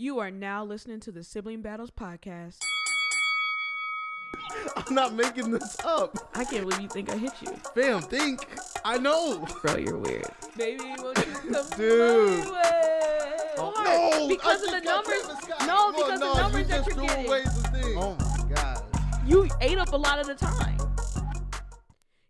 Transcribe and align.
You 0.00 0.18
are 0.20 0.30
now 0.30 0.64
listening 0.64 0.98
to 1.00 1.12
the 1.12 1.22
Sibling 1.22 1.60
Battles 1.60 1.90
podcast. 1.90 2.56
I'm 4.78 4.94
not 4.94 5.12
making 5.12 5.50
this 5.50 5.76
up. 5.84 6.16
I 6.34 6.42
can't 6.46 6.66
believe 6.66 6.80
you 6.80 6.88
think 6.88 7.10
I 7.10 7.18
hit 7.18 7.32
you. 7.42 7.48
Fam, 7.74 8.00
think. 8.00 8.46
I 8.82 8.96
know. 8.96 9.46
Bro, 9.60 9.76
you're 9.76 9.98
weird. 9.98 10.24
Baby, 10.56 10.94
won't 10.98 11.18
you 11.18 11.52
come 11.52 11.66
Dude. 11.76 12.44
my 12.46 12.50
way? 12.50 13.50
Oh, 13.58 14.18
no, 14.22 14.26
because 14.26 14.62
I 14.62 14.64
of 14.68 14.70
the 14.72 14.80
numbers. 14.90 15.20
Travis 15.20 15.66
No, 15.66 15.66
Well, 15.66 15.92
because 15.92 16.20
no, 16.20 16.32
the 16.34 16.40
numbers 16.40 16.60
you 16.62 16.66
that 16.68 16.76
just 16.78 16.88
you're 16.88 16.96
threw 16.96 17.06
getting. 17.06 17.26
away 17.26 17.42
the 17.44 17.50
thing. 17.50 17.98
Oh 17.98 18.16
my 18.18 18.54
god. 18.54 18.82
You 19.26 19.48
ate 19.60 19.76
up 19.76 19.92
a 19.92 19.96
lot 19.98 20.18
of 20.18 20.26
the 20.26 20.34
time. 20.34 20.78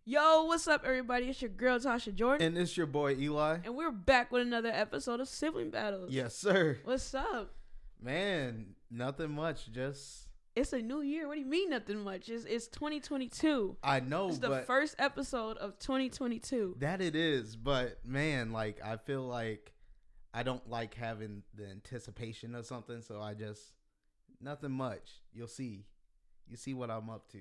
Yo, 0.03 0.43
what's 0.43 0.67
up, 0.67 0.83
everybody? 0.85 1.27
It's 1.29 1.41
your 1.41 1.47
girl 1.47 1.79
Tasha 1.79 2.13
Jordan, 2.13 2.45
And 2.45 2.57
it's 2.57 2.75
your 2.75 2.87
boy 2.87 3.15
Eli. 3.17 3.59
and 3.63 3.77
we're 3.77 3.91
back 3.91 4.29
with 4.33 4.41
another 4.41 4.71
episode 4.73 5.21
of 5.21 5.29
Sibling 5.29 5.69
Battles. 5.69 6.11
Yes, 6.11 6.35
sir. 6.35 6.79
What's 6.83 7.13
up? 7.13 7.53
Man, 8.01 8.75
nothing 8.89 9.31
much. 9.31 9.71
Just 9.71 10.27
It's 10.55 10.73
a 10.73 10.81
new 10.81 11.01
year. 11.01 11.27
What 11.27 11.35
do 11.35 11.41
you 11.41 11.45
mean 11.45 11.69
nothing 11.69 11.99
much? 12.03 12.29
It's, 12.29 12.45
it's 12.45 12.67
2022. 12.67 13.77
I 13.83 13.99
know, 13.99 14.29
It's 14.29 14.39
the 14.39 14.63
first 14.65 14.95
episode 14.99 15.57
of 15.57 15.77
2022. 15.79 16.77
that 16.79 17.01
it 17.01 17.15
is. 17.15 17.55
But 17.55 17.99
man, 18.05 18.51
like 18.51 18.79
I 18.83 18.97
feel 18.97 19.21
like 19.23 19.73
I 20.33 20.43
don't 20.43 20.67
like 20.69 20.95
having 20.95 21.43
the 21.55 21.67
anticipation 21.69 22.55
of 22.55 22.65
something, 22.65 23.01
so 23.01 23.21
I 23.21 23.33
just 23.33 23.61
nothing 24.39 24.71
much. 24.71 25.21
You'll 25.33 25.47
see. 25.47 25.85
You 26.47 26.57
see 26.57 26.73
what 26.73 26.89
I'm 26.89 27.09
up 27.09 27.29
to. 27.33 27.39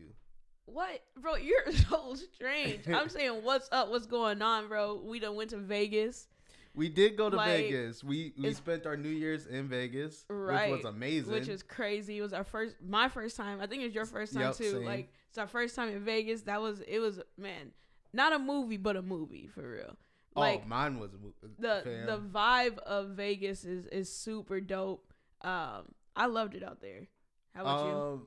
What, 0.66 1.02
bro? 1.21 1.37
You're 1.37 1.73
so 1.88 2.15
strange. 2.35 2.87
I'm 2.88 3.09
saying, 3.09 3.43
what's 3.43 3.69
up? 3.73 3.88
What's 3.91 4.07
going 4.07 4.41
on, 4.43 4.69
bro? 4.69 5.01
We 5.05 5.19
done 5.19 5.35
went 5.35 5.51
to 5.51 5.57
Vegas, 5.57 6.29
We 6.74 6.88
did 6.88 7.16
go 7.16 7.29
to 7.29 7.37
Like, 7.37 7.48
Vegas. 7.48 8.05
We 8.05 8.33
we 8.38 8.55
spent 8.55 8.87
our 8.87 8.97
New 8.97 9.09
Year's 9.09 9.47
in 9.47 9.69
Vegas, 9.69 10.24
Right, 10.29 10.70
which 10.70 10.84
was 10.84 10.95
amazing. 10.95 11.33
which 11.33 11.48
is 11.48 11.62
crazy. 11.62 12.19
It 12.19 12.23
was 12.23 12.33
our 12.33 12.45
first, 12.45 12.77
my 12.80 13.09
first 13.09 13.37
time. 13.37 13.60
I 13.60 13.66
think 13.66 13.83
it 13.83 13.87
was 13.87 13.95
your 13.95 14.07
first 14.07 14.35
time 14.35 14.43
Yep, 14.43 14.54
too. 14.57 14.71
same. 14.73 14.85
Like 14.85 15.12
it's 15.29 15.38
our 15.38 15.49
first 15.49 15.74
time 15.74 15.88
in 15.88 16.04
Vegas. 16.04 16.43
That 16.43 16.60
was 16.60 16.80
it. 16.87 17.01
Was 17.01 17.21
man, 17.37 17.73
not 18.12 18.32
a 18.32 18.38
movie, 18.38 18.77
but 18.77 18.96
a 18.96 19.02
movie 19.02 19.49
for 19.52 19.68
real. 19.68 19.96
Like 20.37 20.62
oh, 20.65 20.68
mine 20.68 21.01
was 21.01 21.12
a 21.12 21.18
mo- 21.18 21.35
the 21.59 21.80
fam. 21.82 22.07
the 22.07 22.18
vibe 22.18 22.79
of 22.79 23.10
Vegas 23.10 23.65
is 23.65 23.87
is 23.87 24.12
super 24.12 24.60
dope. 24.60 25.12
Um, 25.43 25.93
I 26.15 26.27
loved 26.27 26.55
it 26.55 26.62
out 26.62 26.80
there. 26.80 27.09
How 27.55 27.62
about 27.62 27.84
you? 27.87 27.93
um, 27.93 28.27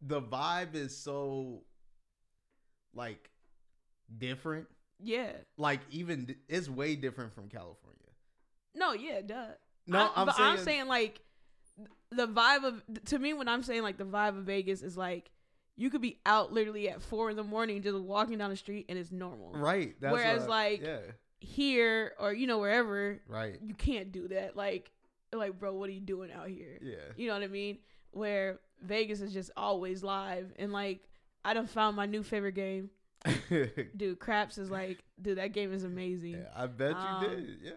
the 0.00 0.22
vibe 0.22 0.74
is 0.74 0.96
so 0.96 1.64
like 2.94 3.30
different. 4.16 4.68
Yeah. 5.02 5.32
Like 5.56 5.80
even 5.90 6.34
it's 6.48 6.68
way 6.68 6.96
different 6.96 7.34
from 7.34 7.48
California. 7.48 7.98
No, 8.74 8.92
yeah, 8.92 9.20
duh. 9.20 9.46
No, 9.86 9.98
I, 9.98 10.10
I'm 10.16 10.26
but 10.26 10.36
saying, 10.36 10.48
I'm 10.48 10.58
saying 10.58 10.86
like 10.86 11.20
the 12.10 12.28
vibe 12.28 12.64
of 12.64 12.82
to 13.06 13.18
me 13.18 13.32
when 13.34 13.48
I'm 13.48 13.62
saying 13.62 13.82
like 13.82 13.98
the 13.98 14.04
vibe 14.04 14.38
of 14.38 14.44
Vegas 14.44 14.82
is 14.82 14.96
like 14.96 15.30
you 15.76 15.90
could 15.90 16.00
be 16.00 16.18
out 16.24 16.52
literally 16.52 16.88
at 16.88 17.02
four 17.02 17.30
in 17.30 17.36
the 17.36 17.42
morning 17.44 17.82
just 17.82 17.98
walking 17.98 18.38
down 18.38 18.50
the 18.50 18.56
street 18.56 18.86
and 18.88 18.98
it's 18.98 19.10
normal. 19.10 19.50
right. 19.54 19.94
Whereas, 20.00 20.46
like, 20.46 20.82
yeah, 20.82 20.98
Here 21.40 22.12
or 22.18 22.32
you 22.32 22.46
know 22.46 22.58
wherever 22.58 23.20
right, 23.28 23.58
you 23.62 23.74
can't 23.74 24.12
do 24.12 24.28
that. 24.28 24.56
Like 24.56 24.90
like 25.32 25.58
bro, 25.58 25.74
what 25.74 25.88
are 25.88 25.92
you 25.92 26.00
doing 26.00 26.30
out 26.32 26.48
here? 26.48 26.78
yeah, 26.80 26.96
You 27.16 27.26
know 27.28 27.34
what 27.34 27.42
I 27.42 27.48
mean? 27.48 27.78
Where 28.12 28.60
Vegas 28.82 29.20
is 29.20 29.32
just 29.32 29.50
always 29.56 30.02
live 30.04 30.52
and 30.58 30.72
like 30.72 31.00
I 31.44 31.54
done 31.54 31.66
found 31.66 31.96
my 31.96 32.06
new 32.06 32.22
favorite 32.22 32.54
game. 32.54 32.90
Dude, 33.96 34.18
craps 34.18 34.58
is 34.58 34.70
like 34.70 35.02
dude, 35.20 35.38
that 35.38 35.52
game 35.52 35.72
is 35.72 35.84
amazing. 35.84 36.32
yeah. 36.32 36.48
I 36.54 36.66
bet 36.66 36.90
you 36.90 36.96
Um, 36.96 37.22
did. 37.22 37.48
Yeah, 37.62 37.70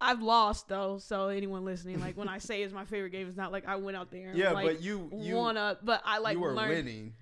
I've 0.00 0.20
lost 0.22 0.68
though, 0.68 0.98
so 0.98 1.28
anyone 1.28 1.64
listening, 1.64 2.00
like 2.00 2.16
when 2.16 2.28
I 2.28 2.38
say 2.38 2.62
it's 2.62 2.74
my 2.74 2.84
favorite 2.84 3.10
game, 3.10 3.28
it's 3.28 3.36
not 3.36 3.52
like 3.52 3.66
I 3.66 3.76
went 3.76 3.96
out 3.96 4.10
there 4.10 4.30
and 4.30 4.38
yeah. 4.38 4.50
like 4.50 4.66
but 4.66 4.82
you 4.82 5.10
you 5.14 5.36
won 5.36 5.56
up, 5.56 5.84
but 5.84 6.02
I 6.04 6.18
like 6.18 6.34
you 6.34 6.40
were 6.40 6.52
learned. 6.54 6.70
winning. 6.86 7.12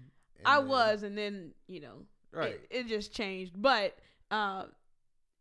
I 0.44 0.58
then- 0.58 0.68
was, 0.68 1.02
and 1.02 1.16
then 1.16 1.52
you 1.68 1.80
know, 1.80 2.06
right. 2.32 2.52
it, 2.52 2.66
it 2.70 2.86
just 2.88 3.12
changed. 3.14 3.52
But 3.60 3.96
uh, 4.30 4.64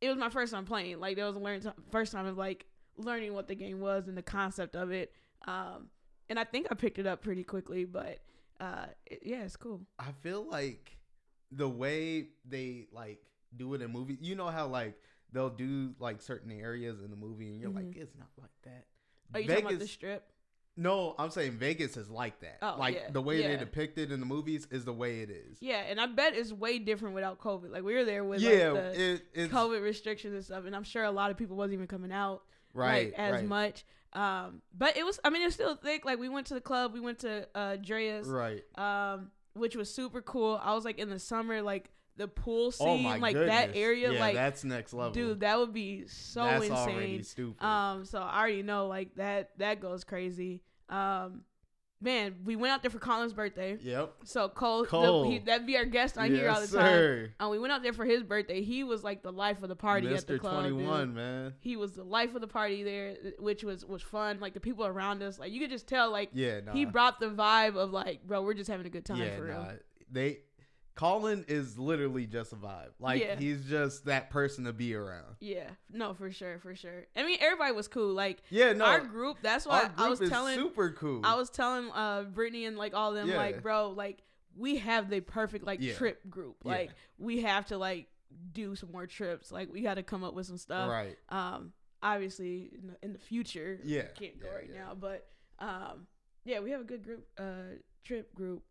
it 0.01 0.09
was 0.09 0.17
my 0.17 0.29
first 0.29 0.53
time 0.53 0.65
playing. 0.65 0.99
Like 0.99 1.15
that 1.17 1.25
was 1.25 1.35
a 1.35 1.39
learn 1.39 1.61
first 1.91 2.11
time 2.11 2.25
of 2.25 2.37
like 2.37 2.65
learning 2.97 3.33
what 3.33 3.47
the 3.47 3.55
game 3.55 3.79
was 3.79 4.07
and 4.07 4.17
the 4.17 4.21
concept 4.21 4.75
of 4.75 4.91
it. 4.91 5.11
Um, 5.47 5.87
and 6.29 6.37
I 6.37 6.43
think 6.43 6.67
I 6.69 6.75
picked 6.75 6.99
it 6.99 7.07
up 7.07 7.21
pretty 7.23 7.43
quickly. 7.43 7.85
But 7.85 8.19
uh, 8.59 8.85
it, 9.05 9.21
yeah, 9.23 9.43
it's 9.43 9.55
cool. 9.55 9.81
I 9.97 10.11
feel 10.21 10.47
like 10.47 10.97
the 11.55 11.69
way 11.69 12.29
they 12.45 12.87
like 12.91 13.21
do 13.55 13.73
it 13.73 13.81
in 13.81 13.91
movies, 13.91 14.17
you 14.21 14.35
know 14.35 14.47
how 14.47 14.67
like 14.67 14.95
they'll 15.31 15.49
do 15.49 15.93
like 15.99 16.21
certain 16.21 16.51
areas 16.51 17.01
in 17.01 17.09
the 17.09 17.15
movie, 17.15 17.49
and 17.49 17.59
you're 17.59 17.69
like, 17.71 17.85
Mhm. 17.85 17.97
it's 17.97 18.15
not 18.17 18.29
like 18.39 18.51
that. 18.63 18.85
Are 19.33 19.39
you 19.39 19.47
talking 19.47 19.65
about 19.65 19.79
the 19.79 19.87
strip? 19.87 20.29
No, 20.75 21.13
I'm 21.19 21.29
saying 21.29 21.51
Vegas 21.53 21.97
is 21.97 22.09
like 22.09 22.39
that. 22.41 22.57
Oh, 22.63 22.75
like 22.79 22.95
yeah, 22.95 23.11
the 23.11 23.21
way 23.21 23.41
yeah. 23.41 23.49
they 23.49 23.57
depict 23.57 23.99
it 23.99 24.11
in 24.11 24.19
the 24.19 24.25
movies 24.25 24.67
is 24.71 24.85
the 24.85 24.93
way 24.93 25.21
it 25.21 25.29
is. 25.29 25.57
Yeah, 25.59 25.83
and 25.87 26.01
I 26.01 26.07
bet 26.07 26.35
it's 26.35 26.51
way 26.51 26.79
different 26.79 27.13
without 27.13 27.39
COVID. 27.39 27.69
Like 27.71 27.83
we 27.83 27.93
were 27.93 28.03
there 28.03 28.23
with 28.23 28.41
yeah, 28.41 28.71
like, 28.71 28.93
the 28.93 29.21
it, 29.35 29.51
COVID 29.51 29.83
restrictions 29.83 30.33
and 30.33 30.43
stuff, 30.43 30.65
and 30.65 30.75
I'm 30.75 30.83
sure 30.83 31.03
a 31.03 31.11
lot 31.11 31.29
of 31.29 31.37
people 31.37 31.55
wasn't 31.55 31.75
even 31.75 31.87
coming 31.87 32.11
out. 32.11 32.41
right 32.73 33.11
like 33.11 33.19
as 33.19 33.33
right, 33.33 33.45
much. 33.45 33.85
Um, 34.13 34.61
but 34.75 34.97
it 34.97 35.05
was. 35.05 35.19
I 35.23 35.29
mean, 35.29 35.43
it's 35.43 35.53
still 35.55 35.75
thick. 35.75 36.05
Like 36.05 36.17
we 36.19 36.29
went 36.29 36.47
to 36.47 36.55
the 36.55 36.61
club. 36.61 36.93
We 36.93 36.99
went 36.99 37.19
to 37.19 37.47
uh 37.53 37.77
Drai's, 37.77 38.27
right. 38.27 38.63
um, 38.75 39.29
which 39.53 39.75
was 39.75 39.93
super 39.93 40.21
cool. 40.21 40.59
I 40.63 40.73
was 40.73 40.85
like 40.85 40.99
in 40.99 41.09
the 41.09 41.19
summer, 41.19 41.61
like 41.61 41.89
the 42.15 42.27
pool 42.27 42.71
scene, 42.71 43.05
Oh 43.05 43.19
like 43.19 43.33
goodness. 43.33 43.55
that 43.55 43.75
area, 43.75 44.11
yeah, 44.13 44.19
like 44.19 44.35
that's 44.35 44.63
next 44.63 44.93
level, 44.93 45.11
dude, 45.13 45.39
that 45.39 45.57
would 45.57 45.73
be 45.73 46.05
so 46.07 46.43
that's 46.43 46.69
already 46.69 47.15
insane. 47.15 47.23
stupid. 47.23 47.65
Um, 47.65 48.05
so 48.05 48.19
I 48.19 48.39
already 48.39 48.63
know 48.63 48.87
like 48.87 49.15
that 49.15 49.51
that 49.57 49.79
goes 49.79 50.03
crazy. 50.03 50.61
Um, 50.89 51.41
man, 52.03 52.35
we 52.43 52.55
went 52.55 52.73
out 52.73 52.81
there 52.83 52.91
for 52.91 52.99
Colin's 52.99 53.33
birthday. 53.33 53.77
yep. 53.81 54.13
So 54.25 54.49
Cole, 54.49 54.85
Cole. 54.85 55.23
The, 55.23 55.29
he, 55.29 55.39
that'd 55.39 55.65
be 55.65 55.77
our 55.77 55.85
guest 55.85 56.17
on 56.17 56.29
here 56.29 56.49
all 56.49 56.61
the 56.61 56.67
time. 56.67 56.85
sir. 56.85 57.29
And 57.39 57.49
we 57.49 57.59
went 57.59 57.71
out 57.71 57.81
there 57.81 57.93
for 57.93 58.05
his 58.05 58.23
birthday. 58.23 58.61
He 58.61 58.83
was 58.83 59.03
like 59.03 59.23
the 59.23 59.31
life 59.31 59.63
of 59.63 59.69
the 59.69 59.75
party 59.75 60.07
Mr. 60.07 60.17
at 60.17 60.27
the 60.27 60.39
club. 60.39 60.63
dude. 60.63 60.73
21, 60.73 61.13
man. 61.13 61.53
He 61.59 61.75
was 61.77 61.93
the 61.93 62.03
life 62.03 62.35
of 62.35 62.41
the 62.41 62.47
party 62.47 62.83
there, 62.83 63.15
which 63.39 63.63
was 63.63 63.85
was 63.85 64.01
fun. 64.01 64.39
Like 64.39 64.53
the 64.53 64.59
people 64.59 64.85
around 64.85 65.23
us, 65.23 65.39
like 65.39 65.51
you 65.51 65.59
could 65.59 65.69
just 65.71 65.87
tell, 65.87 66.11
like 66.11 66.29
Yeah, 66.33 66.59
nah. 66.61 66.73
he 66.73 66.85
brought 66.85 67.19
the 67.19 67.27
vibe 67.29 67.75
of 67.75 67.91
like, 67.91 68.27
bro, 68.27 68.41
we're 68.41 68.53
just 68.53 68.69
having 68.69 68.85
a 68.85 68.89
good 68.89 69.05
time 69.05 69.17
yeah, 69.19 69.35
for 69.35 69.43
real. 69.45 69.59
nah. 69.61 69.71
They 70.11 70.39
Colin 70.95 71.43
is 71.47 71.77
literally 71.77 72.27
just 72.27 72.53
a 72.53 72.55
vibe. 72.55 72.89
Like 72.99 73.21
Yeah. 73.21 73.35
he's 73.35 73.65
just 73.65 74.05
that 74.05 74.29
person 74.29 74.65
to 74.65 74.73
be 74.73 74.93
around. 74.93 75.35
Yeah, 75.39 75.69
no, 75.91 76.13
for 76.13 76.31
sure, 76.31 76.59
for 76.59 76.75
sure. 76.75 77.05
I 77.15 77.23
mean, 77.23 77.37
everybody 77.41 77.71
was 77.73 77.87
cool. 77.87 78.13
Like 78.13 78.43
Yeah, 78.49 78.73
no. 78.73 78.85
our 78.85 78.99
group, 79.01 79.37
that's 79.41 79.65
why 79.65 79.81
our 79.83 79.87
group 79.87 79.99
I 79.99 80.09
was 80.09 80.21
is 80.21 80.29
telling, 80.29 80.55
super 80.55 80.91
cool. 80.91 81.21
I 81.23 81.35
was 81.35 81.49
telling 81.49 81.89
uh 81.91 82.23
Brittany 82.23 82.65
and 82.65 82.77
like 82.77 82.93
all 82.93 83.09
of 83.09 83.15
them, 83.15 83.29
Yeah. 83.29 83.37
like, 83.37 83.63
bro, 83.63 83.89
like 83.89 84.19
we 84.55 84.77
have 84.77 85.09
the 85.09 85.19
perfect 85.21 85.65
like 85.65 85.79
Yeah. 85.81 85.93
trip 85.95 86.29
group. 86.29 86.57
Like 86.63 86.91
we 87.17 87.41
have 87.41 87.65
to 87.67 87.77
like 87.77 88.07
do 88.51 88.75
some 88.75 88.91
more 88.91 89.07
trips. 89.07 89.51
Like 89.51 89.71
we 89.73 89.81
got 89.81 89.95
to 89.95 90.03
come 90.03 90.23
up 90.23 90.33
with 90.35 90.45
some 90.45 90.57
stuff. 90.57 90.89
right. 90.89 91.17
Um, 91.29 91.73
obviously 92.03 92.69
in 92.79 92.87
the, 92.87 92.97
in 93.01 93.13
the 93.13 93.19
future, 93.19 93.79
Yeah, 93.83 94.03
can't 94.19 94.39
go 94.39 94.49
right 94.53 94.69
now, 94.73 94.93
but 94.99 95.27
um, 95.59 96.05
yeah, 96.45 96.59
we 96.59 96.69
have 96.71 96.81
a 96.81 96.83
good 96.83 97.03
group, 97.03 97.25
uh, 97.37 97.77
trip 98.03 98.33
group. 98.35 98.61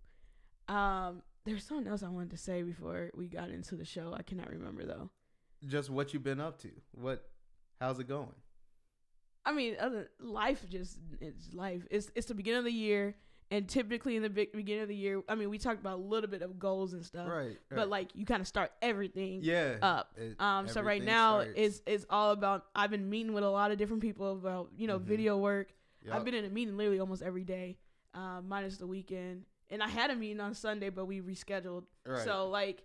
Um, 0.69 1.23
there's 1.45 1.65
something 1.65 1.87
else 1.89 2.03
I 2.03 2.09
wanted 2.09 2.31
to 2.31 2.37
say 2.37 2.63
before 2.63 3.11
we 3.15 3.27
got 3.27 3.51
into 3.51 3.75
the 3.77 3.85
show. 3.85 4.15
I 4.17 4.23
cannot 4.23 4.51
remember 4.51 4.85
though. 4.85 5.11
Just 5.67 5.91
what 5.91 6.13
you've 6.13 6.23
been 6.25 6.41
up 6.41 6.59
to. 6.63 6.71
What 6.93 7.25
how's 7.81 7.99
it 7.99 8.09
going? 8.09 8.35
I 9.45 9.53
mean, 9.53 9.77
other 9.81 10.09
life 10.21 10.65
just 10.69 10.99
it's 11.21 11.53
life. 11.53 11.83
It's 11.91 12.11
it's 12.15 12.27
the 12.27 12.35
beginning 12.35 12.61
of 12.61 12.65
the 12.65 12.73
year, 12.73 13.17
and 13.51 13.69
typically 13.69 14.15
in 14.15 14.23
the 14.23 14.31
big 14.31 14.53
beginning 14.53 14.83
of 14.83 14.89
the 14.89 14.95
year, 14.95 15.21
I 15.29 15.35
mean, 15.35 15.51
we 15.51 15.59
talked 15.59 15.81
about 15.81 15.99
a 15.99 16.03
little 16.03 16.31
bit 16.31 16.43
of 16.43 16.59
goals 16.61 16.93
and 16.93 17.05
stuff, 17.05 17.29
right. 17.29 17.59
but 17.71 17.89
like 17.89 18.11
you 18.15 18.25
kind 18.25 18.41
of 18.41 18.47
start 18.47 18.71
everything 18.81 19.41
yeah. 19.43 19.75
up. 19.83 20.13
it- 20.17 20.41
Um, 20.41 20.69
so 20.69 20.81
right 20.81 21.03
now 21.03 21.41
starts. 21.41 21.53
it's 21.57 21.83
it's 21.87 22.07
all 22.09 22.31
about. 22.31 22.67
I've 22.75 22.91
been 22.91 23.11
meeting 23.11 23.33
with 23.33 23.43
a 23.45 23.51
lot 23.51 23.73
of 23.73 23.79
different 23.79 24.03
people 24.03 24.33
about 24.33 24.71
you 24.77 24.87
know 24.87 24.99
Mhm. 24.99 25.03
video 25.05 25.39
work. 25.39 25.73
I've 26.11 26.25
been 26.25 26.35
in 26.35 26.45
a 26.45 26.49
meeting 26.51 26.77
literally 26.77 26.99
almost 26.99 27.23
every 27.23 27.45
day, 27.45 27.79
um, 28.15 28.49
minus 28.49 28.77
the 28.79 28.87
weekend. 28.89 29.45
And 29.73 29.83
I 29.83 29.89
had 29.89 30.11
a 30.11 30.15
meeting 30.15 30.39
on 30.41 30.55
Sunday, 30.55 30.91
but 30.91 31.07
we 31.07 31.21
rescheduled. 31.21 31.85
Right. 32.07 32.23
So 32.25 32.49
like, 32.49 32.85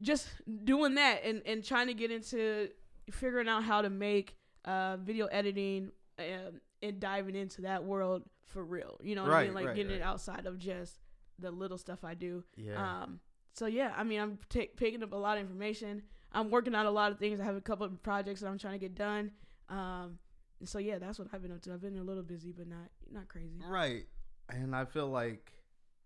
just 0.00 0.28
doing 0.64 0.94
that 0.94 1.24
and 1.24 1.42
and 1.44 1.62
trying 1.64 1.88
to 1.88 1.94
get 1.94 2.10
into 2.10 2.68
figuring 3.10 3.48
out 3.48 3.62
how 3.64 3.82
to 3.82 3.90
make 3.90 4.36
uh, 4.64 4.96
video 4.96 5.26
editing 5.26 5.90
um, 6.18 6.60
and 6.82 6.98
diving 7.00 7.34
into 7.36 7.62
that 7.62 7.84
world 7.84 8.22
for 8.46 8.64
real. 8.64 8.98
You 9.02 9.14
know 9.14 9.22
what 9.22 9.32
I 9.32 9.34
Right, 9.34 9.46
mean? 9.46 9.54
Like 9.54 9.66
right, 9.66 9.76
getting 9.76 9.92
it 9.92 10.02
outside 10.02 10.46
of 10.46 10.58
just 10.58 10.98
the 11.38 11.50
little 11.50 11.78
stuff 11.78 12.04
I 12.04 12.14
do. 12.14 12.44
yeah. 12.56 13.02
Um, 13.02 13.20
so 13.54 13.66
yeah, 13.66 13.92
I 13.96 14.02
mean, 14.04 14.20
I'm 14.20 14.38
ta 14.48 14.60
picking 14.76 15.02
up 15.02 15.12
a 15.12 15.16
lot 15.16 15.36
of 15.36 15.42
information. 15.42 16.02
I'm 16.32 16.50
working 16.50 16.74
on 16.74 16.86
a 16.86 16.90
lot 16.90 17.12
of 17.12 17.18
things. 17.18 17.38
I 17.40 17.44
have 17.44 17.56
a 17.56 17.60
couple 17.60 17.84
of 17.84 18.02
projects 18.02 18.40
that 18.40 18.46
I'm 18.48 18.56
trying 18.58 18.74
to 18.74 18.78
get 18.78 18.94
done. 18.94 19.30
Um, 19.68 20.18
so 20.64 20.78
yeah, 20.78 20.98
that's 20.98 21.18
what 21.18 21.28
I've 21.32 21.42
been 21.42 21.52
up 21.52 21.60
to. 21.62 21.72
I've 21.72 21.82
been 21.82 21.98
a 21.98 22.02
little 22.02 22.22
busy, 22.22 22.52
but 22.52 22.66
not 22.66 22.88
not 23.12 23.28
crazy. 23.28 23.60
Right. 23.68 24.06
And 24.48 24.74
I 24.74 24.84
feel 24.86 25.08
like 25.08 25.52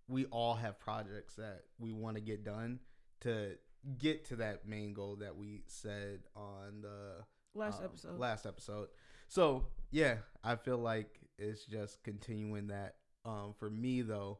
we 0.08 0.24
all 0.26 0.54
have 0.54 0.78
projects 0.78 1.34
that 1.34 1.62
we 1.78 1.92
want 1.92 2.16
to 2.16 2.22
get 2.22 2.44
done 2.44 2.80
to 3.20 3.52
get 3.98 4.24
to 4.26 4.36
that 4.36 4.66
main 4.66 4.92
goal 4.92 5.16
that 5.16 5.36
we 5.36 5.62
said 5.66 6.20
on 6.34 6.82
the 6.82 7.24
Last 7.56 7.78
um, 7.78 7.84
episode. 7.86 8.18
Last 8.18 8.46
episode. 8.46 8.88
So, 9.28 9.66
yeah, 9.90 10.16
I 10.44 10.56
feel 10.56 10.78
like 10.78 11.20
it's 11.38 11.64
just 11.64 12.02
continuing 12.02 12.68
that. 12.68 12.96
Um, 13.24 13.54
for 13.58 13.68
me 13.68 14.02
though, 14.02 14.38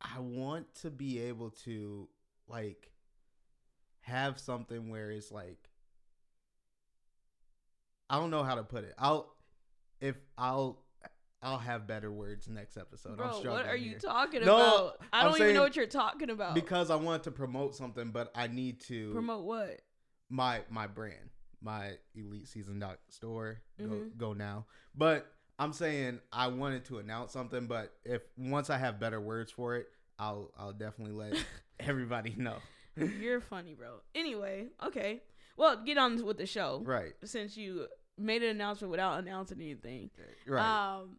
I 0.00 0.18
want 0.18 0.74
to 0.82 0.90
be 0.90 1.20
able 1.20 1.50
to 1.64 2.08
like 2.46 2.90
have 4.00 4.38
something 4.38 4.90
where 4.90 5.10
it's 5.10 5.32
like 5.32 5.70
I 8.10 8.18
don't 8.18 8.30
know 8.30 8.42
how 8.42 8.56
to 8.56 8.62
put 8.62 8.84
it. 8.84 8.94
I'll 8.98 9.34
if 10.00 10.16
I'll 10.36 10.83
I'll 11.44 11.58
have 11.58 11.86
better 11.86 12.10
words 12.10 12.48
next 12.48 12.76
episode. 12.76 13.16
Bro, 13.18 13.42
what 13.44 13.66
are 13.66 13.76
you 13.76 13.90
here. 13.90 13.98
talking 13.98 14.44
No, 14.44 14.56
about? 14.56 15.00
I 15.12 15.20
I'm 15.20 15.32
don't 15.32 15.40
even 15.42 15.54
know 15.54 15.62
what 15.62 15.76
you're 15.76 15.86
talking 15.86 16.30
about. 16.30 16.54
because 16.54 16.90
I 16.90 16.96
want 16.96 17.24
to 17.24 17.30
promote 17.30 17.74
something, 17.76 18.10
but 18.10 18.32
I 18.34 18.46
need 18.48 18.80
to 18.82 19.12
promote 19.12 19.44
what? 19.44 19.80
my 20.30 20.62
my 20.70 20.86
brand, 20.86 21.30
my 21.60 21.92
elite 22.14 22.48
season 22.48 22.78
dot 22.78 22.98
store. 23.10 23.60
Go 23.78 23.84
Mhm. 23.84 24.16
go 24.16 24.32
now. 24.32 24.66
But 24.94 25.30
I'm 25.58 25.72
saying 25.72 26.20
I 26.32 26.48
wanted 26.48 26.84
to 26.86 26.98
announce 26.98 27.32
something, 27.32 27.66
but 27.66 27.92
if 28.04 28.22
once 28.36 28.70
I 28.70 28.78
have 28.78 28.98
better 28.98 29.20
words 29.20 29.52
for 29.52 29.76
it, 29.76 29.86
I'll 30.18 30.50
I'll 30.58 30.72
definitely 30.72 31.14
let 31.14 31.34
everybody 31.80 32.34
know. 32.36 32.56
You're 32.96 33.40
funny, 33.40 33.74
bro. 33.74 34.00
Anyway, 34.14 34.68
okay. 34.84 35.22
Well, 35.56 35.84
get 35.84 35.98
on 35.98 36.24
with 36.24 36.38
the 36.38 36.46
show. 36.46 36.82
right. 36.84 37.12
Since 37.24 37.56
you 37.56 37.86
made 38.16 38.42
an 38.42 38.50
announcement 38.50 38.90
without 38.92 39.18
announcing 39.18 39.60
anything. 39.60 40.10
Right. 40.46 40.94
Um, 40.94 41.16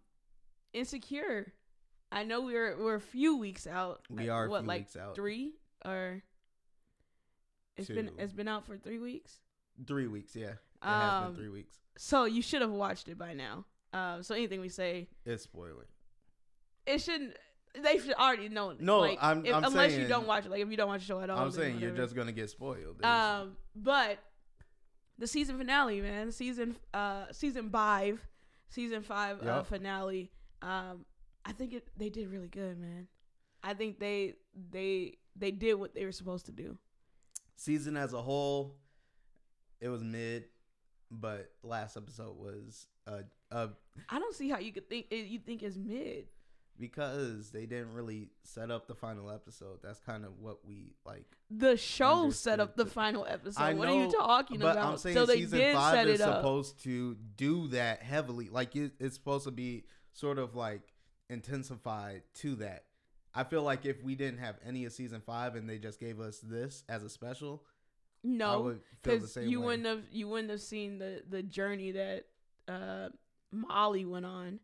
Insecure. 0.76 1.54
I 2.12 2.24
know 2.24 2.42
we're 2.42 2.78
we're 2.78 2.96
a 2.96 3.02
few 3.02 3.38
weeks 3.38 3.66
out. 3.66 4.02
we 4.10 4.30
are 4.30 4.46
a 4.46 4.50
what 4.50 4.62
few 4.62 4.68
like 4.68 4.82
weeks 4.82 4.98
out. 4.98 5.16
three 5.16 5.54
or 5.86 6.22
it's 7.78 7.88
been 7.88 8.12
it's 8.18 8.34
been 8.34 8.48
out 8.48 8.66
for 8.66 8.78
three 8.78 9.00
weeks. 9.00 9.40
Three 9.88 10.08
weeks, 10.08 10.36
yeah. 10.36 10.48
It 10.48 10.58
has 10.84 11.14
Um, 11.14 11.28
been 11.34 11.36
three 11.44 11.50
weeks. 11.50 11.76
So 11.98 12.26
you 12.26 12.42
should 12.42 12.62
have 12.62 12.72
watched 12.72 13.08
it 13.08 13.18
by 13.18 13.34
now. 13.34 13.66
Um, 13.94 14.24
so 14.24 14.36
anything 14.36 14.60
we 14.62 14.70
say, 14.70 15.08
It's 15.26 15.44
spoiling. 15.44 15.88
it 16.86 17.00
shouldn't. 17.02 17.36
They 17.82 17.98
should 17.98 18.14
already 18.14 18.48
know. 18.50 18.70
it. 18.72 18.80
No, 18.82 19.00
like, 19.00 19.22
I'm- 19.22 19.46
if- 19.46 19.54
I'm 19.54 19.64
unless 19.66 19.98
you 19.98 20.08
don't 20.08 20.28
watch 20.28 20.46
it. 20.46 20.50
Like 20.52 20.62
if 20.62 20.70
you 20.70 20.78
don't 20.78 20.88
watch 20.88 21.02
the 21.02 21.08
show 21.08 21.20
at 21.22 21.30
all, 21.30 21.40
I'm 21.40 21.52
saying 21.52 21.80
you're 21.80 21.96
just 21.96 22.16
gonna 22.16 22.32
get 22.32 22.50
spoiled. 22.50 23.00
There's- 23.00 23.06
Um, 23.42 23.58
but 23.76 24.20
the 25.18 25.28
season 25.28 25.58
finale, 25.58 26.02
man, 26.02 26.32
season 26.32 26.78
uh 26.94 27.32
season 27.32 27.70
five, 27.70 28.26
season 28.70 29.02
five 29.02 29.42
uh, 29.46 29.64
finale. 29.64 30.32
Um, 30.66 31.06
I 31.46 31.52
think 31.52 31.74
it 31.74 31.88
they 31.96 32.10
did 32.10 32.30
really 32.30 32.48
good, 32.48 32.80
man. 32.80 33.08
I 33.64 33.74
think 33.76 34.00
they 34.00 34.34
they 34.72 35.18
they 35.36 35.52
did 35.52 35.76
what 35.76 35.94
they 35.94 36.06
were 36.06 36.12
supposed 36.12 36.46
to 36.48 36.52
do. 36.52 36.78
season 37.56 37.96
as 37.98 38.14
a 38.14 38.22
whole, 38.22 38.76
it 39.80 39.90
was 39.90 40.04
mid, 40.04 40.46
but 41.12 41.52
last 41.64 41.98
episode 41.98 42.36
was 42.38 42.88
uh 43.08 43.22
uh 43.52 43.68
I 44.10 44.18
don't 44.20 44.36
see 44.36 44.50
how 44.50 44.60
you 44.60 44.72
could 44.72 44.90
think 44.90 45.06
it, 45.12 45.28
you 45.28 45.40
think 45.40 45.62
it's 45.62 45.78
mid. 45.78 46.26
because 46.80 47.52
they 47.52 47.66
didn't 47.66 47.94
really 47.94 48.30
set 48.44 48.72
up 48.72 48.88
the 48.88 48.96
final 48.96 49.30
episode. 49.32 49.80
That's 49.84 50.00
kind 50.00 50.26
of 50.26 50.40
what 50.40 50.66
we 50.66 50.94
like. 51.06 51.26
The 51.50 51.78
show 51.78 52.32
set 52.32 52.60
up 52.60 52.76
the 52.76 52.86
final 52.88 53.26
episode. 53.30 53.62
I 53.62 53.74
what 53.74 53.88
are 53.88 53.94
you 54.04 54.12
talking 54.12 54.60
but 54.60 54.72
about? 54.74 54.94
I'm 54.94 54.98
saying 54.98 55.16
so 55.16 55.26
they 55.26 55.42
season 55.42 55.60
did 55.60 55.76
five 55.76 55.94
set 55.94 56.08
is 56.08 56.20
it 56.20 56.28
up. 56.28 56.38
supposed 56.38 56.84
to 56.84 57.16
do 57.38 57.68
that 57.70 58.02
heavily. 58.02 58.50
Like 58.50 58.76
it, 58.76 58.94
it's 59.00 59.16
supposed 59.16 59.46
to 59.46 59.52
be 59.52 59.86
sort 60.16 60.40
of 60.40 60.56
like 60.56 60.94
intensified 61.30 62.24
to 62.36 62.56
that. 62.56 62.86
I 63.34 63.44
feel 63.44 63.64
like 63.64 63.86
if 63.86 64.02
we 64.02 64.16
didn't 64.16 64.40
have 64.40 64.56
any 64.66 64.86
of 64.86 64.94
season 64.94 65.22
five 65.22 65.56
and 65.56 65.70
they 65.70 65.78
just 65.78 66.00
gave 66.00 66.20
us 66.20 66.40
this 66.40 66.84
as 66.90 67.04
a 67.04 67.10
special, 67.10 67.64
no, 68.24 68.62
would 68.62 68.82
feel 69.04 69.16
the 69.16 69.20
because 69.22 69.38
you 69.50 69.60
way. 69.60 69.66
wouldn't 69.68 69.86
have 69.88 70.02
you 70.12 70.28
wouldn't 70.28 70.50
have 70.50 70.62
seen 70.62 70.98
the 71.00 71.22
the 71.30 71.44
journey 71.44 71.92
that 71.92 72.26
uh 72.68 73.10
Molly 73.52 74.06
went 74.06 74.26
on 74.26 74.60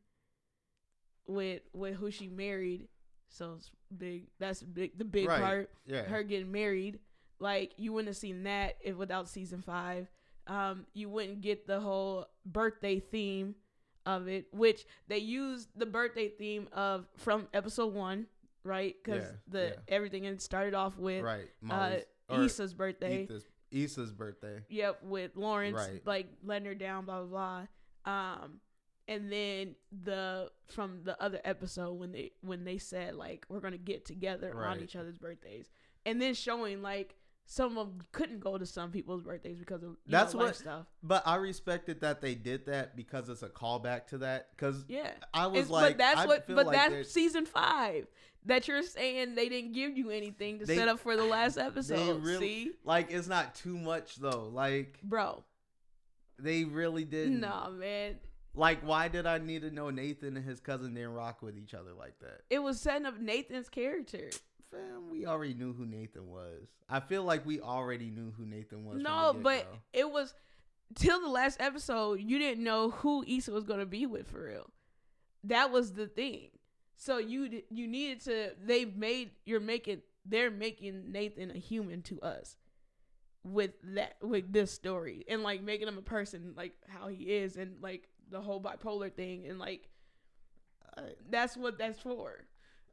with 1.27 1.61
with 1.73 1.95
who 1.95 2.11
she 2.11 2.27
married. 2.27 2.87
So 3.29 3.53
it's 3.57 3.69
big. 3.95 4.27
That's 4.39 4.61
big. 4.63 4.97
The 4.97 5.05
big 5.05 5.27
Right. 5.27 5.39
part. 5.41 5.69
yeah, 5.85 6.03
Her 6.03 6.23
getting 6.23 6.51
married. 6.51 6.99
Like 7.39 7.73
you 7.77 7.93
wouldn't 7.93 8.07
have 8.09 8.17
seen 8.17 8.43
that 8.43 8.77
if 8.81 8.95
without 8.95 9.27
season 9.29 9.61
five. 9.61 10.09
Um, 10.47 10.85
you 10.93 11.07
wouldn't 11.09 11.41
get 11.41 11.67
the 11.67 11.79
whole 11.79 12.25
birthday 12.45 12.99
theme 12.99 13.55
of 14.05 14.27
it, 14.27 14.47
which 14.51 14.85
they 15.07 15.17
used 15.19 15.69
the 15.75 15.85
birthday 15.85 16.29
theme 16.29 16.67
of 16.73 17.07
from 17.17 17.47
episode 17.53 17.93
one, 17.93 18.27
right? 18.63 18.95
Because 19.03 19.23
Yeah, 19.23 19.31
the 19.47 19.63
yeah. 19.67 19.73
everything 19.95 20.25
it 20.25 20.41
started 20.41 20.73
off 20.73 20.97
with 20.97 21.23
right. 21.23 21.47
uh, 21.63 21.67
Molly's, 21.67 22.03
or 22.29 22.43
Issa's 22.43 22.73
birthday. 22.73 23.23
Etha's, 23.23 23.45
Issa's 23.71 24.11
birthday. 24.11 24.59
Yep, 24.69 25.03
with 25.03 25.35
Lawrence 25.35 25.75
Right. 25.77 26.01
like 26.05 26.27
letting 26.43 26.65
her 26.67 26.75
down, 26.75 27.05
blah 27.05 27.23
blah 27.23 27.65
blah. 28.05 28.11
Um, 28.13 28.59
and 29.07 29.31
then 29.31 29.75
the 30.03 30.49
from 30.67 31.01
the 31.03 31.21
other 31.21 31.39
episode 31.43 31.93
when 31.93 32.11
they 32.11 32.31
when 32.41 32.63
they 32.63 32.77
said 32.77 33.15
like 33.15 33.45
we're 33.49 33.59
gonna 33.59 33.77
get 33.77 34.05
together 34.05 34.53
on 34.55 34.79
each 34.81 34.95
other's 34.95 35.17
birthdays, 35.17 35.69
and 36.05 36.21
then 36.21 36.33
showing 36.33 36.81
like 36.81 37.15
some 37.53 37.77
of 37.77 37.87
them 37.89 37.99
couldn't 38.13 38.39
go 38.39 38.57
to 38.57 38.65
some 38.65 38.91
people's 38.91 39.21
birthdays 39.23 39.59
because 39.59 39.83
of 39.83 39.89
you 39.89 39.97
That's 40.07 40.33
know, 40.33 40.39
what- 40.45 40.55
stuff. 40.55 40.85
But 41.03 41.21
I 41.27 41.35
respected 41.35 41.99
that 41.99 42.21
they 42.21 42.33
did 42.33 42.65
that 42.67 42.95
because 42.95 43.27
it's 43.27 43.43
a 43.43 43.49
callback 43.49 44.07
to 44.07 44.19
that. 44.19 44.51
Because 44.55 44.85
Yeah, 44.87 45.11
I 45.33 45.47
was 45.47 45.63
It's- 45.65 45.69
like, 45.69 45.89
but 45.89 45.97
that's 45.97 46.19
I 46.21 46.25
what. 46.27 46.47
But 46.47 46.67
like 46.67 46.75
that's 46.77 46.91
there's- 46.91 47.11
season 47.11 47.45
five. 47.45 48.07
That 48.45 48.69
you're 48.69 48.81
saying 48.83 49.35
they 49.35 49.49
didn't 49.49 49.73
give 49.73 49.97
you 49.97 50.11
anything 50.11 50.59
to 50.59 50.65
They- 50.65 50.77
set 50.77 50.87
up 50.87 50.99
for 51.01 51.17
the 51.17 51.25
last 51.25 51.57
episode. 51.69 52.23
really- 52.23 52.39
See, 52.67 52.71
like 52.85 53.11
it's 53.11 53.27
not 53.27 53.53
too 53.53 53.77
much 53.77 54.15
though. 54.15 54.47
Like 54.47 54.99
bro, 55.03 55.43
they 56.39 56.63
really 56.63 57.03
didn't. 57.03 57.41
nah, 57.41 57.69
man. 57.69 58.15
Like 58.53 58.79
why 58.85 59.09
did 59.09 59.25
I 59.25 59.37
need 59.39 59.61
to 59.63 59.71
know 59.71 59.89
Nathan 59.89 60.37
and 60.37 60.45
his 60.45 60.59
cousin 60.61 60.93
didn't 60.93 61.13
rock 61.13 61.41
with 61.41 61.57
each 61.57 61.73
other 61.73 61.93
like 61.93 62.17
that? 62.21 62.41
It 62.49 62.59
was 62.59 62.79
setting 62.79 63.05
up 63.05 63.19
Nathan's 63.19 63.67
character. 63.69 64.29
Fam, 64.71 65.09
we 65.11 65.25
already 65.25 65.53
knew 65.53 65.73
who 65.73 65.85
Nathan 65.85 66.29
was. 66.29 66.67
I 66.89 66.99
feel 66.99 67.23
like 67.23 67.45
we 67.45 67.59
already 67.59 68.09
knew 68.09 68.31
who 68.31 68.45
Nathan 68.45 68.85
was. 68.85 69.01
No, 69.01 69.33
but 69.43 69.67
it 69.93 70.09
was 70.09 70.33
till 70.95 71.21
the 71.21 71.27
last 71.29 71.59
episode. 71.61 72.21
You 72.21 72.39
didn't 72.39 72.63
know 72.63 72.91
who 72.91 73.23
Issa 73.27 73.51
was 73.51 73.63
gonna 73.65 73.85
be 73.85 74.05
with 74.05 74.27
for 74.29 74.43
real. 74.45 74.69
That 75.43 75.71
was 75.71 75.93
the 75.93 76.07
thing. 76.07 76.49
So 76.95 77.17
you 77.17 77.63
you 77.69 77.87
needed 77.87 78.21
to. 78.21 78.51
They 78.63 78.85
made 78.85 79.31
you're 79.45 79.59
making 79.59 80.01
they're 80.25 80.51
making 80.51 81.11
Nathan 81.11 81.51
a 81.51 81.57
human 81.57 82.01
to 82.03 82.21
us 82.21 82.55
with 83.43 83.71
that 83.83 84.15
with 84.21 84.53
this 84.53 84.71
story 84.71 85.25
and 85.27 85.41
like 85.41 85.63
making 85.63 85.87
him 85.87 85.97
a 85.97 86.01
person 86.03 86.53
like 86.55 86.73
how 86.87 87.07
he 87.07 87.23
is 87.23 87.57
and 87.57 87.81
like 87.81 88.07
the 88.29 88.39
whole 88.39 88.61
bipolar 88.61 89.11
thing 89.11 89.47
and 89.47 89.57
like 89.57 89.89
I- 90.95 91.15
that's 91.29 91.57
what 91.57 91.77
that's 91.79 91.99
for. 91.99 92.45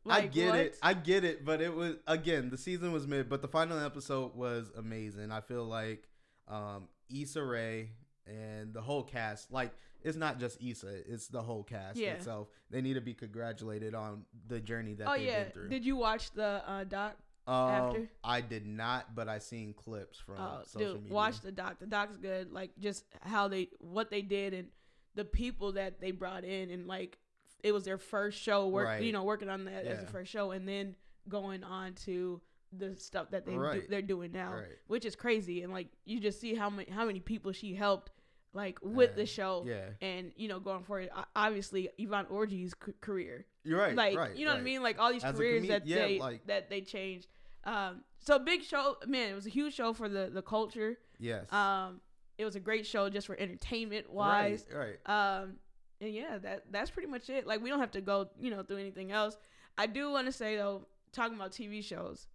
I 0.07 0.27
get 0.27 0.49
what? 0.51 0.59
it. 0.59 0.79
I 0.83 0.95
get 0.95 1.25
it, 1.25 1.45
but 1.45 1.61
it 1.61 1.75
was 1.75 1.97
again 2.07 2.51
the 2.51 2.59
season 2.59 2.93
was 2.93 3.07
mid, 3.07 3.29
but 3.29 3.43
the 3.43 3.49
final 3.49 3.79
episode 3.79 4.35
was 4.35 4.71
amazing. 4.77 5.31
I 5.33 5.41
feel 5.41 5.65
like 5.65 6.09
um 6.47 6.89
Issa 7.15 7.43
Rae 7.43 7.91
and 8.27 8.73
the 8.75 8.81
whole 8.83 9.03
cast, 9.03 9.51
like 9.53 9.73
it's 10.03 10.17
not 10.17 10.39
just 10.39 10.63
Issa, 10.63 11.03
it's 11.13 11.27
the 11.29 11.43
whole 11.43 11.63
cast 11.63 11.97
Yeah. 11.99 12.13
itself. 12.13 12.49
They 12.71 12.81
need 12.81 12.95
to 12.95 13.01
be 13.01 13.15
congratulated 13.15 13.95
on 13.95 14.25
the 14.47 14.61
journey 14.61 14.95
that 14.95 15.09
oh 15.09 15.13
they've 15.13 15.27
yeah. 15.27 15.43
been 15.45 15.53
through. 15.53 15.69
Did 15.71 15.85
you 15.85 15.97
watch 15.97 16.31
the 16.33 16.63
uh, 16.67 16.85
doc? 16.85 17.17
um, 17.47 17.55
after? 17.71 18.11
I 18.23 18.41
did 18.43 18.67
not, 18.67 19.15
but 19.15 19.29
I 19.29 19.39
seen 19.39 19.73
clips 19.73 20.19
from 20.19 20.37
Oh, 20.39 20.61
social 20.67 20.93
dude, 20.95 21.03
media. 21.05 21.15
watch 21.15 21.41
the 21.41 21.51
doc. 21.53 21.79
The 21.81 21.87
doc's 21.87 22.17
good. 22.19 22.53
Like 22.53 22.71
just 22.79 23.05
how 23.23 23.49
they, 23.49 23.69
what 23.81 24.11
they 24.11 24.21
did, 24.23 24.53
and 24.55 24.69
the 25.15 25.25
people 25.25 25.73
that 25.73 25.99
they 26.01 26.11
brought 26.11 26.45
in, 26.45 26.71
and 26.71 26.87
like 26.87 27.17
it 27.63 27.73
was 27.73 27.85
their 27.85 27.99
first 27.99 28.41
show. 28.41 28.69
Work, 28.69 28.87
Right. 28.87 29.03
you 29.03 29.13
know, 29.13 29.25
working 29.25 29.49
on 29.49 29.65
that 29.65 29.85
as 29.85 30.03
a 30.03 30.07
first 30.07 30.31
show, 30.31 30.51
and 30.53 30.69
then 30.69 30.95
going 31.29 31.63
on 31.65 31.95
to 31.95 32.41
the 32.73 32.97
stuff 32.97 33.31
that 33.31 33.47
they 33.47 33.53
do, 33.53 33.59
Right. 33.59 33.89
they're 33.91 34.03
doing 34.03 34.33
now, 34.33 34.53
Right. 34.55 34.79
which 34.89 35.05
is 35.05 35.17
crazy. 35.17 35.63
And 35.63 35.73
like 35.73 35.89
you 36.05 36.21
just 36.21 36.41
see 36.41 36.55
how 36.55 36.69
many 36.71 36.91
how 36.91 37.05
many 37.07 37.21
people 37.21 37.53
she 37.53 37.75
helped, 37.75 38.11
like 38.53 38.79
with 38.83 39.15
the 39.17 39.25
show. 39.27 39.65
Yeah, 39.67 39.91
And 40.01 40.33
you 40.37 40.49
know, 40.49 40.61
going 40.61 40.85
forward, 40.85 41.11
obviously 41.35 41.89
Yvonne 41.99 42.27
Orji's 42.27 42.75
c- 42.85 42.93
career, 43.01 43.47
you're 43.65 43.79
right. 43.79 43.95
like 43.97 44.17
right, 44.19 44.37
you 44.37 44.45
know 44.45 44.53
what 44.53 44.61
I 44.61 44.63
mean 44.63 44.83
like 44.83 44.99
all 44.99 45.11
these 45.13 45.25
As 45.25 45.35
careers 45.37 45.61
comed- 45.63 45.71
that 45.71 45.87
yeah, 45.87 45.97
they 45.97 46.19
like- 46.19 46.47
that 46.47 46.69
they 46.71 46.81
changed 46.83 47.27
um 47.65 48.05
so 48.21 48.39
big 48.39 48.63
show 48.63 48.97
man 49.07 49.31
it 49.31 49.35
was 49.35 49.45
a 49.47 49.51
huge 49.51 49.75
show 49.75 49.93
for 49.93 50.09
the 50.09 50.31
the 50.33 50.41
culture 50.43 50.97
Yes. 51.19 51.53
um 51.53 52.01
it 52.39 52.45
was 52.45 52.55
a 52.57 52.61
great 52.61 52.87
show 52.87 53.11
just 53.11 53.27
for 53.27 53.37
entertainment 53.39 54.09
wise 54.11 54.65
Right. 54.73 54.97
Right. 55.07 55.41
um 55.43 55.59
and 56.01 56.15
yeah 56.15 56.39
that 56.39 56.65
that's 56.71 56.91
pretty 56.91 57.09
much 57.09 57.29
it. 57.31 57.47
Like 57.47 57.63
we 57.63 57.69
don't 57.71 57.81
have 57.81 57.91
to 57.93 58.01
go 58.01 58.29
you 58.41 58.51
know 58.51 58.63
through 58.63 58.79
anything 58.79 59.11
else. 59.13 59.37
I 59.77 59.87
do 59.87 60.11
want 60.11 60.27
to 60.27 60.33
say 60.33 60.57
though 60.57 60.87
talking 61.13 61.37
about 61.37 61.53
tv 61.53 61.83
shows 61.83 62.27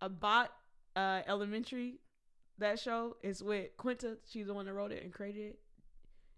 about 0.00 0.48
uh 0.96 1.22
elementary 1.26 1.98
that 2.58 2.78
show 2.78 3.16
is 3.22 3.42
with 3.42 3.76
quinta. 3.76 4.18
She's 4.30 4.46
the 4.46 4.54
one 4.54 4.66
that 4.66 4.72
wrote 4.74 4.92
it 4.92 5.02
and 5.02 5.12
created 5.12 5.40
it. 5.52 5.58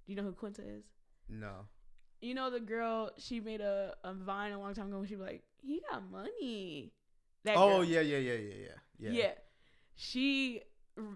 Do 0.06 0.12
you 0.12 0.16
know 0.16 0.22
who 0.22 0.32
quinta 0.32 0.62
is? 0.62 0.84
No. 1.28 1.66
you 2.20 2.34
know 2.34 2.50
the 2.50 2.60
girl 2.60 3.10
she 3.18 3.40
made 3.40 3.60
a, 3.60 3.94
a 4.04 4.12
vine 4.14 4.52
a 4.52 4.58
long 4.60 4.74
time 4.74 4.88
ago 4.88 4.98
when 4.98 5.08
she 5.08 5.16
was 5.16 5.26
like 5.26 5.42
he 5.62 5.80
got 5.90 6.02
money. 6.10 6.92
That 7.44 7.56
Oh 7.56 7.68
girl. 7.78 7.84
yeah, 7.84 8.00
yeah, 8.00 8.18
yeah, 8.18 8.32
yeah, 8.32 8.54
yeah. 8.98 9.10
yeah. 9.10 9.32
She 9.96 10.62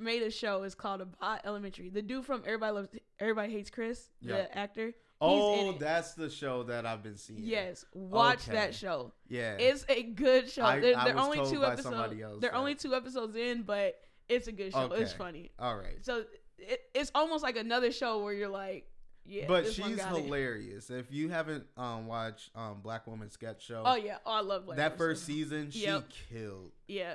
made 0.00 0.22
a 0.22 0.30
show. 0.30 0.62
It's 0.62 0.74
called 0.74 1.02
Abbott 1.22 1.40
Elementary. 1.44 1.88
The 1.90 2.02
dude 2.02 2.24
from 2.26 2.42
everybody 2.44 2.72
loves 2.72 2.88
everybody 3.20 3.52
hates 3.52 3.70
chris 3.70 4.10
Yeah. 4.20 4.36
the 4.36 4.58
actor 4.58 4.92
Oh, 5.20 5.70
it. 5.70 5.80
that's 5.80 6.14
the 6.14 6.30
show 6.30 6.62
that 6.64 6.86
I've 6.86 7.02
been 7.02 7.16
seeing. 7.16 7.40
Yes, 7.42 7.84
watch 7.92 8.46
Okay. 8.48 8.52
that 8.56 8.74
show. 8.74 9.12
Yeah. 9.28 9.56
It's 9.58 9.84
a 9.88 10.02
good 10.02 10.48
show. 10.50 10.62
I- 10.64 10.78
they're 10.80 10.96
I 10.96 11.04
they're 11.06 11.18
only 11.18 11.38
two 11.50 11.64
episodes. 11.64 12.14
they're 12.16 12.50
that- 12.50 12.54
only 12.54 12.74
two 12.76 12.94
episodes 12.94 13.34
in, 13.36 13.62
but 13.62 14.00
it's 14.28 14.46
a 14.46 14.52
good 14.52 14.72
show. 14.72 14.92
It's 14.92 15.12
funny. 15.12 15.50
All 15.58 15.76
right. 15.76 15.96
So 16.02 16.24
it, 16.58 16.80
it's 16.94 17.10
almost 17.14 17.42
like 17.42 17.56
another 17.56 17.90
show 17.92 18.22
where 18.22 18.32
you're 18.32 18.48
like, 18.48 18.86
yeah. 19.24 19.46
but 19.48 19.66
she's 19.72 19.98
it. 19.98 20.06
hilarious. 20.06 20.90
If 20.90 21.10
you 21.12 21.28
haven't 21.30 21.64
um 21.76 22.06
watched 22.06 22.50
um 22.54 22.80
Black 22.82 23.06
Woman 23.06 23.30
Sketch 23.30 23.64
Show, 23.64 23.82
Oh 23.84 23.96
yeah, 23.96 24.18
oh 24.24 24.32
I 24.32 24.40
love 24.40 24.66
Black 24.66 24.76
that 24.76 24.92
Widow 24.92 24.98
first 24.98 25.22
much. 25.28 25.34
season, 25.36 25.70
she 25.70 25.82
Yep. 25.84 26.04
killed. 26.30 26.72
Yeah, 26.86 27.14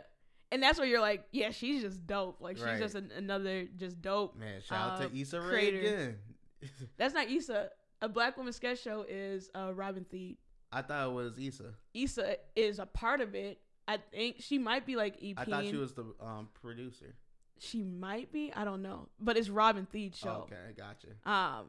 and 0.52 0.62
that's 0.62 0.78
where 0.78 0.88
you're 0.88 1.02
like, 1.02 1.26
yeah, 1.32 1.52
she's 1.52 1.82
just 1.82 2.06
dope. 2.06 2.42
Like 2.42 2.58
she's 2.58 2.66
Right. 2.66 2.80
just 2.80 2.96
an, 2.96 3.12
another 3.16 3.66
just 3.78 4.02
dope. 4.02 4.36
Man, 4.38 4.62
shout 4.62 4.92
out 4.92 5.02
Uh, 5.02 5.08
to 5.10 5.18
Issa 5.22 5.40
Rae 5.42 5.70
again. 5.70 6.18
That's 6.98 7.14
not 7.14 7.30
Issa. 7.30 7.70
A 8.04 8.10
Black 8.10 8.36
Woman 8.36 8.52
sketch 8.52 8.82
show 8.82 9.06
is 9.08 9.50
uh, 9.56 9.72
Robin 9.74 10.04
Thede. 10.04 10.36
I 10.74 10.82
thought 10.82 11.08
it 11.08 11.14
was 11.14 11.38
Issa. 11.40 11.74
Issa 11.94 12.36
is 12.54 12.80
a 12.80 12.86
part 12.86 13.22
of 13.22 13.34
it. 13.34 13.62
I 13.88 13.96
think 13.96 14.36
she 14.40 14.58
might 14.58 14.86
be 14.86 14.98
like 14.98 15.16
EP. 15.24 15.36
I 15.40 15.46
thought 15.46 15.64
she 15.66 15.78
was 15.78 15.94
the 15.94 16.04
um 16.20 16.50
producer. 16.62 17.16
She 17.60 17.82
might 17.82 18.30
be. 18.34 18.52
I 18.54 18.66
don't 18.66 18.82
know, 18.82 19.08
but 19.22 19.38
it's 19.38 19.48
Robin 19.48 19.88
Thede's 19.90 20.18
show. 20.18 20.48
Okay, 20.52 20.74
gotcha. 20.78 21.08
Um, 21.26 21.68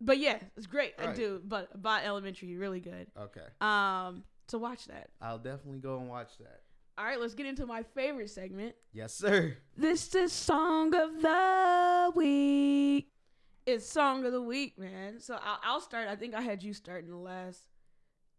but 0.00 0.18
yeah, 0.18 0.38
it's 0.56 0.66
great. 0.66 0.94
I 0.98 1.06
Right. 1.06 1.16
do. 1.16 1.40
But 1.44 1.68
Abbott 1.74 2.04
Elementary, 2.04 2.56
really 2.56 2.80
good. 2.80 3.06
Okay, 3.16 3.46
Um, 3.60 4.24
so 4.48 4.58
watch 4.58 4.86
that. 4.86 5.10
I'll 5.20 5.38
definitely 5.38 5.78
go 5.78 5.98
and 5.98 6.08
watch 6.08 6.38
that. 6.38 6.62
All 6.98 7.04
right, 7.04 7.20
let's 7.20 7.34
get 7.34 7.46
into 7.46 7.66
my 7.66 7.84
favorite 7.94 8.30
segment. 8.30 8.74
Yes, 8.92 9.14
sir. 9.14 9.56
This 9.76 10.12
is 10.12 10.32
song 10.32 10.92
of 10.94 11.22
the 11.22 12.12
week. 12.16 13.12
It's 13.66 13.84
song 13.84 14.24
of 14.24 14.30
the 14.30 14.40
week, 14.40 14.78
man. 14.78 15.18
So 15.18 15.34
I'll, 15.34 15.58
I'll 15.64 15.80
start. 15.80 16.06
I 16.06 16.14
think 16.14 16.34
I 16.34 16.40
had 16.40 16.62
you 16.62 16.72
start 16.72 17.04
in 17.04 17.10
the 17.10 17.16
last 17.16 17.66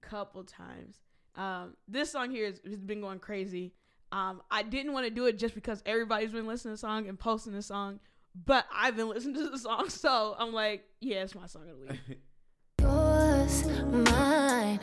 couple 0.01 0.45
times. 0.45 1.01
Um, 1.35 1.75
this 1.85 2.11
song 2.11 2.31
here 2.31 2.45
has, 2.45 2.61
has 2.65 2.79
been 2.79 3.01
going 3.01 3.19
crazy. 3.19 3.73
Um, 4.13 4.41
I 4.49 4.63
didn't 4.63 4.93
want 4.93 5.05
to 5.05 5.11
do 5.11 5.25
it 5.25 5.37
just 5.37 5.53
because 5.53 5.83
everybody's 5.85 6.31
been 6.31 6.47
listening 6.47 6.71
to 6.71 6.81
the 6.81 6.87
song 6.87 7.09
and 7.09 7.19
posting 7.19 7.51
the 7.51 7.61
song, 7.61 7.99
but 8.45 8.65
I've 8.73 8.95
been 8.95 9.09
listening 9.13 9.35
to 9.35 9.49
the 9.49 9.57
song, 9.57 9.89
so 9.89 10.33
I'm 10.39 10.53
like, 10.53 10.85
yeah, 11.01 11.23
it's 11.23 11.35
my 11.35 11.45
song 11.45 11.63
of 11.63 11.77
the 11.77 11.93
week. 11.93 12.19
Yours, 12.81 13.65
mine, 14.09 14.79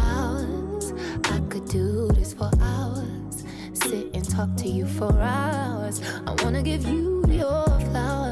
ours. 0.00 0.92
I 1.24 1.40
could 1.48 1.64
do 1.64 2.08
this 2.08 2.34
for 2.34 2.50
hours. 2.60 3.44
Sit 3.72 4.14
and 4.14 4.28
talk 4.28 4.54
to 4.56 4.68
you 4.68 4.86
for 4.86 5.10
hours. 5.18 6.02
I 6.26 6.34
wanna 6.44 6.62
give 6.62 6.84
you 6.84 7.24
your 7.26 7.64
flowers 7.64 8.27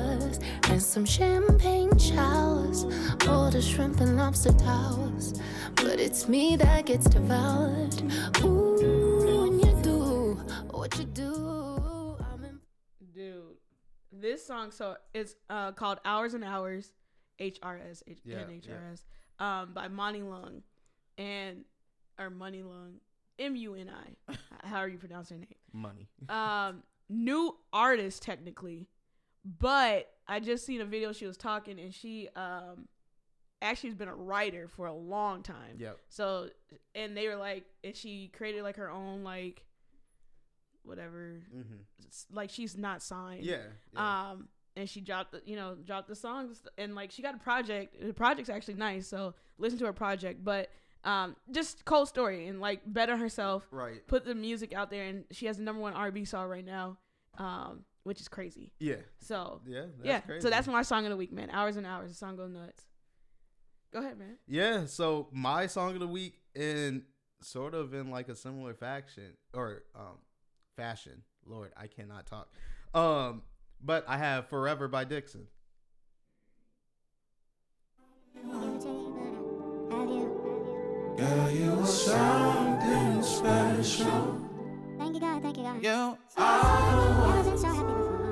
and 0.77 0.83
some 0.83 1.07
champagne 1.07 1.97
showers. 1.97 2.85
All 3.27 3.51
the 3.51 3.63
shrimp 3.63 3.99
and 4.01 4.19
lobster 4.19 4.53
towers. 4.53 5.33
But 5.77 5.99
it's 5.99 6.29
me 6.29 6.55
that 6.57 6.85
gets 6.85 7.07
devoured. 7.07 7.95
Ooh, 8.45 9.25
when 9.27 9.59
you 9.59 9.83
do 9.83 10.35
what 10.71 10.99
you 10.99 11.05
do, 11.05 12.19
I'm 12.31 12.45
in. 12.45 12.61
Dude, 13.15 13.57
this 14.13 14.47
song 14.47 14.71
so 14.71 14.99
it's 15.15 15.35
uh 15.49 15.73
called 15.73 15.99
Hours 16.05 16.35
and 16.35 16.45
Hours, 16.45 16.93
H 17.39 17.59
R 17.63 17.81
S 17.91 18.03
H 18.07 18.19
Yeah, 18.23 18.41
N 18.41 18.51
H 18.51 18.69
R 18.69 18.93
S, 18.93 19.07
um 19.39 19.73
by 19.73 19.89
Muni 19.89 20.21
Long, 20.21 20.61
and 21.17 21.65
or 22.19 22.29
Muni 22.29 22.63
Long, 22.63 22.97
M 23.39 23.57
U 23.57 23.75
N 23.77 23.91
I, 24.29 24.35
however 24.63 24.89
you 24.89 24.99
pronounce 24.99 25.31
her 25.31 25.37
name. 25.37 25.47
Money. 25.73 26.07
Um, 26.29 26.83
new 27.09 27.57
artist 27.73 28.23
technically, 28.23 28.89
but 29.43 30.13
I 30.29 30.41
just 30.41 30.67
seen 30.67 30.81
a 30.81 30.85
video 30.85 31.13
she 31.13 31.27
was 31.27 31.37
talking 31.37 31.79
and 31.79 31.95
she 31.95 32.29
um 32.37 32.89
actually 33.63 33.91
has 33.91 33.97
been 33.97 34.09
a 34.09 34.15
writer 34.15 34.69
for 34.69 34.87
a 34.87 34.93
long 34.95 35.43
time. 35.43 35.77
Yep. 35.79 35.99
So 36.09 36.49
and 36.95 37.17
they 37.17 37.29
were 37.29 37.37
like, 37.37 37.65
and 37.85 37.95
she 37.97 38.29
created 38.37 38.63
like 38.63 38.77
her 38.77 38.91
own 38.91 39.23
like 39.25 39.65
whatever 40.83 41.43
Mm-hmm. 41.55 42.37
like 42.37 42.51
she's 42.51 42.77
not 42.77 43.03
signed. 43.03 43.45
Yeah. 43.45 43.59
yeah. 43.93 44.31
Um, 44.31 44.49
and 44.77 44.89
she 44.89 45.01
dropped 45.01 45.33
the, 45.33 45.43
you 45.47 45.57
know, 45.57 45.75
dropped 45.75 46.07
the 46.07 46.15
songs, 46.15 46.61
and 46.77 46.95
like 46.95 47.11
she 47.11 47.23
got 47.23 47.35
a 47.35 47.39
project. 47.39 47.97
The 48.01 48.13
project's 48.13 48.51
actually 48.51 48.75
nice, 48.75 49.07
so 49.09 49.35
listen 49.59 49.79
to 49.79 49.87
her 49.87 49.93
project. 49.95 50.45
But 50.45 50.69
um, 51.03 51.35
just 51.51 51.85
cold 51.87 52.09
story 52.09 52.47
and 52.47 52.61
like 52.61 52.81
better 52.85 53.17
herself, 53.17 53.67
right. 53.71 54.07
put 54.07 54.25
the 54.27 54.35
music 54.35 54.75
out 54.75 54.91
there, 54.91 55.05
and 55.05 55.25
she 55.31 55.47
has 55.47 55.57
the 55.57 55.63
number 55.63 55.81
one 55.81 55.95
R&B 55.95 56.25
song 56.27 56.49
right 56.49 56.65
now, 56.65 56.99
um, 57.39 57.85
which 58.07 58.21
is 58.21 58.29
crazy. 58.29 58.71
Yeah. 58.79 58.97
So 59.21 59.61
Yeah. 59.67 59.81
That's 59.81 60.05
yeah, 60.05 60.21
Crazy. 60.21 60.41
so 60.43 60.49
that's 60.51 60.69
my 60.69 60.83
song 60.83 61.05
of 61.07 61.11
the 61.11 61.17
week, 61.17 61.33
man. 61.33 61.51
Hours 61.51 61.77
and 61.77 61.85
hours, 61.85 62.09
the 62.11 62.15
song 62.15 62.37
goes 62.37 62.53
nuts. 62.53 62.85
Go 63.93 63.99
ahead, 63.99 64.17
man. 64.17 64.37
Yeah, 64.47 64.87
so 64.87 65.29
my 65.33 65.67
song 65.67 65.95
of 65.95 66.01
the 66.01 66.07
week 66.07 66.39
in 66.55 67.03
sort 67.43 67.75
of 67.75 67.95
in 67.95 68.11
like 68.13 68.29
a 68.29 68.37
similar 68.37 68.75
faction 68.75 69.33
or 69.53 69.83
um 69.97 70.19
fashion. 70.77 71.23
Lord, 71.45 71.73
I 71.77 71.89
cannot 71.89 72.27
talk. 72.27 72.49
Um 72.95 73.43
but 73.83 74.05
I 74.07 74.19
have 74.19 74.49
Forever 74.49 74.87
by 74.87 75.05
Dixson. 75.05 75.47
Girl, 81.17 81.51
you 81.51 81.85
something 81.87 83.23
special. 83.23 84.46
Thank 85.07 85.15
you, 85.15 85.21
God. 85.21 85.41
Thank 85.41 85.57
you, 85.57 85.63
God. 85.63 85.77
You 85.77 85.91
Never 87.33 87.51
been 87.51 87.59
so 87.59 87.69
happy 87.69 87.93
before. 87.93 88.27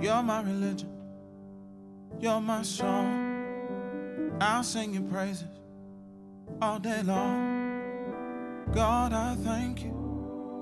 You're 0.00 0.22
my 0.22 0.42
religion. 0.42 0.90
You're 2.20 2.40
my 2.40 2.62
song. 2.62 4.30
I'll 4.40 4.62
sing 4.62 4.94
your 4.94 5.02
praises 5.02 5.48
all 6.60 6.78
day 6.78 7.02
long. 7.02 7.82
God, 8.72 9.12
I 9.12 9.34
thank 9.34 9.82
you. 9.82 9.90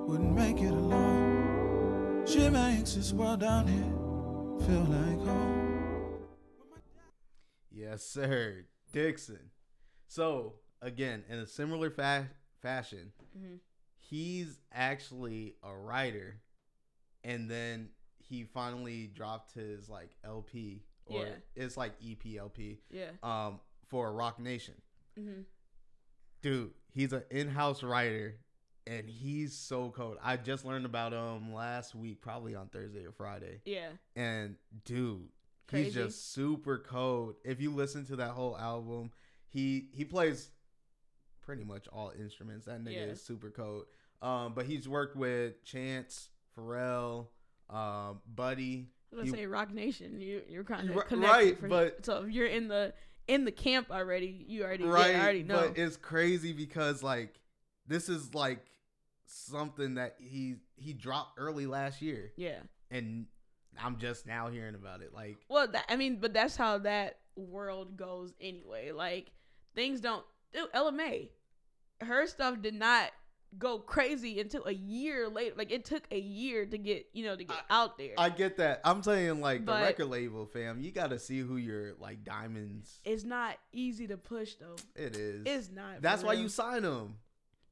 Wouldn't 0.08 0.34
make 0.34 0.62
it 0.62 0.72
alone. 0.72 2.24
She 2.24 2.48
makes 2.48 2.94
this 2.94 3.12
world 3.12 3.40
down 3.40 3.66
here 3.66 3.92
feel 4.66 4.84
like 4.84 5.18
home. 5.28 6.16
Yes, 7.70 8.04
sir. 8.04 8.64
Dixson. 8.94 9.50
So, 10.08 10.54
again, 10.82 11.24
in 11.28 11.38
a 11.38 11.46
similar 11.46 11.90
fa- 11.90 12.30
fashion, 12.60 13.12
Mhm. 13.36 13.60
he's 13.96 14.60
actually 14.72 15.56
a 15.62 15.74
writer 15.76 16.40
and 17.22 17.50
then 17.50 17.90
he 18.18 18.44
finally 18.44 19.06
dropped 19.08 19.52
his 19.52 19.88
like 19.88 20.16
LP 20.24 20.82
or 21.06 21.26
Yeah. 21.26 21.36
it's 21.54 21.76
like 21.76 21.94
E 22.00 22.14
EPLP 22.16 22.80
Yeah. 22.90 23.10
um 23.22 23.60
for 23.88 24.12
Roc 24.12 24.38
Nation. 24.38 24.80
hmm 25.16 25.42
Dude, 26.42 26.72
he's 26.88 27.12
an 27.12 27.24
in-house 27.30 27.82
writer 27.82 28.38
and 28.86 29.08
he's 29.10 29.54
so 29.54 29.90
cold. 29.90 30.16
I 30.22 30.36
just 30.38 30.64
learned 30.64 30.86
about 30.86 31.12
him 31.12 31.52
last 31.52 31.94
week, 31.94 32.22
probably 32.22 32.54
on 32.54 32.68
Thursday 32.68 33.04
or 33.04 33.12
Friday. 33.12 33.60
Yeah. 33.66 33.92
And 34.16 34.56
dude, 34.84 35.28
Crazy. 35.68 35.84
he's 35.84 35.94
just 35.94 36.32
super 36.32 36.78
cold. 36.78 37.36
If 37.44 37.60
you 37.60 37.74
listen 37.74 38.06
to 38.06 38.16
that 38.16 38.30
whole 38.30 38.56
album, 38.56 39.12
he 39.48 39.90
he 39.92 40.04
plays 40.04 40.50
pretty 41.50 41.64
much 41.64 41.88
all 41.92 42.12
instruments. 42.16 42.66
That 42.66 42.80
nigga 42.84 42.92
Yeah. 42.94 43.00
is 43.06 43.20
super 43.20 43.50
cold. 43.50 43.86
Um, 44.22 44.54
but 44.54 44.66
he's 44.66 44.88
worked 44.88 45.16
with 45.16 45.64
Chance, 45.64 46.28
Pharrell, 46.56 47.26
um, 47.68 48.20
Buddy. 48.32 48.92
I 49.12 49.16
was 49.16 49.24
gonna 49.30 49.42
say 49.42 49.46
Roc 49.46 49.72
Nation. 49.72 50.20
You 50.20 50.42
you're 50.48 50.62
kind 50.62 50.88
of 50.90 51.06
connected, 51.06 51.28
right, 51.28 51.58
for- 51.58 51.66
but- 51.68 52.04
so 52.06 52.22
if 52.22 52.30
you're 52.30 52.46
in 52.46 52.68
the 52.68 52.94
in 53.26 53.44
the 53.44 53.50
camp 53.50 53.90
already, 53.90 54.44
you 54.48 54.62
already 54.62 54.84
right, 54.84 55.10
yeah, 55.14 55.22
already 55.22 55.42
know. 55.42 55.68
but 55.68 55.78
it's 55.78 55.96
crazy 55.96 56.52
because 56.52 57.02
like 57.02 57.40
this 57.88 58.08
is 58.08 58.32
like 58.32 58.64
something 59.26 59.94
that 59.94 60.14
he 60.20 60.56
he 60.76 60.92
dropped 60.92 61.36
early 61.38 61.66
last 61.66 62.00
year, 62.00 62.32
yeah. 62.36 62.60
and 62.92 63.26
I'm 63.82 63.98
just 63.98 64.24
now 64.26 64.48
hearing 64.48 64.76
about 64.76 65.02
it. 65.02 65.12
Like, 65.12 65.38
Well, 65.48 65.66
that, 65.68 65.86
I 65.88 65.96
mean, 65.96 66.20
but 66.20 66.32
that's 66.32 66.54
how 66.56 66.78
that 66.78 67.18
world 67.36 67.96
goes 67.96 68.32
anyway. 68.40 68.92
Like 68.92 69.32
things 69.74 70.00
don't. 70.00 70.24
Dude, 70.52 70.70
LMA, 70.72 71.30
her 72.00 72.26
stuff 72.26 72.60
did 72.62 72.74
not 72.74 73.10
go 73.58 73.78
crazy 73.78 74.40
until 74.40 74.64
a 74.66 74.72
year 74.72 75.28
later. 75.28 75.54
Like 75.56 75.72
it 75.72 75.84
took 75.84 76.04
a 76.10 76.18
year 76.18 76.66
to 76.66 76.78
get 76.78 77.06
you 77.12 77.24
know 77.24 77.36
to 77.36 77.44
get 77.44 77.60
out 77.68 77.98
there. 77.98 78.14
I 78.16 78.28
get 78.30 78.56
that. 78.58 78.80
I'm 78.84 79.02
saying 79.02 79.40
like 79.40 79.64
But- 79.64 79.80
the 79.80 79.84
record 79.86 80.06
label, 80.06 80.46
fam. 80.46 80.80
You 80.80 80.92
got 80.92 81.10
to 81.10 81.18
see 81.18 81.40
who 81.40 81.56
your 81.56 81.94
like 81.98 82.24
diamonds. 82.24 83.00
it's 83.04 83.24
not 83.24 83.56
easy 83.72 84.06
to 84.08 84.16
push 84.16 84.54
though. 84.54 84.76
It 84.94 85.16
is. 85.16 85.42
It's 85.46 85.70
not. 85.70 86.02
That's 86.02 86.22
why 86.22 86.32
real. 86.32 86.42
you 86.42 86.48
sign 86.48 86.82
them. 86.82 87.16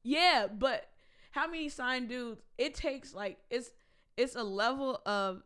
Yeah, 0.03 0.47
but 0.47 0.89
how 1.31 1.47
many 1.47 1.69
signed 1.69 2.09
dudes? 2.09 2.41
It 2.57 2.73
takes 2.73 3.13
like 3.13 3.37
it's 3.49 3.71
it's 4.17 4.35
a 4.35 4.43
level 4.43 5.01
of 5.05 5.43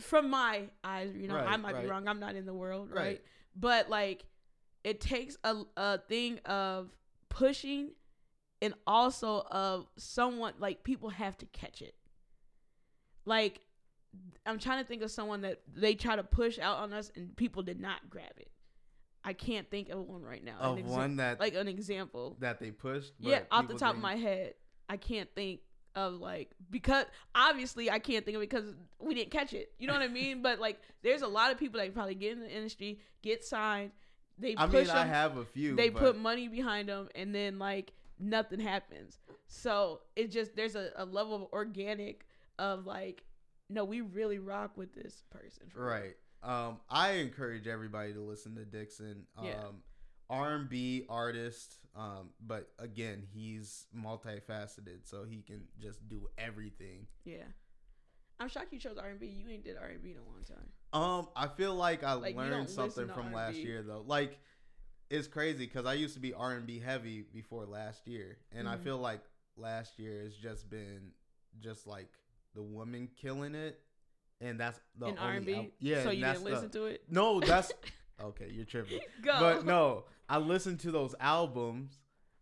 from 0.00 0.30
my 0.30 0.62
eyes, 0.84 1.14
you 1.16 1.28
know, 1.28 1.36
I 1.36 1.56
might 1.56 1.74
right. 1.74 1.82
be 1.82 1.90
wrong. 1.90 2.08
I'm 2.08 2.20
not 2.20 2.34
in 2.34 2.46
the 2.46 2.54
world, 2.54 2.90
right? 2.90 2.96
Right. 2.96 3.20
But 3.56 3.90
like 3.90 4.24
it 4.84 5.00
takes 5.00 5.36
a 5.44 5.62
a 5.76 5.98
thing 5.98 6.38
of 6.44 6.90
pushing 7.28 7.90
and 8.62 8.74
also 8.86 9.46
of 9.50 9.86
someone 9.96 10.54
like 10.58 10.84
people 10.84 11.10
have 11.10 11.36
to 11.38 11.46
catch 11.46 11.82
it. 11.82 11.94
Like 13.24 13.60
I'm 14.44 14.58
trying 14.58 14.82
to 14.82 14.88
think 14.88 15.02
of 15.02 15.10
someone 15.10 15.42
that 15.42 15.60
they 15.74 15.94
try 15.94 16.16
to 16.16 16.22
push 16.24 16.58
out 16.58 16.78
on 16.78 16.92
us 16.92 17.10
and 17.14 17.36
people 17.36 17.62
did 17.62 17.80
not 17.80 18.10
grab 18.10 18.32
it. 18.36 18.50
I 19.22 19.34
can't 19.34 19.70
think 19.70 19.90
of 19.90 20.00
one 20.00 20.22
right 20.22 20.42
now. 20.42 20.56
Of 20.60 20.78
An 20.78 20.86
one 20.86 21.16
that 21.16 21.38
like 21.40 21.54
an 21.54 21.68
example. 21.68 22.36
that 22.40 22.58
they 22.58 22.70
pushed. 22.70 23.12
yeah, 23.18 23.40
off 23.50 23.68
the 23.68 23.74
top 23.74 23.90
of 23.90 23.96
didn't- 23.96 24.02
my 24.02 24.16
head, 24.16 24.54
I 24.88 24.96
can't 24.96 25.28
think 25.34 25.60
of 25.94 26.14
like 26.14 26.50
because 26.70 27.04
obviously 27.34 27.90
I 27.90 27.98
can't 27.98 28.24
think 28.24 28.36
of 28.36 28.42
it 28.42 28.48
because 28.50 28.74
we 28.98 29.14
didn't 29.14 29.30
catch 29.30 29.52
it. 29.52 29.72
You 29.78 29.86
know 29.88 29.92
what 29.92 30.02
I 30.02 30.08
mean? 30.08 30.40
but 30.42 30.58
like, 30.58 30.80
there's 31.02 31.22
a 31.22 31.28
lot 31.28 31.52
of 31.52 31.58
people 31.58 31.80
that 31.80 31.92
probably 31.94 32.14
get 32.14 32.32
in 32.32 32.40
the 32.40 32.50
industry, 32.50 33.00
get 33.22 33.44
signed, 33.44 33.90
they 34.38 34.54
I 34.56 34.66
mean, 34.66 34.88
I 34.88 35.04
have 35.04 35.36
a 35.36 35.44
few. 35.44 35.76
they 35.76 35.90
but 35.90 36.00
put 36.00 36.18
money 36.18 36.48
behind 36.48 36.88
them, 36.88 37.08
and 37.14 37.34
then 37.34 37.58
like 37.58 37.92
nothing 38.20 38.60
happens. 38.60 39.18
So 39.46 40.00
it 40.16 40.30
just 40.30 40.54
there's 40.54 40.76
a, 40.76 40.90
a 40.96 41.04
level 41.04 41.34
of 41.34 41.42
organic 41.52 42.26
of 42.58 42.86
like, 42.86 43.24
no, 43.68 43.84
we 43.84 44.00
really 44.02 44.38
rock 44.38 44.76
with 44.76 44.94
this 44.94 45.22
person. 45.30 45.64
Right. 45.74 46.16
Um, 46.42 46.78
I 46.88 47.12
encourage 47.12 47.66
everybody 47.66 48.12
to 48.14 48.20
listen 48.20 48.54
to 48.56 48.62
Dixson. 48.62 49.22
Um, 49.36 49.44
Yeah. 49.46 49.64
R&B 50.28 51.06
artist. 51.08 51.78
Um, 51.96 52.30
but 52.46 52.70
again, 52.78 53.24
he's 53.34 53.86
multifaceted, 53.96 55.00
so 55.04 55.24
he 55.24 55.42
can 55.42 55.62
just 55.80 56.08
do 56.08 56.28
everything. 56.38 57.06
Yeah, 57.24 57.42
I'm 58.38 58.48
shocked 58.48 58.72
you 58.72 58.78
chose 58.78 58.96
R&B. 58.96 59.26
You 59.26 59.48
ain't 59.50 59.64
did 59.64 59.76
R&B 59.76 60.12
in 60.12 60.16
a 60.18 60.22
long 60.22 60.44
time. 60.46 60.68
Um, 60.92 61.28
I 61.34 61.48
feel 61.48 61.74
like 61.74 62.04
I 62.04 62.12
Like, 62.12 62.36
learned 62.36 62.70
something 62.70 63.08
from 63.08 63.32
last 63.32 63.56
R&B. 63.56 63.62
year 63.62 63.82
though. 63.82 64.04
Like, 64.06 64.38
it's 65.10 65.26
crazy 65.28 65.66
because 65.66 65.86
I 65.86 65.94
used 65.94 66.14
to 66.14 66.20
be 66.20 66.32
R 66.32 66.52
and 66.52 66.66
B 66.66 66.78
heavy 66.78 67.22
before 67.22 67.66
last 67.66 68.06
year, 68.06 68.38
and 68.52 68.68
I 68.68 68.76
Mhm. 68.76 68.82
feel 68.84 68.98
like 68.98 69.20
last 69.56 69.98
year 69.98 70.22
has 70.22 70.34
just 70.36 70.70
been 70.70 71.12
just 71.58 71.86
like 71.86 72.08
the 72.54 72.62
woman 72.62 73.08
killing 73.16 73.54
it, 73.54 73.82
and 74.40 74.58
that's 74.58 74.80
the 74.96 75.06
in 75.08 75.18
only 75.18 75.54
R&B, 75.54 75.72
yeah, 75.80 76.02
So 76.04 76.10
you 76.10 76.24
didn't 76.24 76.44
the- 76.44 76.50
listen 76.50 76.70
to 76.70 76.84
it. 76.86 77.04
No, 77.10 77.40
that's 77.40 77.72
okay. 78.20 78.48
You're 78.50 78.64
tripping. 78.64 79.00
Go. 79.22 79.38
But 79.38 79.64
no, 79.64 80.04
I 80.28 80.38
listened 80.38 80.80
to 80.80 80.90
those 80.92 81.14
albums, 81.20 81.98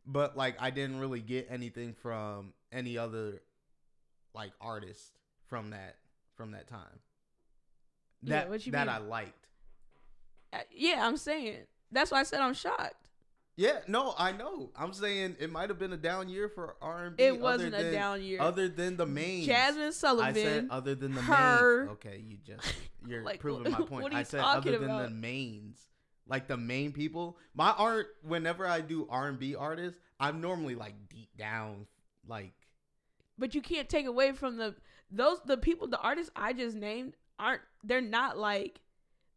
but 0.06 0.36
like 0.36 0.56
I 0.60 0.70
didn't 0.70 1.00
really 1.00 1.20
get 1.22 1.46
anything 1.50 1.94
from 1.94 2.52
any 2.70 2.96
other 2.98 3.42
like 4.34 4.52
artist 4.60 5.18
from 5.46 5.70
that 5.70 5.96
from 6.36 6.50
that 6.52 6.68
time. 6.68 7.00
Yeah, 8.22 8.30
That 8.40 8.50
what 8.50 8.66
you 8.66 8.72
that 8.72 8.86
mean? 8.86 8.94
I 8.96 8.98
liked. 8.98 9.48
Uh, 10.52 10.58
yeah, 10.70 11.06
I'm 11.06 11.16
saying 11.16 11.66
that's 11.92 12.10
why 12.10 12.20
I 12.20 12.22
said 12.22 12.40
I'm 12.40 12.54
shocked. 12.54 12.94
Yeah, 13.56 13.78
no, 13.88 14.14
I 14.16 14.30
know. 14.30 14.70
I'm 14.76 14.92
saying 14.92 15.34
it 15.40 15.50
might 15.50 15.68
have 15.68 15.80
been 15.80 15.92
a 15.92 15.96
down 15.96 16.28
year 16.28 16.48
for 16.48 16.76
R 16.80 17.06
and 17.06 17.16
B. 17.16 17.24
It 17.24 17.40
wasn't 17.40 17.74
a 17.74 17.90
down 17.90 18.22
year. 18.22 18.40
Other 18.40 18.68
than 18.68 18.96
the 18.96 19.04
main 19.06 19.44
Jasmine 19.44 19.88
I 19.88 19.90
Sullivan. 19.90 20.34
said 20.34 20.68
other 20.70 20.94
than 20.94 21.12
the 21.14 21.22
her- 21.22 21.80
main. 21.86 21.92
Okay, 21.94 22.22
you 22.24 22.36
just 22.46 22.72
you're 23.08 23.24
Like, 23.24 23.40
proving 23.40 23.72
my 23.72 23.80
point. 23.80 24.14
I 24.14 24.22
said 24.22 24.40
other 24.40 24.78
than 24.78 24.86
the 24.96 25.10
mains, 25.10 25.80
like 26.28 26.46
the 26.46 26.56
main 26.56 26.92
people. 26.92 27.36
My 27.54 27.70
art. 27.72 28.06
Whenever 28.22 28.64
I 28.64 28.80
do 28.80 29.08
R 29.10 29.26
and 29.26 29.40
B 29.40 29.56
artists, 29.56 29.98
I'm 30.20 30.40
normally 30.40 30.76
like 30.76 30.94
deep 31.08 31.36
down, 31.36 31.86
like 32.28 32.52
but 33.38 33.54
you 33.56 33.60
can't 33.60 33.88
take 33.88 34.06
away 34.06 34.30
from 34.32 34.56
the 34.56 34.76
those 35.10 35.40
the 35.46 35.56
people 35.56 35.88
the 35.88 35.98
artists 36.00 36.30
I 36.36 36.52
just 36.52 36.76
named 36.76 37.14
aren't 37.40 37.62
they're 37.82 38.00
not 38.00 38.38
like 38.38 38.80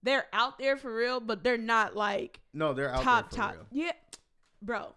they're 0.03 0.25
out 0.33 0.57
there 0.59 0.77
for 0.77 0.93
real, 0.93 1.19
but 1.19 1.43
they're 1.43 1.57
not 1.57 1.95
like 1.95 2.39
no, 2.53 2.73
they're 2.73 2.93
out 2.93 3.03
top 3.03 3.29
there 3.29 3.37
for 3.37 3.43
top. 3.43 3.53
real. 3.55 3.67
Yeah, 3.85 3.91
bro, 4.61 4.95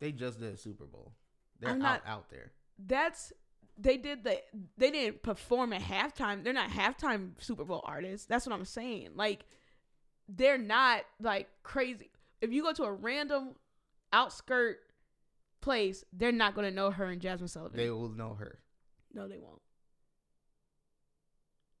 They 0.00 0.12
just 0.12 0.40
did 0.40 0.58
Super 0.58 0.84
Bowl. 0.86 1.12
They're 1.60 1.70
I'm 1.70 1.82
out 1.82 2.04
not- 2.04 2.12
out 2.12 2.30
there. 2.30 2.52
that's 2.78 3.32
they 3.78 3.96
did 3.96 4.22
the 4.24 4.40
they 4.76 4.90
didn't 4.90 5.22
perform 5.22 5.72
at 5.72 5.80
halftime. 5.80 6.44
They're 6.44 6.52
not 6.52 6.70
halftime 6.70 7.32
Super 7.42 7.64
Bowl 7.64 7.82
artists. 7.84 8.26
That's 8.26 8.46
what 8.46 8.54
I'm 8.54 8.64
saying. 8.64 9.10
Like 9.14 9.44
they're 10.28 10.58
not 10.58 11.02
like 11.20 11.48
crazy. 11.62 12.10
If 12.40 12.52
you 12.52 12.62
go 12.62 12.72
to 12.72 12.82
a 12.84 12.92
random 12.92 13.54
outskirt 14.12 14.78
place, 15.60 16.04
they're 16.12 16.32
not 16.32 16.54
gonna 16.54 16.70
know 16.70 16.90
her 16.90 17.04
and 17.06 17.20
Jasmine 17.20 17.48
Sullivan. 17.48 17.76
They 17.78 17.90
will 17.90 18.08
know 18.10 18.34
her. 18.34 18.58
no, 19.14 19.26
they 19.28 19.38
won't. 19.38 19.60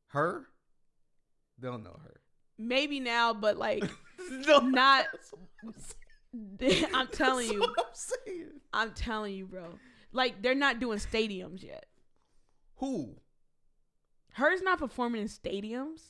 Her, 0.08 0.46
they'll 1.62 1.78
know 1.78 1.98
her. 2.04 2.20
Maybe 2.58 3.00
now, 3.00 3.32
but 3.32 3.56
like 3.56 3.82
no, 4.30 4.58
not. 4.58 5.06
I'm 6.94 7.08
telling 7.08 7.50
you, 7.50 7.62
I'm 7.62 7.84
saying. 7.92 8.50
I'm 8.72 8.90
telling 8.92 9.34
you, 9.34 9.46
bro. 9.46 9.78
Like 10.12 10.42
they're 10.42 10.54
not 10.54 10.80
doing 10.80 10.98
stadiums 10.98 11.62
yet. 11.62 11.86
Who? 12.76 13.16
Her's 14.32 14.62
not 14.62 14.78
performing 14.78 15.22
in 15.22 15.28
stadiums. 15.28 16.00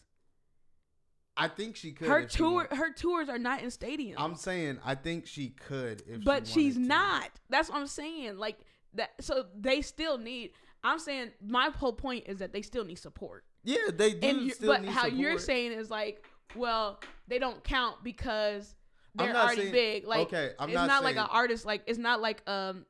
I 1.36 1.48
think 1.48 1.76
she 1.76 1.92
could. 1.92 2.08
Her 2.08 2.24
tour, 2.24 2.68
her 2.70 2.92
tours 2.92 3.28
are 3.28 3.38
not 3.38 3.62
in 3.62 3.68
stadiums. 3.68 4.14
I'm 4.18 4.34
saying 4.36 4.78
I 4.84 4.94
think 4.94 5.26
she 5.26 5.48
could 5.48 6.02
if 6.06 6.24
but 6.24 6.46
she 6.46 6.52
she's 6.52 6.74
to. 6.74 6.80
not. 6.80 7.30
That's 7.48 7.68
what 7.70 7.78
I'm 7.78 7.86
saying. 7.86 8.36
Like 8.36 8.58
that. 8.94 9.10
So 9.20 9.46
they 9.58 9.80
still 9.82 10.18
need. 10.18 10.50
I'm 10.84 10.98
saying 10.98 11.30
my 11.44 11.70
whole 11.70 11.92
point 11.92 12.24
is 12.26 12.38
that 12.38 12.52
they 12.52 12.62
still 12.62 12.84
need 12.84 12.98
support. 12.98 13.44
Yeah, 13.64 13.76
they 13.94 14.14
do. 14.14 14.28
and 14.28 14.40
you, 14.42 14.52
but 14.60 14.84
how 14.86 15.06
you're 15.06 15.38
saying 15.38 15.72
is 15.72 15.90
like, 15.90 16.24
well, 16.56 17.00
they 17.28 17.38
don't 17.38 17.62
count 17.64 18.02
because 18.02 18.74
they're 19.14 19.34
already 19.36 19.62
saying- 19.62 19.72
big. 19.72 20.06
Like 20.06 20.26
okay, 20.28 20.52
I'm 20.58 20.68
it's 20.68 20.74
not 20.76 20.86
not, 20.88 21.04
like 21.04 21.16
an 21.16 21.28
artist. 21.30 21.64
Like 21.66 21.82
it's 21.86 21.98
not 21.98 22.20
like 22.20 22.42
um 22.48 22.84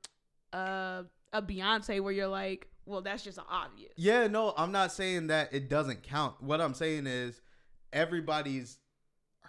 uh 0.53 1.03
a 1.33 1.43
Beyonce 1.43 2.01
where 2.01 2.13
you're 2.13 2.29
like, 2.29 2.69
well, 2.87 3.01
that's 3.03 3.23
just 3.25 3.39
obvious. 3.51 3.93
Yeah, 3.97 4.27
no, 4.27 4.53
I'm 4.57 4.73
not 4.73 4.93
saying 4.93 5.29
that 5.29 5.53
it 5.55 5.69
doesn't 5.69 6.03
count. 6.03 6.43
What 6.43 6.61
I'm 6.61 6.75
saying 6.75 7.07
is 7.07 7.41
everybody's 7.93 8.79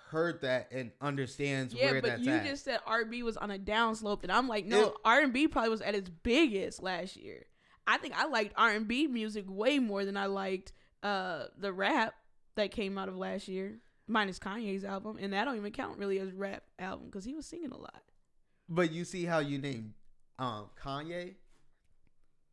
heard 0.10 0.42
that 0.42 0.72
and 0.72 0.92
understands 1.02 1.74
Yeah, 1.74 1.92
where 1.92 2.02
but 2.02 2.20
you 2.20 2.32
at. 2.32 2.46
just 2.46 2.66
said 2.66 2.80
R&B 2.86 3.24
was 3.24 3.36
on 3.36 3.50
a 3.52 3.58
downslope, 3.58 4.22
and 4.24 4.32
I'm 4.32 4.48
like, 4.48 4.66
no, 4.66 4.90
It- 4.90 4.94
R&B 5.04 5.48
probably 5.48 5.70
was 5.72 5.82
at 5.82 5.96
its 5.96 6.10
biggest 6.10 6.84
last 6.84 7.16
year. 7.18 7.46
I 7.88 7.98
think 7.98 8.14
I 8.18 8.26
liked 8.28 8.54
R&B 8.56 9.08
music 9.08 9.46
way 9.48 9.80
more 9.80 10.06
than 10.06 10.16
I 10.16 10.28
liked 10.28 10.72
uh 11.04 11.46
the 11.58 11.72
rap 11.72 12.16
that 12.56 12.72
came 12.72 12.98
out 12.98 13.10
of 13.10 13.18
last 13.18 13.48
year, 13.48 13.80
minus 14.08 14.39
Kanye's 14.39 14.84
album, 14.86 15.18
and 15.20 15.34
that 15.34 15.46
don't 15.46 15.58
even 15.58 15.72
count 15.72 15.98
really 15.98 16.20
as 16.20 16.32
rap 16.32 16.63
album 16.80 17.06
because 17.08 17.26
he 17.26 17.34
was 17.34 17.46
singing 17.46 17.72
a 17.72 17.78
lot. 17.78 18.02
But 18.70 18.92
you 18.92 19.06
see 19.06 19.26
how 19.26 19.39
you 19.39 19.58
name 19.58 19.94
um 20.39 20.70
Kanye? 20.82 21.36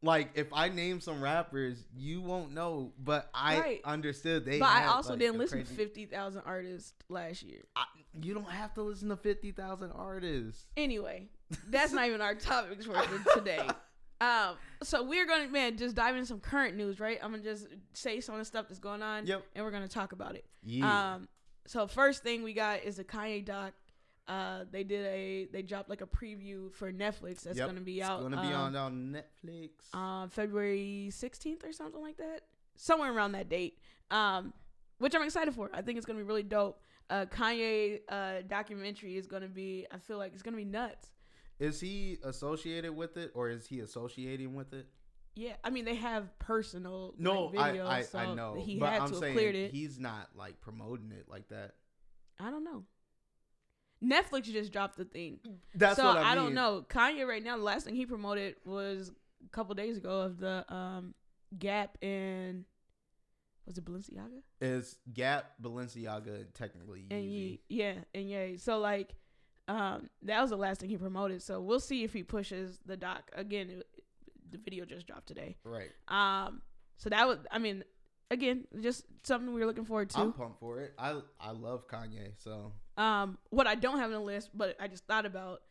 Like 0.03 0.31
if 0.35 0.47
I 0.53 0.71
name 0.71 1.01
some 1.01 1.23
rappers, 1.23 1.85
you 1.95 2.23
won't 2.23 2.53
know, 2.53 2.93
but 2.99 3.29
I 3.35 3.59
Right. 3.59 3.81
understood 3.85 4.47
they 4.47 4.59
but 4.59 4.69
I 4.71 4.87
also 4.87 5.11
like, 5.11 5.19
didn't 5.21 5.39
listen 5.39 5.61
to 5.61 5.65
fifty 5.67 6.07
thousand 6.07 6.43
artists 6.47 6.95
last 7.09 7.43
year. 7.43 7.65
I, 7.77 7.85
you 8.21 8.35
don't 8.35 8.51
have 8.51 8.75
to 8.75 8.83
listen 8.83 9.09
to 9.11 9.17
50,000 9.17 9.93
artists. 9.93 10.67
Anyway, 10.77 11.29
that's 11.69 11.93
not 11.93 12.07
even 12.09 12.21
our 12.21 12.35
topics 12.35 12.85
for 12.85 13.01
today. 13.35 13.61
Um, 14.21 14.57
so 14.83 15.03
we're 15.03 15.27
gonna 15.27 15.49
man 15.49 15.77
just 15.77 15.97
dive 15.97 16.15
into 16.15 16.27
some 16.27 16.41
current 16.41 16.77
news, 16.77 17.01
right? 17.01 17.19
I'm 17.23 17.31
gonna 17.31 17.43
just 17.43 17.69
say 17.95 18.21
some 18.21 18.35
of 18.35 18.39
the 18.41 18.45
stuff 18.45 18.67
that's 18.69 18.79
going 18.81 19.03
on, 19.03 19.27
Yep. 19.27 19.43
and 19.55 19.65
we're 19.65 19.71
gonna 19.71 19.89
talk 19.89 20.13
about 20.13 20.35
it. 20.35 20.45
Yeah. 20.63 21.15
Um, 21.15 21.29
so 21.67 21.87
first 21.87 22.23
thing 22.23 22.43
we 22.43 22.53
got 22.53 22.83
is 22.85 22.97
the 22.97 23.05
Kanye 23.05 23.45
doc. 23.45 23.73
Uh, 24.29 24.65
they 24.71 24.85
did 24.85 25.07
a 25.07 25.47
they 25.53 25.63
dropped 25.63 25.89
like 25.89 26.03
a 26.03 26.07
preview 26.07 26.73
for 26.73 26.93
Netflix 26.93 27.43
that's 27.43 27.57
Yep, 27.59 27.67
gonna 27.69 27.81
be 27.81 28.03
out. 28.03 28.21
it's 28.21 28.29
gonna 28.31 28.41
be 28.47 28.53
um, 28.55 28.63
on 28.63 28.77
on 28.77 29.17
Netflix. 29.45 29.71
uh, 29.95 30.29
February 30.29 31.09
16th 31.11 31.65
or 31.65 31.73
something 31.73 32.01
like 32.03 32.19
that, 32.19 32.43
somewhere 32.77 33.13
around 33.13 33.33
that 33.33 33.49
date. 33.49 33.79
Um, 34.11 34.53
which 34.99 35.15
I'm 35.15 35.23
excited 35.23 35.55
for. 35.55 35.71
I 35.73 35.81
think 35.83 35.97
it's 35.97 36.05
gonna 36.07 36.19
be 36.19 36.25
really 36.25 36.43
dope. 36.43 36.83
Uh, 37.09 37.25
Kanye 37.27 38.01
uh 38.09 38.43
documentary 38.47 39.17
is 39.17 39.27
gonna 39.27 39.49
be. 39.49 39.87
I 39.91 39.97
feel 39.99 40.19
like 40.19 40.33
it's 40.35 40.43
gonna 40.43 40.57
be 40.59 40.65
nuts. 40.67 41.11
Is 41.61 41.81
he 41.81 42.19
associated 42.25 42.97
with 42.97 43.17
it 43.17 43.31
or 43.35 43.49
is 43.51 43.67
he 43.67 43.81
associating 43.81 44.55
with 44.55 44.73
it? 44.73 44.87
Yeah, 45.37 45.53
I 45.63 45.71
mean 45.71 45.85
they 45.85 45.95
have 45.95 46.37
personal 46.39 47.15
No, 47.17 47.45
like, 47.45 47.75
videos, 47.75 47.87
I 47.87 47.99
I, 47.99 48.03
so 48.03 48.19
I 48.19 48.35
know. 48.35 48.55
he 48.59 48.79
but 48.79 48.89
had 48.89 49.03
I'm 49.03 49.09
to 49.09 49.15
have 49.15 49.21
saying 49.21 49.35
cleared 49.35 49.55
it. 49.55 49.71
he's 49.71 49.99
not 50.01 50.31
like 50.35 50.61
promoting 50.61 51.13
it 51.13 51.27
like 51.29 51.49
that. 51.51 51.75
I 52.41 52.51
don't 52.51 52.65
know. 52.65 52.85
Netflix 54.03 54.45
just 54.45 54.73
dropped 54.73 54.97
the 54.97 55.05
thing. 55.05 55.39
That's 55.75 55.97
so 55.97 56.05
what 56.05 56.17
I, 56.17 56.33
I, 56.33 56.35
don't 56.35 56.55
know. 56.55 56.85
Kanye 56.89 57.27
right 57.27 57.45
now, 57.45 57.59
the 57.59 57.63
last 57.63 57.85
thing 57.85 57.95
he 57.95 58.07
promoted 58.07 58.57
was 58.65 59.13
a 59.45 59.49
couple 59.51 59.75
days 59.75 59.99
ago 59.99 60.23
of 60.23 60.39
the 60.39 60.65
um 60.73 61.15
Gap 61.59 61.99
and 62.03 62.65
was 63.67 63.77
it 63.77 63.85
Balenciaga 63.85 64.41
Is 64.61 64.97
Gap, 65.13 65.53
Balenciaga, 65.63 66.47
technically 66.55 67.07
and 67.11 67.25
Yeezy. 67.25 67.31
Ye, 67.31 67.61
yeah, 67.69 67.95
and 68.15 68.29
yeah. 68.29 68.47
So 68.57 68.79
like, 68.79 69.15
um, 69.71 70.11
that 70.23 70.41
was 70.41 70.51
the 70.51 70.57
last 70.57 70.81
thing 70.81 70.91
he 70.91 70.97
promoted. 70.97 71.43
So 71.43 71.61
we'll 71.61 71.81
see 71.81 72.03
if 72.05 72.13
he 72.13 72.23
pushes 72.23 72.79
the 72.85 72.97
doc 72.97 73.31
again. 73.35 73.71
It, 73.71 73.87
the 74.51 74.59
video 74.59 74.85
just 74.85 75.07
dropped 75.07 75.27
today. 75.29 75.57
Right. 75.65 75.91
Um, 76.09 76.63
so 76.97 77.09
that 77.11 77.27
was, 77.29 77.39
I 77.51 77.59
mean, 77.59 77.85
again, 78.31 78.65
just 78.81 79.05
something 79.23 79.53
we 79.55 79.61
were 79.61 79.67
looking 79.67 79.85
forward 79.85 80.11
to. 80.11 80.19
I'm 80.19 80.33
pumped 80.33 80.59
for 80.61 80.81
it. 80.81 80.93
I 80.99 81.21
I 81.41 81.53
love 81.53 81.87
Kanye, 81.89 82.33
so 82.39 82.73
Um, 82.97 83.39
what 83.51 83.67
I 83.67 83.75
don't 83.77 83.99
have 83.99 84.07
on 84.07 84.13
the 84.13 84.19
list, 84.21 84.51
but 84.55 84.77
I 84.81 84.89
just 84.89 85.07
thought 85.07 85.25
about, 85.27 85.63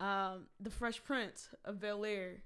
um, 0.00 0.46
the 0.60 0.70
Fresh 0.70 1.02
Prince 1.04 1.48
of 1.64 1.80
Bel 1.80 2.04
Air. 2.04 2.42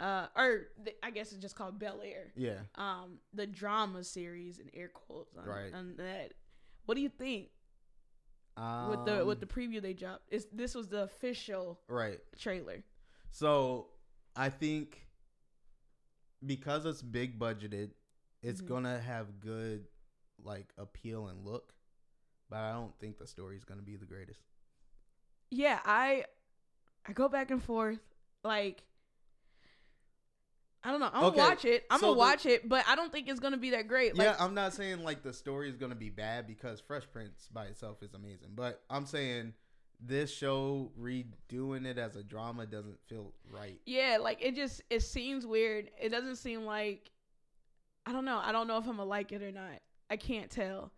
uh, 0.00 0.26
or 0.36 0.66
th- 0.84 0.96
I 1.04 1.10
guess 1.12 1.30
it's 1.30 1.40
just 1.40 1.54
called 1.54 1.78
Bel 1.78 2.00
Air. 2.04 2.32
Yeah. 2.34 2.58
Um, 2.74 3.20
the 3.32 3.46
drama 3.46 4.02
series 4.02 4.58
and 4.58 4.68
air 4.74 4.88
quotes 4.88 5.36
on, 5.36 5.44
Right. 5.46 5.72
on 5.72 5.94
that. 5.98 6.32
What 6.86 6.96
do 6.96 7.00
you 7.00 7.08
think 7.08 7.50
with 8.80 9.04
the 9.04 9.24
with 9.24 9.40
the 9.40 9.46
Um, 9.46 9.48
preview 9.48 9.80
they 9.80 9.94
dropped? 9.94 10.32
Is 10.32 10.46
this 10.52 10.74
was 10.74 10.88
the 10.88 11.02
official 11.02 11.80
right. 11.88 12.20
trailer? 12.38 12.84
So 13.30 13.88
I 14.36 14.48
think 14.50 15.08
because 16.44 16.84
it's 16.84 17.02
big 17.02 17.38
budgeted, 17.38 17.90
it's 18.42 18.60
Mhm. 18.60 18.66
gonna 18.66 19.00
have 19.00 19.40
good 19.40 19.86
like 20.42 20.72
appeal 20.78 21.28
and 21.28 21.44
look, 21.44 21.74
but 22.48 22.58
I 22.58 22.72
don't 22.72 22.98
think 22.98 23.18
the 23.18 23.26
story 23.26 23.56
is 23.56 23.64
gonna 23.64 23.82
be 23.82 23.96
the 23.96 24.06
greatest. 24.06 24.40
Yeah, 25.50 25.80
I 25.84 26.24
I 27.06 27.12
go 27.12 27.28
back 27.28 27.50
and 27.50 27.62
forth. 27.62 28.00
Like 28.44 28.84
I 30.84 30.90
don't 30.90 30.98
know. 31.00 31.10
I'm 31.12 31.24
Okay, 31.24 31.36
gonna 31.36 31.48
watch 31.50 31.64
it. 31.64 31.84
I'm 31.90 32.00
so 32.00 32.06
gonna 32.06 32.14
the- 32.14 32.18
watch 32.18 32.46
it, 32.46 32.68
but 32.68 32.84
I 32.88 32.96
don't 32.96 33.12
think 33.12 33.28
it's 33.28 33.38
gonna 33.40 33.56
be 33.56 33.70
that 33.70 33.86
great. 33.88 34.16
Like, 34.16 34.26
yeah, 34.26 34.36
I'm 34.38 34.54
not 34.54 34.72
saying 34.74 35.04
like 35.04 35.22
the 35.22 35.32
story 35.32 35.68
is 35.68 35.76
gonna 35.76 35.94
be 35.94 36.10
bad 36.10 36.46
because 36.46 36.80
Fresh 36.80 37.04
Prince 37.12 37.48
by 37.52 37.66
itself 37.66 38.02
is 38.02 38.14
amazing, 38.14 38.50
but 38.56 38.82
I'm 38.90 39.06
saying 39.06 39.54
this 40.00 40.34
show 40.34 40.90
redoing 41.00 41.86
it 41.86 41.98
as 41.98 42.16
a 42.16 42.24
drama 42.24 42.66
doesn't 42.66 42.98
feel 43.08 43.32
right. 43.52 43.80
yeah, 43.86 44.18
like 44.20 44.38
it 44.44 44.56
just 44.56 44.82
it 44.90 45.00
seems 45.02 45.46
weird. 45.46 45.90
It 46.00 46.08
doesn't 46.08 46.36
seem 46.36 46.64
like 46.64 47.10
I 48.04 48.10
don't 48.12 48.24
know. 48.24 48.40
I 48.42 48.50
don't 48.50 48.66
know 48.66 48.78
if 48.78 48.84
I'm 48.88 48.96
gonna 48.96 49.04
like 49.08 49.30
it 49.30 49.42
or 49.42 49.52
not. 49.52 49.80
I 50.10 50.16
can't 50.16 50.50
tell 50.50 50.90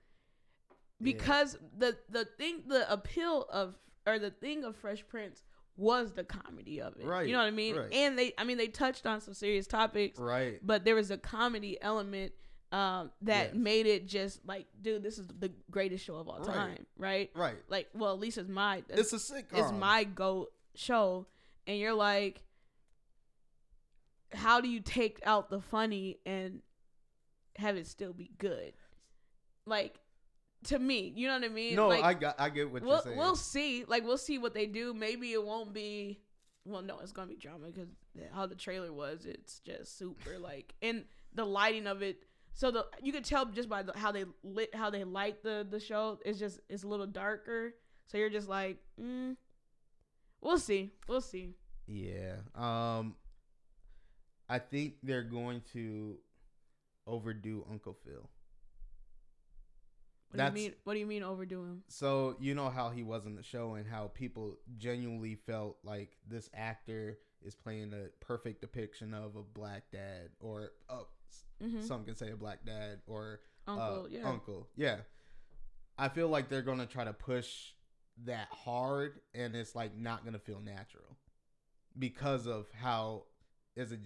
Yeah. 0.98 1.04
because 1.12 1.58
the 1.76 1.98
the 2.08 2.24
thing 2.24 2.62
the 2.66 2.90
appeal 2.90 3.42
of 3.52 3.74
or 4.06 4.18
the 4.18 4.30
thing 4.30 4.64
of 4.64 4.76
Fresh 4.76 5.06
Prince 5.08 5.42
was 5.76 6.12
the 6.12 6.24
comedy 6.24 6.80
of 6.80 6.96
it. 6.98 7.04
Right, 7.04 7.26
You 7.26 7.32
know 7.32 7.38
what 7.38 7.46
I 7.46 7.50
mean? 7.50 7.76
right. 7.76 7.92
And 7.92 8.18
they 8.18 8.32
I 8.38 8.44
mean 8.44 8.58
they 8.58 8.68
touched 8.68 9.06
on 9.06 9.20
some 9.20 9.34
serious 9.34 9.66
topics. 9.66 10.18
Right. 10.18 10.60
but 10.62 10.84
there 10.84 10.94
was 10.94 11.10
a 11.10 11.18
comedy 11.18 11.76
element 11.82 12.32
um, 12.72 13.10
that 13.22 13.48
Yes. 13.48 13.54
made 13.54 13.86
it 13.86 14.06
just 14.08 14.44
like, 14.46 14.66
dude, 14.82 15.02
this 15.04 15.18
is 15.18 15.28
the 15.38 15.52
greatest 15.70 16.04
show 16.04 16.16
of 16.16 16.28
all 16.28 16.40
time, 16.44 16.86
right? 16.98 17.30
Right. 17.34 17.56
Like, 17.68 17.88
well, 17.94 18.12
at 18.12 18.18
least 18.18 18.36
it's 18.38 18.48
my 18.48 18.82
It's 18.88 19.12
a 19.12 19.16
sitcom. 19.16 19.44
it's 19.52 19.70
my 19.72 20.02
goat 20.04 20.52
show, 20.74 21.26
and 21.68 21.78
you're 21.78 21.94
like, 21.94 22.42
how 24.32 24.60
do 24.60 24.68
you 24.68 24.80
take 24.80 25.20
out 25.24 25.50
the 25.50 25.60
funny 25.60 26.18
and 26.26 26.62
have 27.56 27.76
it 27.76 27.86
still 27.86 28.12
be 28.12 28.30
good? 28.38 28.72
Like, 29.66 29.94
to 30.64 30.78
me, 30.78 31.12
you 31.14 31.26
know 31.28 31.34
what 31.34 31.44
I 31.44 31.48
mean? 31.48 31.76
No, 31.76 31.88
like, 31.88 32.04
I 32.04 32.14
got 32.14 32.34
I 32.38 32.48
get 32.50 32.70
what 32.70 32.82
you're 32.82 32.88
we'll 32.88 33.02
saying. 33.02 33.16
we'll 33.16 33.36
see. 33.36 33.84
Like, 33.86 34.04
we'll 34.04 34.18
see 34.18 34.38
what 34.38 34.54
they 34.54 34.66
do. 34.66 34.94
Maybe 34.94 35.32
it 35.32 35.44
won't 35.44 35.72
be. 35.72 36.20
Well, 36.64 36.82
no, 36.82 36.98
it's 37.00 37.12
gonna 37.12 37.28
be 37.28 37.36
drama 37.36 37.66
because 37.66 37.88
how 38.32 38.46
the 38.46 38.54
trailer 38.54 38.92
was, 38.92 39.26
it's 39.26 39.60
just 39.60 39.98
super 39.98 40.38
like, 40.38 40.74
and 40.80 41.04
the 41.34 41.44
lighting 41.44 41.86
of 41.86 42.02
it. 42.02 42.18
So 42.54 42.70
the 42.70 42.86
you 43.02 43.12
could 43.12 43.24
tell 43.24 43.46
just 43.46 43.68
by 43.68 43.82
the, 43.82 43.92
how 43.96 44.12
they 44.12 44.24
lit, 44.42 44.74
how 44.74 44.88
they 44.90 45.04
light 45.04 45.42
the 45.42 45.66
the 45.68 45.80
show. 45.80 46.18
It's 46.24 46.38
just 46.38 46.60
it's 46.68 46.84
a 46.84 46.88
little 46.88 47.06
darker. 47.06 47.74
So 48.06 48.18
you're 48.18 48.30
just 48.30 48.48
like, 48.48 48.78
mm, 49.00 49.36
we'll 50.40 50.58
see, 50.58 50.92
we'll 51.08 51.20
see. 51.20 51.54
Yeah. 51.86 52.36
Um 52.54 53.16
I 54.48 54.58
think 54.58 54.94
they're 55.02 55.22
going 55.22 55.62
to 55.72 56.18
overdo 57.06 57.66
Uncle 57.70 57.96
Phil. 58.04 58.28
What 60.34 60.38
That's- 60.38 60.54
do 60.54 60.60
you 60.62 60.68
mean? 60.70 60.76
What 60.84 60.92
do 60.94 60.98
you 60.98 61.06
mean 61.06 61.22
overdo 61.22 61.60
him? 61.62 61.84
So 61.88 62.36
you 62.40 62.54
know 62.56 62.68
how 62.70 62.90
he 62.90 63.04
was 63.04 63.24
in 63.24 63.36
the 63.36 63.42
show 63.42 63.74
and 63.74 63.86
how 63.86 64.08
people 64.08 64.56
genuinely 64.76 65.36
felt 65.36 65.78
like 65.84 66.16
this 66.28 66.50
actor 66.52 67.18
is 67.40 67.54
playing 67.54 67.92
a 67.92 68.08
perfect 68.24 68.60
depiction 68.60 69.14
of 69.14 69.36
a 69.36 69.42
black 69.42 69.84
dad 69.92 70.30
or 70.40 70.72
uh, 70.88 71.02
s- 71.30 71.44
hmm 71.62 71.80
some 71.82 72.04
can 72.04 72.16
say 72.16 72.30
a 72.30 72.36
black 72.36 72.64
dad 72.66 73.00
or 73.06 73.40
Uncle, 73.68 74.04
uh, 74.04 74.08
yeah. 74.10 74.28
uncle. 74.28 74.68
Yeah. 74.76 74.96
I 75.96 76.08
feel 76.08 76.28
like 76.28 76.48
they're 76.48 76.62
gonna 76.62 76.86
try 76.86 77.04
to 77.04 77.12
push 77.12 77.72
that 78.24 78.48
hard, 78.50 79.20
and 79.34 79.54
it's 79.54 79.74
like 79.76 79.96
not 79.96 80.24
gonna 80.24 80.38
feel 80.40 80.60
natural 80.60 81.16
because 81.96 82.46
of 82.48 82.66
how 82.72 83.24
is 83.76 83.92
it 83.92 84.00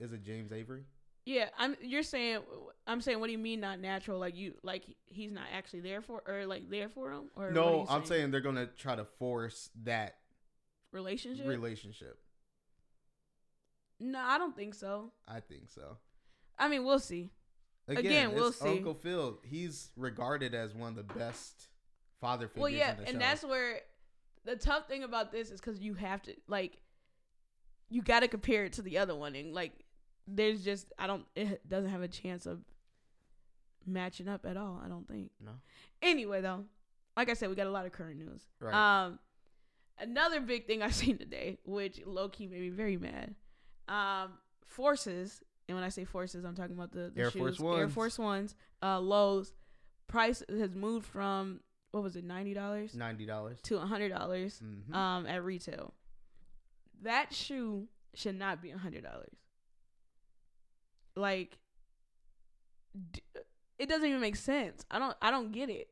is 0.00 0.12
it 0.12 0.22
James 0.24 0.50
Avery? 0.52 0.82
Yeah, 1.26 1.48
I'm. 1.58 1.76
You're 1.82 2.04
saying. 2.04 2.38
I'm 2.86 3.00
saying. 3.00 3.18
What 3.18 3.26
do 3.26 3.32
you 3.32 3.38
mean 3.38 3.58
not 3.58 3.80
natural? 3.80 4.20
Like 4.20 4.36
you, 4.36 4.54
like 4.62 4.84
he's 5.06 5.32
not 5.32 5.46
actually 5.52 5.80
there 5.80 6.00
for, 6.00 6.22
or 6.24 6.46
like 6.46 6.70
there 6.70 6.88
for 6.88 7.10
him, 7.10 7.24
or 7.34 7.50
no, 7.50 7.80
you 7.80 7.86
I'm 7.90 8.06
saying 8.06 8.30
they're 8.30 8.40
gonna 8.40 8.66
try 8.66 8.94
to 8.94 9.04
force 9.04 9.68
that 9.82 10.18
relationship. 10.92 11.46
relationship. 11.48 12.16
no, 13.98 14.20
I 14.20 14.38
don't 14.38 14.54
think 14.54 14.74
so. 14.74 15.10
I 15.26 15.40
think 15.40 15.68
so. 15.68 15.96
I 16.58 16.68
mean, 16.68 16.84
we'll 16.84 17.00
see. 17.00 17.32
Again, 17.88 18.06
Again, 18.06 18.34
we'll 18.34 18.52
see. 18.52 18.68
Uncle 18.68 18.94
Phil, 18.94 19.38
he's 19.44 19.90
regarded 19.96 20.54
as 20.54 20.74
one 20.74 20.90
of 20.90 21.08
the 21.08 21.14
best 21.14 21.68
father 22.20 22.46
figures. 22.46 22.62
Well, 22.62 22.70
yeah, 22.70 22.94
and 22.98 23.08
show. 23.08 23.18
that's 23.18 23.44
where 23.44 23.80
the 24.44 24.56
tough 24.56 24.86
thing 24.86 25.02
about 25.02 25.32
this 25.32 25.50
is 25.50 25.60
because 25.60 25.80
you 25.80 25.94
have 25.94 26.22
to 26.22 26.34
like, 26.46 26.78
you 27.88 28.02
got 28.02 28.20
to 28.20 28.28
compare 28.28 28.64
it 28.64 28.74
to 28.74 28.82
the 28.82 28.98
other 28.98 29.14
one, 29.14 29.34
and 29.34 29.52
like, 29.52 29.72
there's 30.26 30.64
just 30.64 30.92
I 30.98 31.06
don't. 31.06 31.24
It 31.34 31.68
doesn't 31.68 31.90
have 31.90 32.02
a 32.02 32.08
chance 32.08 32.46
of 32.46 32.60
matching 33.86 34.28
up 34.28 34.44
at 34.44 34.56
all. 34.56 34.80
I 34.84 34.88
don't 34.88 35.06
think. 35.08 35.30
no 35.44 35.52
Anyway, 36.02 36.40
though, 36.40 36.64
like 37.16 37.30
I 37.30 37.34
said, 37.34 37.48
we 37.48 37.54
got 37.54 37.66
a 37.66 37.70
lot 37.70 37.86
of 37.86 37.92
current 37.92 38.18
news. 38.18 38.42
right. 38.60 39.04
Um, 39.06 39.18
another 39.98 40.40
big 40.40 40.66
thing 40.66 40.82
I've 40.82 40.94
seen 41.04 41.18
today, 41.18 41.58
which 41.64 42.00
low 42.06 42.28
key 42.28 42.46
made 42.46 42.60
me 42.60 42.68
very 42.70 42.96
mad. 42.96 43.34
Um, 43.88 44.32
forces, 44.66 45.42
and 45.68 45.76
when 45.76 45.84
I 45.84 45.88
say 45.88 46.04
forces, 46.04 46.44
I'm 46.44 46.54
talking 46.54 46.74
about 46.76 46.92
the, 46.92 47.10
the 47.14 47.22
Air 47.22 47.30
shoes. 47.30 47.56
Force 47.58 47.78
Air 47.78 47.88
Force 47.88 48.18
Ones. 48.18 48.54
Uh, 48.82 49.00
Lowe's 49.00 49.52
price 50.08 50.42
has 50.48 50.74
moved 50.74 51.06
from 51.06 51.60
what 51.92 52.02
was 52.02 52.16
it, 52.16 52.24
ninety 52.24 52.52
dollars 52.52 52.94
Ninety 52.94 53.24
dollars. 53.26 53.60
to 53.62 53.78
hundred 53.78 54.10
dollars. 54.10 54.60
Mm-hmm. 54.62 54.94
Um, 54.94 55.26
at 55.26 55.42
retail. 55.44 55.94
That 57.02 57.32
shoe 57.32 57.86
should 58.14 58.38
not 58.38 58.60
be 58.60 58.70
hundred 58.70 59.04
dollars. 59.04 59.36
Like, 61.16 61.58
d- 63.12 63.22
it 63.78 63.88
doesn't 63.88 64.06
even 64.08 64.20
make 64.20 64.36
sense. 64.36 64.84
I 64.90 64.98
don't. 64.98 65.16
I 65.20 65.30
don't 65.30 65.52
get 65.52 65.68
it. 65.70 65.88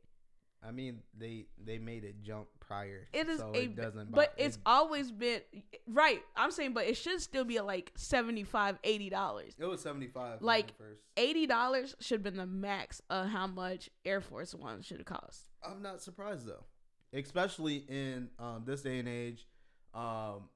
I 0.67 0.71
mean, 0.71 1.01
they 1.17 1.47
they 1.63 1.79
made 1.79 2.05
it 2.05 2.23
jump 2.23 2.47
prior. 2.59 3.07
It 3.13 3.29
is 3.29 3.39
so 3.39 3.53
a, 3.55 3.59
it 3.65 3.77
doesn't. 3.77 4.11
but 4.11 4.33
it's 4.39 4.57
it- 4.57 4.63
always 4.65 5.11
been 5.13 5.41
right. 5.87 6.23
I'm 6.37 6.51
saying, 6.51 6.73
but 6.73 6.87
it 6.87 6.97
should 6.97 7.21
still 7.21 7.45
be 7.45 7.61
like 7.61 7.93
75 7.97 8.79
80 8.83 9.11
dollars. 9.11 9.55
it 9.59 9.67
was 9.67 9.83
seventy 9.83 10.07
five. 10.09 10.41
like-. 10.41 10.73
80 11.17 11.47
dollars 11.47 11.95
should 12.01 12.17
have 12.17 12.23
been 12.23 12.37
the 12.39 12.47
max 12.47 13.01
of 13.11 13.29
how 13.29 13.47
much 13.47 13.91
Air 14.07 14.21
Force 14.23 14.55
One 14.55 14.81
should 14.83 14.97
have 14.99 15.07
cost. 15.07 15.51
I'm 15.63 15.83
not 15.83 16.01
surprised 16.03 16.47
though, 16.47 16.65
especially 17.13 17.85
in 17.89 18.31
um, 18.39 18.63
this 18.67 18.81
day 18.83 18.99
and 18.99 19.09
age. 19.09 19.47
Um, 19.93 20.49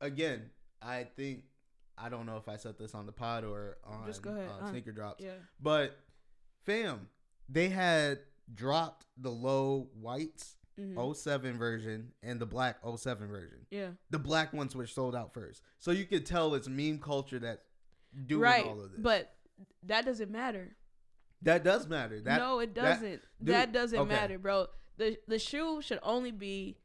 again, 0.00 0.50
I 0.82 1.04
think 1.16 1.44
I 1.96 2.08
don't 2.08 2.26
know 2.26 2.36
if 2.36 2.48
I 2.48 2.56
said 2.56 2.76
this 2.78 2.94
on 2.94 3.06
the 3.06 3.12
pod 3.12 3.44
or 3.44 3.78
on 3.84 4.06
Just 4.06 4.22
go 4.22 4.30
ahead, 4.30 4.48
uh, 4.48 4.64
on- 4.64 4.70
sneaker 4.72 4.92
drops, 4.92 5.22
Yeah, 5.22 5.34
but 5.60 5.96
fam, 6.64 7.08
they 7.48 7.68
had 7.68 8.18
dropped 8.52 9.06
the 9.16 9.30
low 9.30 9.88
whites 9.94 10.56
Mhm. 10.78 10.98
07 11.14 11.56
version 11.56 12.12
and 12.22 12.40
the 12.40 12.46
black 12.46 12.78
07 12.82 13.28
version. 13.28 13.66
yeah, 13.70 13.90
The 14.10 14.18
black 14.18 14.52
ones 14.52 14.74
were 14.74 14.86
sold 14.88 15.14
out 15.14 15.32
first, 15.32 15.62
so 15.78 15.92
you 15.92 16.04
could 16.04 16.26
tell 16.26 16.54
it's 16.56 16.66
meme 16.68 16.98
culture 16.98 17.38
that's 17.38 17.62
doing 18.26 18.40
right. 18.42 18.64
all 18.66 18.80
of 18.82 18.90
this. 18.90 19.00
But 19.00 19.36
that 19.84 20.04
doesn't 20.04 20.30
matter. 20.30 20.76
that 21.42 21.62
does 21.62 21.86
matter. 21.86 22.20
That 22.20 22.38
no, 22.38 22.58
it 22.58 22.74
doesn't. 22.74 23.20
dude, 23.38 23.54
that 23.54 23.70
doesn't 23.72 23.98
okay. 24.00 24.08
matter, 24.08 24.38
bro. 24.38 24.66
the 24.96 25.16
The 25.28 25.38
shoe 25.38 25.80
should 25.82 25.98
only 26.02 26.30
be 26.32 26.78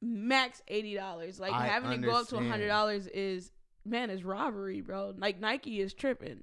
max 0.00 0.62
eighty 0.68 0.94
dollars. 0.94 1.38
Like 1.38 1.52
I 1.52 1.66
having 1.66 2.00
to 2.00 2.06
go 2.06 2.14
up 2.16 2.28
to 2.28 2.36
hundred 2.38 2.68
dollars 2.68 3.06
is 3.08 3.52
man 3.84 4.10
it's 4.10 4.22
robbery, 4.24 4.80
bro. 4.80 5.14
Like 5.16 5.40
Nike 5.40 5.80
is 5.80 5.92
tripping. 5.94 6.42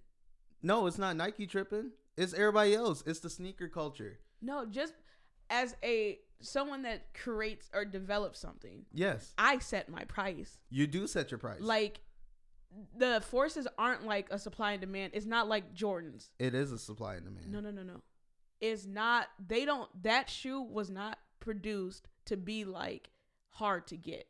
no, 0.62 0.88
it's 0.88 0.98
not 0.98 1.16
Nike 1.16 1.48
tripping. 1.48 1.92
It's 2.16 2.34
everybody 2.34 2.74
else. 2.74 3.04
It's 3.06 3.20
the 3.20 3.30
sneaker 3.30 3.68
culture. 3.68 4.20
No, 4.42 4.66
just 4.66 4.94
as 5.50 5.76
a 5.84 6.20
someone 6.40 6.84
that 6.84 7.14
creates 7.14 7.70
or 7.74 7.86
develops 7.86 8.40
something, 8.40 8.86
Yes, 8.94 9.34
I 9.38 9.60
set 9.60 9.90
my 9.90 10.04
price. 10.06 10.58
you 10.70 10.88
do 10.88 11.08
set 11.08 11.32
your 11.32 11.38
price. 11.38 11.62
Like 11.62 12.00
the 12.98 13.22
forces 13.22 13.68
aren't 13.78 14.06
like 14.06 14.28
a 14.30 14.38
supply 14.38 14.74
and 14.74 14.82
demand. 14.82 15.12
It's 15.16 15.26
not 15.26 15.48
like 15.48 15.74
Jordans. 15.74 16.30
it 16.40 16.54
is 16.54 16.72
a 16.72 16.78
supply 16.78 17.16
and 17.16 17.26
demand. 17.26 17.52
No, 17.52 17.60
no, 17.60 17.72
no, 17.72 17.84
no. 17.84 18.02
It's 18.60 18.86
not. 18.86 19.28
They 19.46 19.66
don't. 19.66 19.90
That 20.04 20.30
shoe 20.30 20.62
was 20.62 20.90
not 20.90 21.18
produced 21.40 22.08
to 22.26 22.36
be 22.38 22.66
like 22.66 23.10
hard 23.52 23.88
to 23.88 23.98
get. 23.98 24.28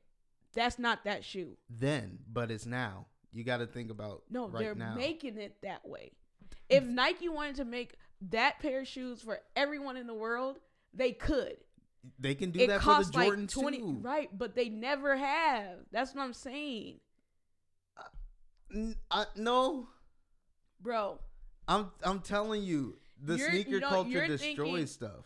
That's 0.57 0.79
not 0.79 1.03
that 1.05 1.23
shoe. 1.23 1.55
Then, 1.69 2.17
but 2.33 2.49
it's 2.49 2.65
now. 2.65 3.05
You 3.31 3.43
got 3.43 3.57
to 3.57 3.67
think 3.67 3.91
about 3.91 4.23
No, 4.27 4.47
right 4.49 4.59
they're 4.59 4.73
now. 4.73 4.95
making 4.95 5.37
it 5.37 5.55
that 5.61 5.87
way. 5.87 6.13
If 6.67 6.83
Nike 6.83 7.29
wanted 7.29 7.57
to 7.57 7.65
make 7.65 7.93
that 8.31 8.57
pair 8.59 8.81
of 8.81 8.87
shoes 8.87 9.21
for 9.21 9.39
everyone 9.55 9.97
in 9.97 10.07
the 10.07 10.15
world, 10.15 10.57
they 10.95 11.11
could. 11.11 11.57
they 12.19 12.33
can 12.33 12.49
do 12.49 12.61
it 12.61 12.67
that 12.69 12.79
for 12.81 12.85
the 12.89 12.93
costs 12.95 13.11
Jordan 13.11 13.41
like 13.41 13.49
20 13.51 13.77
too. 13.77 13.97
right, 14.01 14.29
but 14.35 14.55
they 14.55 14.67
never 14.69 15.15
have. 15.15 15.77
That's 15.91 16.15
what 16.15 16.23
I'm 16.23 16.33
saying. 16.33 17.01
Uh, 17.95 18.01
n- 18.73 18.95
I, 19.11 19.25
no, 19.35 19.87
bro. 20.81 21.19
I'm 21.67 21.91
I'm 22.01 22.21
telling 22.21 22.63
you, 22.63 22.97
the 23.21 23.35
You're- 23.37 23.51
sneaker 23.51 23.69
you 23.69 23.79
know, 23.81 23.89
culture 23.89 24.25
destroys 24.25 24.39
thinking- 24.57 24.87
stuff. 24.87 25.25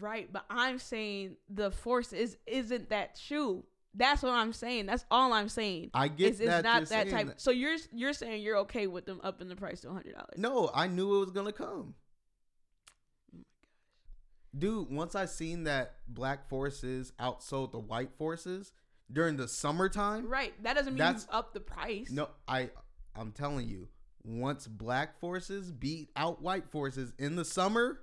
Right, 0.00 0.30
but 0.32 0.44
I'm 0.50 0.78
saying 0.80 1.36
the 1.48 1.70
force 1.70 2.12
is 2.12 2.36
isn't 2.46 2.88
that 2.90 3.16
shoe. 3.16 3.64
That's 3.98 4.22
what 4.22 4.32
I'm 4.32 4.52
saying. 4.52 4.86
That's 4.86 5.04
all 5.10 5.32
I'm 5.32 5.48
saying. 5.48 5.90
I 5.92 6.08
get 6.08 6.28
It's, 6.28 6.40
it's 6.40 6.48
that 6.48 6.64
not 6.64 6.86
that 6.86 7.10
type. 7.10 7.26
that. 7.26 7.40
So 7.40 7.50
you're 7.50 7.76
you're 7.92 8.12
saying 8.12 8.42
you're 8.42 8.58
okay 8.58 8.86
with 8.86 9.04
them 9.06 9.20
upping 9.24 9.48
the 9.48 9.56
price 9.56 9.80
to 9.80 9.88
hundred 9.90 10.14
dollars? 10.14 10.34
No, 10.38 10.70
I 10.72 10.86
knew 10.86 11.16
it 11.16 11.20
was 11.20 11.30
gonna 11.32 11.52
come. 11.52 11.94
Oh 13.34 13.38
Dude, 14.56 14.90
once 14.90 15.14
I 15.14 15.26
seen 15.26 15.64
that 15.64 15.96
black 16.08 16.48
forces 16.48 17.12
outsold 17.20 17.72
the 17.72 17.78
white 17.78 18.10
forces 18.16 18.72
during 19.12 19.36
the 19.36 19.46
summertime, 19.48 20.26
Right. 20.26 20.52
That 20.62 20.74
doesn't 20.74 20.94
mean 20.94 20.98
That's- 20.98 21.26
you 21.30 21.36
up 21.38 21.52
the 21.52 21.60
price. 21.60 22.10
no, 22.10 22.28
I 22.46 22.70
I'm 23.14 23.32
telling 23.32 23.68
you, 23.68 23.88
once 24.24 24.66
black 24.66 25.18
forces 25.20 25.70
beat 25.72 26.10
out 26.16 26.40
white 26.40 26.70
forces 26.70 27.12
in 27.18 27.34
the 27.36 27.44
summer, 27.44 28.00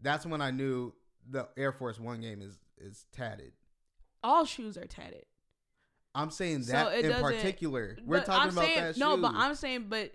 that's 0.00 0.24
when 0.24 0.40
I 0.40 0.50
knew 0.50 0.94
the 1.28 1.48
Air 1.56 1.72
Force 1.72 2.00
One 2.00 2.20
game 2.20 2.40
is 2.42 2.58
is 2.78 3.06
tatted. 3.12 3.52
All 4.22 4.44
shoes 4.44 4.76
are 4.76 4.86
tatted. 4.86 5.24
I'm 6.14 6.30
saying 6.30 6.64
that 6.66 6.92
it 6.92 7.06
in 7.06 7.20
particular. 7.20 7.96
We're 8.04 8.20
talking 8.20 8.34
I'm 8.34 8.48
about 8.50 8.64
saying, 8.64 8.80
that 8.80 8.96
No, 8.98 9.16
but 9.16 9.32
I'm 9.34 9.54
saying, 9.54 9.86
but 9.88 10.12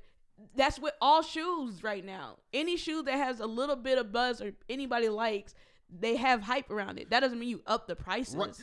that's 0.56 0.80
with 0.80 0.94
all 1.02 1.24
shoes 1.24 1.84
right 1.84 2.06
now. 2.06 2.38
Any 2.54 2.78
shoe 2.78 3.02
that 3.04 3.16
has 3.18 3.40
a 3.40 3.48
little 3.48 3.76
bit 3.76 3.98
of 3.98 4.12
buzz 4.12 4.42
or 4.42 4.52
anybody 4.70 5.10
likes, 5.10 5.56
they 5.90 6.16
have 6.18 6.42
hype 6.42 6.70
around 6.70 7.00
it. 7.00 7.10
That 7.10 7.22
doesn't 7.22 7.40
mean 7.40 7.50
you 7.50 7.62
up 7.66 7.88
the 7.88 7.96
prices. 7.96 8.36
Right. 8.36 8.54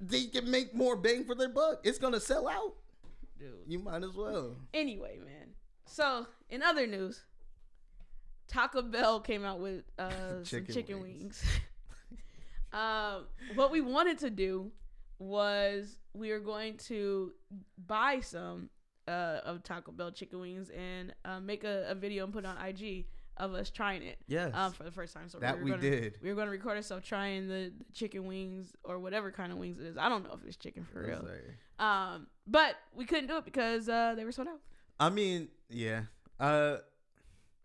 They 0.00 0.24
can 0.26 0.50
make 0.50 0.74
more 0.74 0.96
bang 0.96 1.24
for 1.24 1.34
their 1.34 1.48
buck. 1.48 1.80
It's 1.84 1.98
gonna 1.98 2.20
sell 2.20 2.48
out. 2.48 2.74
Dude. 3.38 3.50
You 3.66 3.78
might 3.78 4.02
as 4.02 4.14
well. 4.16 4.56
Anyway, 4.74 5.18
man. 5.24 5.50
So 5.84 6.26
in 6.50 6.62
other 6.62 6.86
news, 6.86 7.24
Taco 8.48 8.82
Bell 8.82 9.20
came 9.20 9.44
out 9.44 9.60
with 9.60 9.84
uh, 9.98 10.10
some 10.10 10.44
Chicken 10.44 10.74
chicken 10.74 11.00
wings. 11.00 11.42
wings. 11.42 11.44
um, 12.72 13.26
what 13.54 13.70
we 13.70 13.80
wanted 13.80 14.18
to 14.18 14.30
do 14.30 14.70
was 15.18 15.98
we 16.12 16.30
were 16.30 16.40
going 16.40 16.76
to 16.76 17.32
buy 17.86 18.20
some 18.20 18.68
uh, 19.08 19.40
of 19.44 19.62
Taco 19.62 19.92
Bell 19.92 20.10
chicken 20.10 20.40
wings 20.40 20.70
and 20.70 21.14
uh, 21.24 21.40
make 21.40 21.64
a, 21.64 21.86
a 21.88 21.94
video 21.94 22.24
and 22.24 22.32
put 22.32 22.44
it 22.44 22.48
on 22.48 22.58
IG 22.64 23.06
of 23.38 23.52
us 23.54 23.70
trying 23.70 24.02
it 24.02 24.18
Yes. 24.26 24.50
um, 24.54 24.72
for 24.72 24.82
the 24.82 24.90
first 24.90 25.12
time. 25.14 25.28
So 25.28 25.38
that 25.38 25.58
were 25.58 25.64
we 25.64 25.70
gonna, 25.70 25.82
did. 25.82 26.18
We 26.22 26.30
were 26.30 26.34
going 26.34 26.46
to 26.46 26.52
record 26.52 26.76
ourselves 26.76 27.06
trying 27.06 27.48
the, 27.48 27.72
the 27.78 27.84
chicken 27.92 28.26
wings 28.26 28.74
or 28.82 28.98
whatever 28.98 29.30
kind 29.30 29.52
of 29.52 29.58
wings 29.58 29.78
it 29.78 29.84
is. 29.86 29.96
I 29.98 30.08
don't 30.08 30.24
know 30.24 30.32
if 30.34 30.46
it's 30.46 30.56
chicken 30.56 30.86
for 30.90 31.02
real. 31.02 31.26
Um, 31.78 32.26
but 32.46 32.76
we 32.94 33.04
couldn't 33.04 33.26
do 33.28 33.36
it 33.36 33.44
because 33.44 33.88
uh, 33.88 34.14
they 34.16 34.24
were 34.24 34.32
sold 34.32 34.48
out. 34.48 34.60
I 34.98 35.10
mean, 35.10 35.48
yeah. 35.68 36.02
Uh 36.40 36.78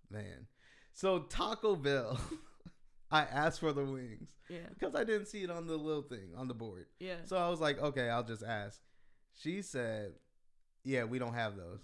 man. 0.10 0.48
So 0.94 1.20
Taco 1.20 1.76
Bell 1.78 2.20
I 3.13 3.21
asked 3.24 3.60
for 3.60 3.74
the 3.74 3.84
wings 3.84 4.30
Yeah, 4.50 4.60
because 4.74 4.95
I 4.95 5.04
didn't 5.04 5.28
see 5.28 5.43
it 5.43 5.50
on 5.52 5.67
the 5.67 5.76
little 5.78 6.02
thing 6.04 6.30
on 6.38 6.47
the 6.47 6.54
board. 6.54 6.86
yeah. 7.00 7.15
So 7.26 7.38
I 7.38 7.50
was 7.50 7.60
like, 7.60 7.80
okay, 7.82 8.10
I'll 8.10 8.24
just 8.24 8.43
ask. 8.43 8.80
She 9.39 9.62
said, 9.62 10.13
"Yeah, 10.84 11.04
we 11.06 11.19
don't 11.19 11.34
have 11.34 11.56
those." 11.58 11.80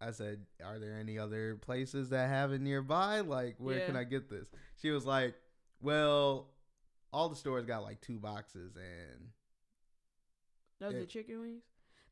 I 0.00 0.10
said, 0.12 0.46
"Are 0.64 0.78
there 0.78 0.94
any 0.98 1.18
other 1.18 1.56
places 1.56 2.10
that 2.10 2.28
have 2.28 2.52
it 2.52 2.60
nearby? 2.60 3.20
Like, 3.20 3.56
where 3.58 3.84
can 3.86 3.96
I 3.96 4.04
get 4.04 4.28
this?" 4.30 4.48
She 4.80 4.90
was 4.90 5.04
like, 5.06 5.34
"Well, 5.80 6.50
all 7.12 7.28
the 7.28 7.36
stores 7.36 7.64
got 7.64 7.82
like 7.82 8.00
two 8.00 8.18
boxes, 8.18 8.76
and 8.76 9.30
Those 10.80 10.94
It- 10.94 11.00
the 11.00 11.06
chicken 11.06 11.40
wings. 11.40 11.62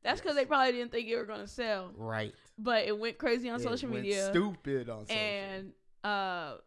That's 0.02 0.20
because 0.20 0.34
Yes. 0.36 0.44
they 0.44 0.46
probably 0.48 0.72
didn't 0.72 0.90
think 0.92 1.08
it 1.08 1.16
were 1.16 1.24
gonna 1.26 1.46
sell, 1.48 1.92
right, 1.96 2.34
but 2.58 2.84
it 2.84 2.96
went 2.98 3.18
crazy 3.18 3.48
on 3.48 3.60
It 3.60 3.62
social 3.62 3.90
went 3.90 4.02
media, 4.02 4.28
stupid 4.30 4.88
on 4.88 5.06
social. 5.06 5.16
and 5.20 5.72
uh, 6.04 6.58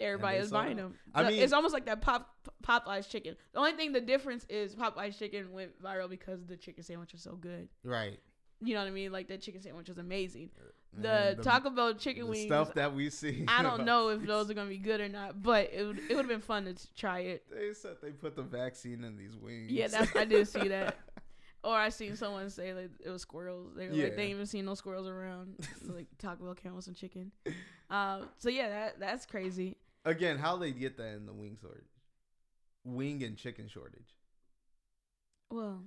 everybody 0.00 0.38
is 0.38 0.50
buying 0.50 0.76
them. 0.76 0.94
I 1.14 1.22
The- 1.24 1.30
mean- 1.30 1.42
it's 1.42 1.52
almost 1.52 1.72
like 1.74 1.86
that 1.86 2.00
pop 2.00 2.28
Popeyes 2.62 3.08
chicken. 3.08 3.36
The 3.52 3.58
only 3.60 3.72
thing 3.72 3.92
the 3.92 4.00
difference 4.00 4.44
is 4.48 4.74
Popeyes 4.74 5.18
chicken 5.18 5.52
went 5.52 5.80
viral 5.82 6.08
because 6.10 6.44
the 6.46 6.56
chicken 6.56 6.82
sandwich 6.82 7.12
was 7.12 7.22
so 7.22 7.36
good. 7.36 7.68
right, 7.84 8.18
You 8.60 8.74
know 8.74 8.80
what 8.80 8.88
I 8.88 8.92
mean? 8.92 9.10
Like 9.12 9.28
the 9.28 9.38
chicken 9.38 9.60
sandwich 9.62 9.88
was 9.88 9.98
amazing. 9.98 10.50
Uh, 10.58 10.64
the, 10.94 11.02
Man, 11.08 11.36
Taco 11.42 11.70
Bell 11.70 11.94
chicken 11.94 12.24
the 12.24 12.30
wings. 12.30 12.44
stuff 12.46 12.74
that 12.74 12.94
we 12.94 13.08
see. 13.10 13.44
I 13.48 13.62
don't 13.62 13.84
know 13.86 14.10
if 14.10 14.22
those 14.26 14.50
are 14.50 14.54
gonna 14.54 14.68
be 14.68 14.76
good 14.78 15.00
or 15.00 15.08
not, 15.08 15.42
but 15.42 15.70
it 15.72 15.84
would 15.86 15.98
it 15.98 16.08
would 16.10 16.18
have 16.18 16.28
been 16.28 16.40
fun 16.42 16.66
to 16.66 16.74
try 16.94 17.20
it. 17.20 17.44
They 17.50 17.72
said 17.72 17.96
they 18.02 18.10
put 18.10 18.36
the 18.36 18.42
vaccine 18.42 19.02
in 19.04 19.16
these 19.16 19.34
wings. 19.36 19.70
Yeah, 19.70 19.86
that's 19.88 20.14
I 20.14 20.24
did 20.26 20.46
see 20.48 20.68
that. 20.68 20.96
Or 21.64 21.76
I 21.76 21.90
seen 21.90 22.16
someone 22.16 22.50
say 22.50 22.74
like 22.74 22.90
it 23.04 23.08
was 23.08 23.22
squirrels. 23.22 23.72
They 23.76 23.88
were 23.88 23.94
Yeah. 23.94 24.04
like 24.04 24.16
they 24.16 24.22
ain't 24.22 24.32
even 24.32 24.46
seen 24.46 24.64
no 24.64 24.74
squirrels 24.74 25.06
around. 25.06 25.56
Like 25.86 26.06
Taco 26.18 26.44
Bell 26.44 26.54
came 26.54 26.74
with 26.74 26.84
some 26.84 26.94
chicken. 26.94 27.30
Um, 27.90 28.28
so 28.38 28.48
yeah, 28.48 28.68
that 28.68 29.00
that's 29.00 29.26
crazy. 29.26 29.76
Again, 30.04 30.38
how 30.38 30.56
they 30.56 30.72
get 30.72 30.96
that 30.96 31.14
in 31.14 31.26
the 31.26 31.32
wing 31.32 31.56
shortage? 31.60 31.84
Wing 32.84 33.22
and 33.22 33.36
chicken 33.36 33.68
shortage. 33.68 34.16
Well, 35.50 35.82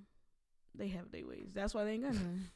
they 0.74 0.88
have 0.90 1.12
their 1.12 1.26
ways. 1.26 1.50
That's 1.54 1.74
why 1.74 1.84
they 1.84 1.92
ain't 1.94 2.04
got 2.04 2.14
none. 2.14 2.48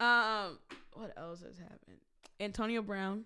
um, 0.00 0.58
what 0.92 1.12
else 1.16 1.40
has 1.42 1.58
happened? 1.58 1.98
Antonio 2.40 2.82
Brown. 2.82 3.24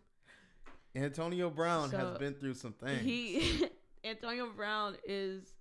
Antonio 0.95 1.51
Brown 1.51 1.90
has 1.90 2.19
been 2.19 2.35
through 2.35 2.55
some 2.55 2.73
things. 2.73 3.01
He 3.03 3.67
Antonio 4.05 4.49
Brown 4.55 4.97
is 5.05 5.54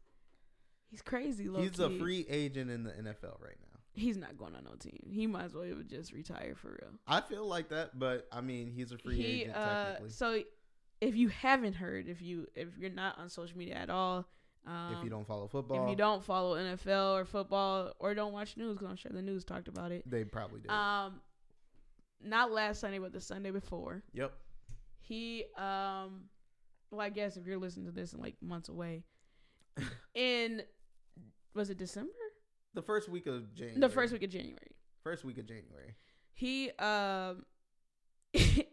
he's 0.93 1.01
crazy. 1.01 1.49
Low 1.49 1.59
He's 1.59 1.79
a 1.79 1.89
free 1.89 2.23
agent 2.29 2.69
in 2.69 2.83
the 2.83 2.91
NFL 2.91 3.41
right 3.41 3.57
now. 3.59 3.79
He's 3.95 4.15
not 4.15 4.37
going 4.37 4.55
on 4.55 4.63
no 4.63 4.75
team. 4.75 4.99
He 5.11 5.25
might 5.25 5.45
as 5.45 5.55
well 5.55 5.65
just 5.87 6.13
retire 6.13 6.53
for 6.55 6.69
real. 6.69 6.91
I 7.07 7.21
feel 7.21 7.47
like 7.47 7.69
that, 7.69 7.97
but 7.97 8.27
I 8.31 8.41
mean, 8.41 8.71
he's 8.71 8.91
a 8.91 8.97
free 8.99 9.15
he 9.15 9.41
agent 9.41 9.55
uh 9.55 9.83
technically. 9.85 10.09
so 10.09 10.43
if 11.01 11.15
you 11.15 11.29
haven't 11.29 11.73
heard 11.73 12.07
if 12.07 12.21
you 12.21 12.47
if 12.55 12.69
you're 12.77 12.91
not 12.91 13.17
on 13.17 13.29
social 13.29 13.57
media 13.57 13.75
at 13.75 13.89
all 13.89 14.27
um, 14.65 14.95
if 14.97 15.03
you 15.03 15.09
don't 15.09 15.27
follow 15.27 15.47
football, 15.47 15.83
if 15.83 15.89
you 15.89 15.95
don't 15.95 16.23
follow 16.23 16.55
NFL 16.55 17.19
or 17.19 17.25
football 17.25 17.91
or 17.99 18.13
don't 18.13 18.31
watch 18.31 18.55
news 18.55 18.75
because 18.75 18.87
I'm 18.87 18.95
sure 18.95 19.11
the 19.11 19.21
news 19.21 19.43
talked 19.43 19.67
about 19.67 19.91
it 19.91 20.09
they 20.09 20.23
probably 20.23 20.61
did. 20.61 20.71
um 20.71 21.19
not 22.23 22.51
last 22.51 22.79
Sunday 22.79 22.99
but 22.99 23.11
the 23.11 23.19
Sunday 23.19 23.51
before 23.51 24.03
yep. 24.13 24.33
he 24.99 25.45
um 25.57 26.25
well 26.89 27.01
I 27.01 27.09
guess 27.09 27.35
if 27.35 27.45
you're 27.45 27.57
listening 27.57 27.87
to 27.87 27.91
this 27.91 28.13
in 28.13 28.21
like 28.21 28.35
months 28.41 28.69
away 28.69 29.03
in 30.15 30.61
was 31.55 31.69
it 31.69 31.77
December 31.77 32.11
The 32.73 32.81
first 32.81 33.09
week 33.09 33.27
of 33.27 33.53
January. 33.53 33.79
the 33.79 33.89
first 33.89 34.13
week 34.13 34.23
of 34.23 34.29
January 34.29 34.75
First 35.03 35.23
week 35.25 35.37
of 35.37 35.45
January. 35.45 35.95
he 36.33 36.71
um 36.79 37.45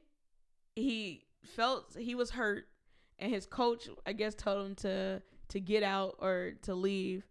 he 0.77 1.25
felt 1.45 1.97
he 1.99 2.15
was 2.15 2.31
hurt 2.31 2.67
and 3.19 3.33
his 3.33 3.47
coach 3.47 3.89
i 4.07 4.13
guess 4.13 4.35
told 4.35 4.65
him 4.67 4.75
to 4.75 5.21
to 5.49 5.61
get 5.61 5.83
out 5.83 6.15
or 6.19 6.53
to 6.63 6.75
leave 6.75 7.25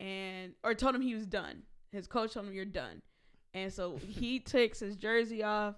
and 0.00 0.52
or 0.62 0.74
told 0.74 0.94
him 0.94 1.00
he 1.00 1.14
was 1.14 1.26
done 1.26 1.62
his 1.92 2.06
coach 2.06 2.34
told 2.34 2.46
him 2.46 2.52
you're 2.54 2.64
done 2.64 3.02
and 3.54 3.72
so 3.72 3.96
he 3.96 4.38
takes 4.56 4.78
his 4.80 4.96
jersey 4.96 5.42
off 5.42 5.74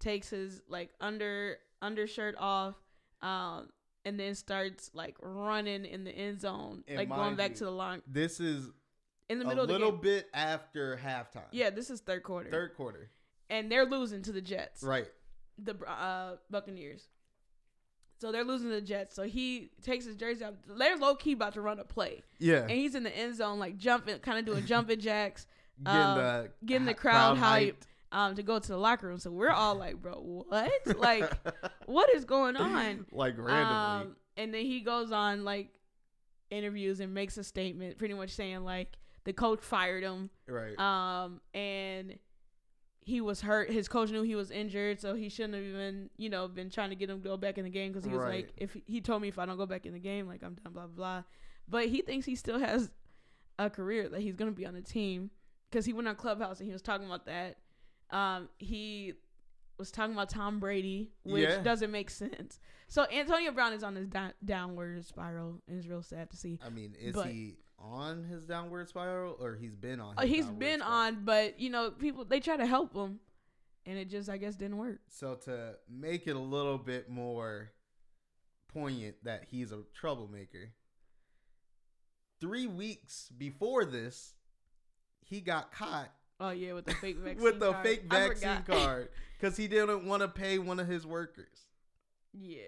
takes 0.00 0.30
his 0.30 0.60
like 0.68 0.90
under 1.00 1.56
undershirt 1.80 2.34
off 2.38 2.74
um 3.22 3.68
and 4.04 4.18
then 4.18 4.34
starts 4.34 4.90
like 4.94 5.16
running 5.20 5.84
in 5.84 6.04
the 6.04 6.10
end 6.10 6.40
zone 6.40 6.82
And 6.88 6.96
like 6.98 7.08
going 7.08 7.36
back 7.36 7.50
you, 7.50 7.56
to 7.58 7.64
the 7.66 7.70
line 7.70 8.02
This 8.06 8.40
is 8.40 8.68
in 9.28 9.38
the 9.38 9.44
a 9.44 9.48
middle 9.48 9.62
of 9.62 9.68
the 9.68 9.74
little 9.74 9.92
bit 9.92 10.28
after 10.34 10.98
halftime. 11.02 11.44
yeah 11.52 11.70
this 11.70 11.88
is 11.90 12.00
third 12.00 12.22
quarter 12.22 12.50
Third 12.50 12.74
quarter. 12.74 13.10
and 13.50 13.70
they're 13.70 13.86
losing 13.86 14.22
to 14.22 14.32
the 14.32 14.40
jets 14.40 14.82
Right. 14.82 15.06
the 15.58 15.74
uh, 15.86 16.36
Buccaneers. 16.50 17.08
So 18.20 18.30
they're 18.30 18.44
losing 18.44 18.68
to 18.68 18.76
the 18.76 18.80
Jets. 18.80 19.16
So 19.16 19.24
he 19.24 19.70
takes 19.82 20.04
his 20.06 20.14
jersey 20.14 20.44
off. 20.44 20.54
They're 20.68 20.96
low 20.96 21.16
key 21.16 21.32
about 21.32 21.54
to 21.54 21.60
run 21.60 21.80
a 21.80 21.84
play, 21.84 22.22
Yeah. 22.38 22.60
and 22.62 22.70
he's 22.70 22.94
in 22.94 23.02
the 23.02 23.10
end 23.16 23.34
zone, 23.34 23.58
like 23.58 23.76
jumping, 23.78 24.16
kind 24.20 24.38
of 24.38 24.44
doing 24.44 24.64
jumping 24.64 25.00
jacks, 25.00 25.48
Getting 25.84 26.00
um, 26.00 26.16
the 26.18 26.50
getting 26.64 26.84
the 26.86 26.92
hy- 26.92 26.96
crowd, 26.98 27.38
hyped, 27.38 27.42
hyped. 27.42 27.86
Um, 28.12 28.36
to 28.36 28.42
go 28.42 28.58
to 28.58 28.68
the 28.68 28.76
locker 28.76 29.08
room. 29.08 29.18
So 29.18 29.30
we're 29.30 29.50
all 29.50 29.74
like, 29.74 30.00
"Bro, 30.00 30.14
what? 30.46 30.70
like, 30.98 31.32
what 31.86 32.14
is 32.14 32.24
going 32.24 32.56
on?" 32.56 33.06
like 33.10 33.36
randomly. 33.38 33.52
Um, 33.52 34.16
and 34.36 34.54
then 34.54 34.64
he 34.64 34.80
goes 34.80 35.10
on 35.12 35.44
like 35.44 35.70
interviews 36.50 37.00
and 37.00 37.12
makes 37.14 37.36
a 37.38 37.44
statement, 37.44 37.98
pretty 37.98 38.14
much 38.14 38.30
saying 38.30 38.64
like 38.64 38.96
the 39.24 39.32
coach 39.32 39.60
fired 39.60 40.02
him, 40.04 40.30
right. 40.46 40.78
um, 40.78 41.40
and 41.54 42.18
he 43.04 43.20
was 43.20 43.40
hurt. 43.40 43.70
His 43.70 43.88
coach 43.88 44.10
knew 44.10 44.22
he 44.22 44.34
was 44.34 44.50
injured, 44.50 45.00
so 45.00 45.14
he 45.14 45.28
shouldn't 45.28 45.54
have 45.54 45.64
even, 45.64 46.10
you 46.16 46.28
know, 46.28 46.46
been 46.48 46.70
trying 46.70 46.90
to 46.90 46.96
get 46.96 47.10
him 47.10 47.20
to 47.22 47.28
go 47.28 47.36
back 47.36 47.58
in 47.58 47.64
the 47.64 47.70
game 47.70 47.90
because 47.92 48.04
he 48.04 48.12
was 48.12 48.20
Right. 48.22 48.44
like, 48.46 48.52
if 48.56 48.76
he 48.86 49.00
told 49.00 49.22
me 49.22 49.28
if 49.28 49.38
I 49.38 49.46
don't 49.46 49.56
go 49.56 49.66
back 49.66 49.86
in 49.86 49.92
the 49.92 49.98
game, 49.98 50.26
like 50.28 50.42
I'm 50.42 50.54
done, 50.54 50.72
blah 50.72 50.86
blah 50.86 50.94
blah. 50.94 51.22
But 51.68 51.88
he 51.88 52.02
thinks 52.02 52.26
he 52.26 52.34
still 52.36 52.58
has 52.58 52.90
a 53.58 53.70
career 53.70 54.08
that 54.08 54.20
he's 54.20 54.36
gonna 54.36 54.52
be 54.52 54.66
on 54.66 54.74
the 54.74 54.82
team 54.82 55.30
because 55.70 55.84
he 55.84 55.92
went 55.92 56.08
on 56.08 56.16
Clubhouse 56.16 56.60
and 56.60 56.66
he 56.66 56.72
was 56.72 56.82
talking 56.82 57.06
about 57.06 57.26
that. 57.26 57.56
Um, 58.12 58.48
he 58.58 59.14
was 59.78 59.90
talking 59.90 60.12
about 60.12 60.28
Tom 60.28 60.60
Brady, 60.60 61.10
which 61.24 61.48
Yeah. 61.48 61.62
doesn't 61.62 61.90
make 61.90 62.10
sense. 62.10 62.60
So 62.88 63.06
Antonio 63.10 63.50
Brown 63.52 63.72
is 63.72 63.82
on 63.82 63.96
his 63.96 64.06
down, 64.06 64.34
downward 64.44 65.04
spiral, 65.04 65.62
and 65.66 65.78
it's 65.78 65.86
real 65.86 66.02
sad 66.02 66.30
to 66.30 66.36
see. 66.36 66.58
I 66.62 66.68
mean, 66.68 66.94
is 66.94 67.14
But- 67.14 67.28
he 67.28 67.56
on 67.78 68.22
his 68.24 68.46
downward 68.46 68.88
spiral 68.88 69.36
or 69.40 69.56
he's 69.56 69.74
been 69.74 69.98
on? 69.98 70.16
His 70.18 70.28
he's 70.30 70.44
downward 70.44 70.58
been 70.60 70.80
spiral? 70.80 70.96
on, 70.98 71.24
but 71.24 71.58
you 71.58 71.70
know, 71.70 71.90
people 71.90 72.24
they 72.24 72.38
try 72.38 72.56
to 72.56 72.66
help 72.66 72.94
him, 72.94 73.18
and 73.86 73.98
it 73.98 74.10
just 74.10 74.28
I 74.28 74.36
guess 74.36 74.54
didn't 74.56 74.76
work. 74.76 75.00
So 75.08 75.34
to 75.46 75.78
make 75.88 76.26
it 76.26 76.36
a 76.36 76.38
little 76.38 76.78
bit 76.78 77.08
more 77.08 77.72
poignant 78.68 79.24
that 79.24 79.44
he's 79.44 79.72
a 79.72 79.82
troublemaker, 79.94 80.74
three 82.40 82.66
weeks 82.66 83.30
before 83.30 83.84
this, 83.84 84.34
he 85.20 85.40
got 85.40 85.72
caught 85.72 86.12
Oh 86.42 86.50
yeah, 86.50 86.72
with 86.72 86.86
the 86.86 86.94
fake 86.94 87.16
vaccine 87.20 87.42
with 87.42 87.60
the 87.60 87.72
card. 87.72 87.86
fake 87.86 88.02
vaccine 88.10 88.62
card 88.66 89.08
because 89.38 89.56
he 89.56 89.68
didn't 89.68 90.06
want 90.06 90.22
to 90.22 90.28
pay 90.28 90.58
one 90.58 90.80
of 90.80 90.88
his 90.88 91.06
workers. 91.06 91.66
yeah, 92.32 92.62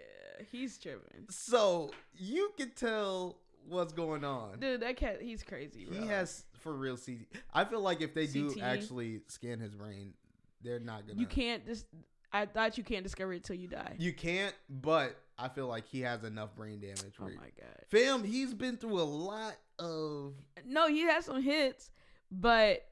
he's 0.51 0.79
tripping. 0.79 1.27
So 1.29 1.91
you 2.15 2.53
can 2.57 2.71
tell 2.71 3.39
what's 3.69 3.93
going 3.93 4.25
on. 4.25 4.61
Dude, 4.61 4.81
that 4.81 4.97
cat, 4.97 5.21
he's 5.21 5.43
crazy. 5.43 5.87
He 5.91 6.07
has 6.07 6.45
for 6.61 6.73
real 6.73 6.97
CT. 6.97 7.27
I 7.53 7.65
feel 7.65 7.81
like 7.81 8.01
if 8.01 8.15
they 8.15 8.27
do 8.27 8.55
actually 8.63 9.23
scan 9.27 9.59
his 9.61 9.75
brain, 9.75 10.15
they're 10.63 10.81
not 10.81 11.07
gonna. 11.07 11.19
You 11.21 11.27
can't 11.27 11.67
just. 11.67 11.87
I 12.33 12.47
thought 12.47 12.77
you 12.77 12.85
can't 12.85 13.05
discover 13.05 13.33
it 13.33 13.45
till 13.45 13.57
you 13.57 13.69
die. 13.69 13.95
You 13.99 14.13
can't, 14.13 14.55
but 14.69 15.17
I 15.39 15.49
feel 15.49 15.69
like 15.69 15.87
he 15.87 16.01
has 16.01 16.25
enough 16.25 16.55
brain 16.57 16.81
damage. 16.81 17.15
oh 17.21 17.25
my 17.25 17.51
god. 17.59 17.85
Fam, 17.91 18.25
he's 18.25 18.55
been 18.55 18.77
through 18.77 19.01
a 19.01 19.03
lot 19.03 19.57
of. 19.79 20.35
No, 20.67 20.89
he 20.89 21.03
has 21.03 21.27
some 21.27 21.41
hits, 21.43 21.91
but 22.31 22.85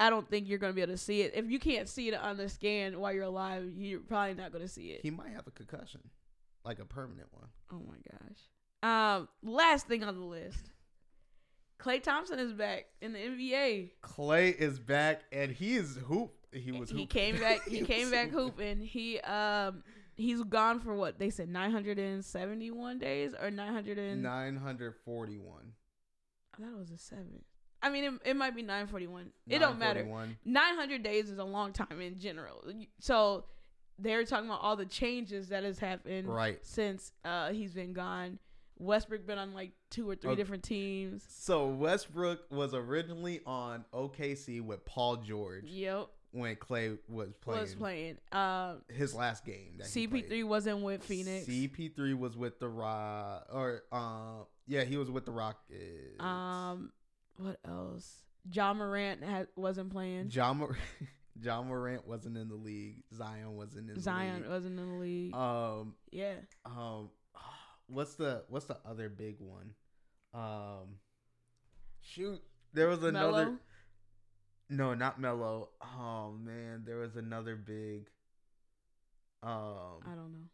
I 0.00 0.10
don't 0.10 0.28
think 0.28 0.48
you're 0.48 0.58
gonna 0.58 0.72
be 0.72 0.82
able 0.82 0.94
to 0.94 0.98
see 0.98 1.20
it. 1.22 1.32
If 1.34 1.50
you 1.50 1.58
can't 1.58 1.88
see 1.88 2.08
it 2.08 2.14
on 2.14 2.36
the 2.36 2.48
scan 2.48 2.98
while 2.98 3.12
you're 3.12 3.24
alive, 3.24 3.70
you're 3.76 4.00
probably 4.00 4.34
not 4.34 4.52
gonna 4.52 4.66
see 4.68 4.90
it. 4.92 5.00
He 5.02 5.10
might 5.10 5.30
have 5.32 5.46
a 5.46 5.50
concussion, 5.50 6.00
like 6.64 6.78
a 6.78 6.84
permanent 6.84 7.28
one. 7.32 7.48
oh 7.72 7.82
my 7.86 7.96
gosh. 8.10 8.38
Um, 8.82 9.28
last 9.42 9.86
thing 9.86 10.02
on 10.02 10.18
the 10.18 10.24
list. 10.24 10.70
Klay 11.78 12.02
Thompson 12.02 12.38
is 12.38 12.52
back 12.52 12.86
in 13.00 13.12
the 13.12 13.18
NBA. 13.18 13.90
Klay 14.02 14.54
is 14.54 14.78
back, 14.78 15.22
and 15.32 15.50
he 15.52 15.76
is 15.76 15.96
hoop. 16.06 16.32
He 16.52 16.72
was. 16.72 16.90
he 16.90 17.06
came 17.06 17.38
back. 17.38 17.66
He 17.66 17.78
was 17.80 17.86
came 17.88 18.10
back 18.10 18.30
hooping. 18.30 18.80
He 18.80 19.20
um 19.20 19.82
he's 20.16 20.42
gone 20.42 20.80
for 20.80 20.94
what 20.94 21.18
they 21.18 21.30
said 21.30 21.48
971 21.48 22.98
days 22.98 23.34
or 23.40 23.50
900 23.50 23.98
and 23.98 24.22
Nine 24.22 24.56
hundred 24.56 24.94
forty-one. 25.04 25.72
I 26.54 26.62
thought 26.62 26.72
it 26.72 26.78
was 26.78 26.90
a 26.90 26.98
seven. 26.98 27.44
I 27.82 27.90
mean, 27.90 28.04
it, 28.04 28.12
it 28.30 28.36
might 28.36 28.54
be 28.54 28.62
941. 28.62 29.30
It 29.48 29.58
don't 29.58 29.78
matter. 29.78 30.06
900 30.44 31.02
days 31.02 31.30
is 31.30 31.38
a 31.38 31.44
long 31.44 31.72
time 31.72 32.00
in 32.00 32.18
general. 32.18 32.62
So 33.00 33.44
they're 33.98 34.24
talking 34.24 34.46
about 34.48 34.60
all 34.62 34.76
the 34.76 34.86
changes 34.86 35.48
that 35.48 35.64
has 35.64 35.78
happened 35.78 36.28
Right. 36.28 36.58
since 36.62 37.12
uh, 37.24 37.50
he's 37.52 37.72
been 37.72 37.92
gone. 37.92 38.38
Westbrook 38.78 39.26
been 39.26 39.36
on 39.38 39.52
like 39.52 39.72
two 39.90 40.08
or 40.08 40.16
three 40.16 40.30
Okay. 40.30 40.40
different 40.40 40.62
teams. 40.62 41.22
So 41.28 41.68
Westbrook 41.68 42.50
was 42.50 42.72
originally 42.74 43.40
on 43.44 43.84
OKC 43.92 44.62
with 44.62 44.84
Paul 44.86 45.16
George 45.16 45.64
Yep, 45.66 46.08
when 46.32 46.56
Klay 46.56 46.96
was 47.06 47.34
playing, 47.42 47.60
was 47.60 47.74
playing. 47.74 48.16
Um, 48.32 48.80
his 48.88 49.14
last 49.14 49.44
game. 49.44 49.74
That 49.78 49.86
CP3 49.88 50.28
played. 50.28 50.44
wasn't 50.44 50.80
with 50.80 51.02
Phoenix. 51.04 51.46
CP3 51.46 52.18
was 52.18 52.38
with 52.38 52.58
the 52.58 52.68
Rock, 52.70 53.46
or 53.52 53.82
uh, 53.92 54.44
yeah, 54.66 54.84
he 54.84 54.96
was 54.96 55.10
with 55.10 55.26
the 55.26 55.32
Rockets. 55.32 56.18
um, 56.20 56.90
what 57.36 57.58
else? 57.66 58.22
Ja 58.50 58.72
Morant 58.72 59.22
had, 59.22 59.48
wasn't 59.56 59.90
playing. 59.90 60.28
John 60.28 60.58
Mor- 60.58 60.78
Ja 61.42 61.62
Morant 61.62 62.06
wasn't 62.06 62.36
in 62.36 62.48
the 62.48 62.54
league. 62.54 63.02
Zion 63.14 63.56
wasn't 63.56 63.82
in 63.82 63.86
the 63.88 63.92
league. 63.94 64.02
Zion 64.02 64.44
wasn't 64.48 64.78
in 64.78 64.86
the 64.88 64.94
league. 64.98 65.34
Um, 65.34 65.94
yeah, 66.10 66.34
um, 66.66 67.10
what's 67.86 68.14
the 68.14 68.44
what's 68.48 68.66
the 68.66 68.78
other 68.84 69.08
big 69.08 69.36
one? 69.40 69.72
Um, 70.34 70.96
shoot, 72.02 72.40
there 72.72 72.88
was 72.88 73.02
another. 73.02 73.44
Melo. 73.44 73.58
No, 74.68 74.94
not 74.94 75.20
Mello. 75.20 75.70
Oh 75.82 76.32
man, 76.32 76.82
there 76.86 76.98
was 76.98 77.16
another 77.16 77.56
big. 77.56 78.08
Um, 79.42 80.02
I 80.06 80.14
don't 80.14 80.32
know. 80.32 80.48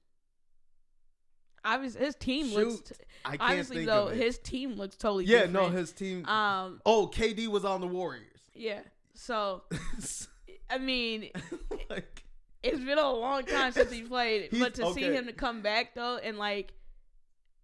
Obviously, 1.66 2.04
his 2.04 2.14
team 2.14 2.48
Shoot, 2.48 2.56
looks. 2.56 2.92
I 3.24 3.30
can't 3.30 3.42
obviously, 3.42 3.76
think 3.78 3.88
though, 3.88 4.06
of 4.06 4.12
it. 4.12 4.22
his 4.22 4.38
team 4.38 4.74
looks 4.74 4.96
totally. 4.96 5.24
yeah, 5.24 5.46
different. 5.46 5.52
no, 5.52 5.68
his 5.70 5.92
team. 5.92 6.24
Um. 6.26 6.80
oh, 6.86 7.10
KD 7.12 7.48
was 7.48 7.64
on 7.64 7.80
the 7.80 7.86
Warriors. 7.86 8.22
Yeah. 8.54 8.80
So 9.14 9.62
I 10.70 10.78
mean, 10.78 11.30
like, 11.90 12.22
it's 12.62 12.78
been 12.78 12.98
a 12.98 13.10
long 13.10 13.44
time 13.44 13.72
since 13.72 13.90
he 13.90 14.02
played, 14.02 14.50
but 14.52 14.74
to 14.74 14.92
see 14.92 15.04
him 15.04 15.26
to 15.26 15.32
come 15.32 15.62
back 15.62 15.94
though, 15.94 16.18
and 16.22 16.38
like, 16.38 16.72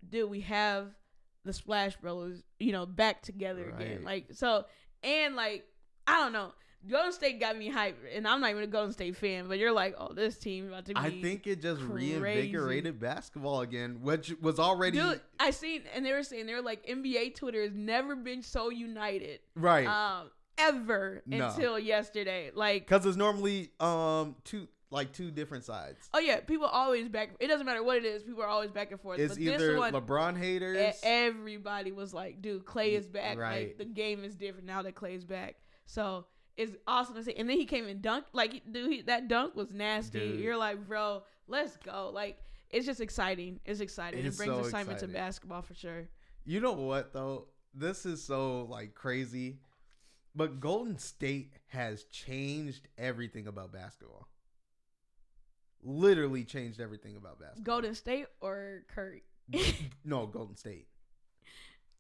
dude, 0.08 0.30
we 0.30 0.40
have 0.40 0.88
the 1.44 1.52
Splash 1.52 1.96
Brothers, 1.96 2.42
you 2.58 2.72
know, 2.72 2.86
back 2.86 3.22
together 3.22 3.70
again. 3.70 4.04
Like, 4.04 4.28
so 4.32 4.64
and 5.02 5.34
like, 5.36 5.64
I 6.06 6.20
don't 6.20 6.32
know. 6.32 6.52
Golden 6.90 7.12
State 7.12 7.38
got 7.38 7.56
me 7.56 7.70
hyped, 7.70 7.94
and 8.14 8.26
I'm 8.26 8.40
not 8.40 8.50
even 8.50 8.64
a 8.64 8.66
Golden 8.66 8.92
State 8.92 9.16
fan, 9.16 9.46
but 9.46 9.58
you're 9.58 9.72
like, 9.72 9.94
oh, 9.98 10.12
this 10.12 10.36
team 10.36 10.68
about 10.68 10.86
to 10.86 10.94
be. 10.94 11.00
I 11.00 11.10
think 11.22 11.46
it 11.46 11.62
just 11.62 11.80
crazy. 11.82 12.18
reinvigorated 12.18 12.98
basketball 12.98 13.60
again, 13.60 14.00
which 14.02 14.34
was 14.40 14.58
already 14.58 14.98
Dude, 14.98 15.20
I 15.38 15.50
seen, 15.50 15.82
and 15.94 16.04
they 16.04 16.12
were 16.12 16.24
saying 16.24 16.46
they 16.46 16.54
were 16.54 16.62
like 16.62 16.84
NBA 16.86 17.36
Twitter 17.36 17.62
has 17.62 17.72
never 17.72 18.16
been 18.16 18.42
so 18.42 18.70
united, 18.70 19.40
right 19.54 19.86
um, 19.86 20.30
ever 20.58 21.22
No. 21.24 21.48
until 21.48 21.78
yesterday. 21.78 22.50
Like, 22.54 22.86
because 22.88 23.06
it's 23.06 23.16
normally 23.16 23.70
um 23.78 24.34
two 24.44 24.66
like 24.90 25.12
two 25.12 25.30
different 25.30 25.64
sides. 25.64 26.10
oh 26.12 26.18
yeah, 26.18 26.40
people 26.40 26.66
always 26.66 27.08
back. 27.08 27.30
It 27.38 27.46
doesn't 27.46 27.64
matter 27.64 27.82
what 27.82 27.96
it 27.96 28.04
is, 28.04 28.24
people 28.24 28.42
are 28.42 28.48
always 28.48 28.70
back 28.72 28.90
and 28.90 29.00
forth. 29.00 29.20
It's 29.20 29.34
but 29.34 29.42
either 29.42 29.72
this 29.72 29.78
one, 29.78 29.92
LeBron 29.92 30.36
haters. 30.36 30.96
everybody 31.02 31.92
was 31.92 32.12
like, 32.12 32.42
dude, 32.42 32.64
Klay 32.64 32.92
is 32.98 33.06
back. 33.06 33.38
Right. 33.38 33.68
Like 33.68 33.78
the 33.78 33.84
game 33.84 34.24
is 34.24 34.34
different 34.34 34.66
now 34.66 34.82
that 34.82 34.94
Klay's 34.94 35.24
back. 35.24 35.56
So 35.86 36.26
it's 36.56 36.76
awesome 36.86 37.14
to 37.16 37.24
see. 37.24 37.34
And 37.34 37.48
then 37.48 37.56
he 37.56 37.64
came 37.64 37.86
and 37.86 38.02
dunked. 38.02 38.24
Like, 38.32 38.62
dude, 38.70 38.90
he, 38.90 39.02
that 39.02 39.28
dunk 39.28 39.54
was 39.54 39.72
nasty. 39.72 40.18
Dude. 40.18 40.40
You're 40.40 40.56
like, 40.56 40.86
bro, 40.86 41.22
let's 41.48 41.76
go. 41.78 42.10
Like, 42.12 42.38
it's 42.70 42.86
just 42.86 43.00
exciting. 43.00 43.60
It's 43.64 43.80
exciting. 43.80 44.24
It's 44.24 44.36
it 44.36 44.38
brings 44.38 44.54
so 44.54 44.64
excitement 44.64 44.98
to 45.00 45.08
basketball 45.08 45.62
for 45.62 45.74
sure. 45.74 46.08
You 46.44 46.60
know 46.60 46.72
what 46.72 47.12
though? 47.12 47.48
This 47.74 48.06
is 48.06 48.22
so 48.22 48.64
like 48.64 48.94
crazy. 48.94 49.58
But 50.34 50.60
Golden 50.60 50.98
State 50.98 51.52
has 51.68 52.04
changed 52.04 52.88
everything 52.96 53.46
about 53.46 53.72
basketball. 53.72 54.28
Literally 55.82 56.44
changed 56.44 56.80
everything 56.80 57.16
about 57.16 57.38
basketball. 57.38 57.64
Golden 57.64 57.94
State 57.94 58.26
or 58.40 58.84
Curry? 58.94 59.24
no, 60.04 60.26
Golden 60.26 60.56
State. 60.56 60.86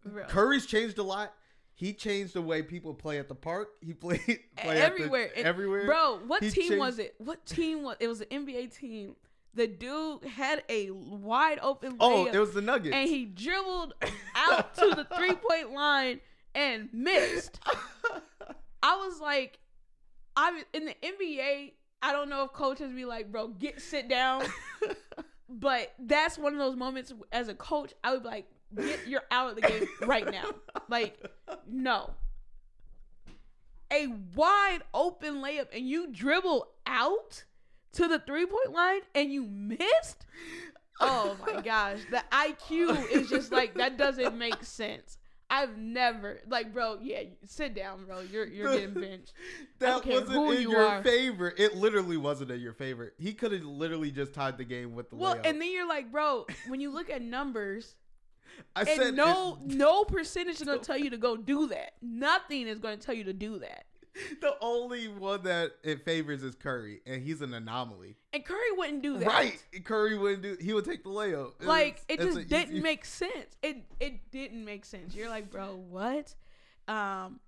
Bro. 0.04 0.24
Curry's 0.24 0.64
changed 0.64 0.98
a 0.98 1.02
lot. 1.02 1.34
He 1.82 1.92
changed 1.92 2.34
the 2.34 2.42
way 2.42 2.62
people 2.62 2.94
play 2.94 3.18
at 3.18 3.26
the 3.28 3.34
park. 3.34 3.70
He 3.80 3.92
played 4.04 4.20
play 4.24 4.38
at 4.56 4.64
the- 4.64 4.76
everywhere. 4.76 5.30
Everywhere. 5.34 5.84
Bro, 5.86 6.20
what 6.28 6.40
He 6.44 6.50
team 6.50 6.68
changed- 6.68 6.78
was 6.78 6.98
it? 7.00 7.16
What 7.18 7.44
team 7.44 7.82
was 7.82 7.96
it? 7.98 8.06
Was 8.06 8.20
an 8.20 8.28
NBA 8.30 8.78
team. 8.78 9.16
The 9.54 9.66
dude 9.66 10.24
had 10.24 10.62
a 10.68 10.90
wide 10.92 11.58
open 11.60 11.96
oh, 11.98 12.26
it 12.26 12.38
was 12.38 12.54
the 12.54 12.62
Nuggets. 12.62 12.94
and 12.94 13.08
he 13.08 13.24
dribbled 13.24 13.94
out 14.36 14.74
to 14.76 14.90
the 14.94 15.04
three 15.16 15.34
point 15.34 15.72
line 15.74 16.20
and 16.54 16.88
missed. 16.92 17.58
I 18.82 18.96
was 18.96 19.20
like, 19.20 19.58
I 20.36 20.62
in 20.72 20.84
the 20.84 20.94
NBA. 21.04 21.72
I 22.00 22.12
don't 22.12 22.28
know 22.28 22.44
if 22.44 22.52
coaches 22.52 22.92
be 22.92 23.04
like, 23.04 23.32
bro, 23.32 23.48
get 23.48 23.82
sit 23.82 24.08
down. 24.08 24.44
but 25.48 25.92
that's 25.98 26.38
one 26.38 26.52
of 26.52 26.58
those 26.60 26.76
moments 26.76 27.12
as 27.32 27.48
a 27.48 27.54
coach, 27.54 27.92
I 28.04 28.12
would 28.12 28.22
be 28.22 28.28
like, 28.28 28.48
get 28.80 29.06
you're 29.06 29.22
out 29.30 29.50
of 29.50 29.56
the 29.56 29.62
game 29.62 29.86
right 30.02 30.30
now. 30.30 30.44
Like, 30.88 31.22
no. 31.68 32.10
A 33.92 34.06
wide 34.34 34.80
open 34.94 35.42
layup 35.42 35.66
and 35.74 35.86
you 35.86 36.10
dribble 36.10 36.66
out 36.86 37.44
to 37.92 38.08
the 38.08 38.18
three 38.18 38.46
point 38.46 38.72
line 38.72 39.00
and 39.14 39.30
you 39.32 39.44
missed? 39.44 40.24
Oh 41.00 41.36
my 41.46 41.60
gosh. 41.60 41.98
The 42.10 42.22
IQ 42.32 43.10
is 43.12 43.28
just 43.28 43.52
like 43.52 43.74
that 43.74 43.98
doesn't 43.98 44.36
make 44.38 44.64
sense. 44.64 45.18
I've 45.50 45.76
never 45.76 46.40
like 46.48 46.72
bro, 46.72 46.96
yeah, 47.02 47.24
sit 47.44 47.74
down, 47.74 48.06
bro. 48.06 48.20
You're 48.20 48.46
you're 48.46 48.72
getting 48.72 48.94
benched. 49.00 49.34
That 49.80 50.06
wasn't 50.06 50.30
in 50.54 50.62
you 50.62 50.70
your 50.70 50.86
are. 50.86 51.02
favor. 51.02 51.52
It 51.58 51.74
literally 51.76 52.16
wasn't 52.16 52.50
in 52.50 52.60
your 52.60 52.72
favor. 52.72 53.12
He 53.18 53.34
could 53.34 53.52
have 53.52 53.62
literally 53.64 54.10
just 54.10 54.32
tied 54.32 54.56
the 54.56 54.64
game 54.64 54.94
with 54.94 55.10
the 55.10 55.16
Well, 55.16 55.34
layup. 55.34 55.46
and 55.46 55.60
then 55.60 55.70
you're 55.70 55.86
like, 55.88 56.10
bro, 56.10 56.46
when 56.68 56.80
you 56.80 56.90
look 56.90 57.10
at 57.10 57.20
numbers, 57.20 57.94
I 58.74 58.82
and 58.82 59.16
no 59.16 59.58
it- 59.60 59.74
no 59.76 60.04
percentage 60.04 60.56
is 60.60 60.62
gonna 60.66 60.78
tell 60.78 60.96
you 60.98 61.10
to 61.10 61.18
go 61.18 61.36
do 61.36 61.66
that. 61.68 61.92
Nothing 62.00 62.66
is 62.68 62.78
gonna 62.78 62.96
tell 62.96 63.14
you 63.14 63.24
to 63.24 63.32
do 63.32 63.58
that. 63.58 63.84
the 64.42 64.54
only 64.60 65.08
one 65.08 65.42
that 65.44 65.72
it 65.82 66.04
favors 66.04 66.42
is 66.42 66.54
Curry, 66.54 67.00
and 67.06 67.22
he's 67.22 67.40
an 67.40 67.54
anomaly. 67.54 68.16
And 68.34 68.44
Curry 68.44 68.70
wouldn't 68.76 69.02
do 69.02 69.18
that. 69.18 69.26
Right? 69.26 69.64
Curry 69.84 70.18
wouldn't 70.18 70.42
do. 70.42 70.56
He 70.60 70.74
would 70.74 70.84
take 70.84 71.02
the 71.02 71.08
layup. 71.10 71.52
It's- 71.54 71.66
Like 71.66 72.02
it 72.08 72.14
it's 72.20 72.24
just 72.24 72.36
an 72.38 72.48
didn't 72.48 72.72
easy- 72.74 72.82
make 72.82 73.04
sense. 73.06 73.56
It 73.62 73.84
it 74.00 74.30
didn't 74.30 74.64
make 74.64 74.84
sense. 74.84 75.14
You're 75.14 75.30
like, 75.30 75.50
bro, 75.50 75.76
what? 75.76 76.34
Um, 76.88 77.40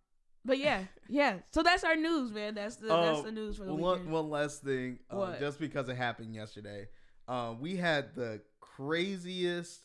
But 0.46 0.58
yeah, 0.58 0.84
yeah. 1.08 1.38
So 1.52 1.62
that's 1.62 1.84
our 1.84 1.96
news, 1.96 2.30
man. 2.32 2.54
That's 2.54 2.76
the 2.76 2.88
that's 2.88 3.18
Um, 3.20 3.24
the 3.24 3.32
news 3.32 3.56
for 3.56 3.64
the 3.64 3.74
one, 3.74 3.92
weekend. 3.98 4.12
one 4.12 4.30
last 4.30 4.62
thing, 4.62 4.98
uh, 5.10 5.38
just 5.38 5.58
because 5.58 5.88
it 5.88 5.96
happened 5.96 6.34
yesterday. 6.34 6.88
Um, 7.28 7.60
we 7.60 7.76
had 7.76 8.14
the 8.14 8.42
craziest 8.60 9.80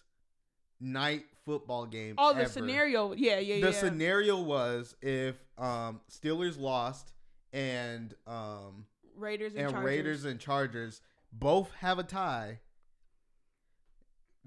night 0.80 1.26
football 1.46 1.86
game. 1.86 2.16
Oh, 2.18 2.34
the 2.34 2.42
ever. 2.42 2.50
scenario. 2.50 3.14
Yeah, 3.14 3.40
yeah, 3.40 3.56
The 3.56 3.60
yeah. 3.60 3.66
The 3.68 3.74
scenario 3.74 4.40
was 4.40 4.96
if 5.02 5.36
um, 5.58 6.02
Steelers 6.12 6.60
lost 6.60 7.12
and 7.54 8.14
um, 8.28 8.86
Raiders 9.18 9.54
and, 9.54 9.64
and 9.66 9.72
Chargers. 9.72 9.86
Raiders 9.86 10.26
and 10.26 10.40
Chargers 10.40 11.02
both 11.34 11.72
have 11.76 12.00
a 12.00 12.04
tie 12.04 12.60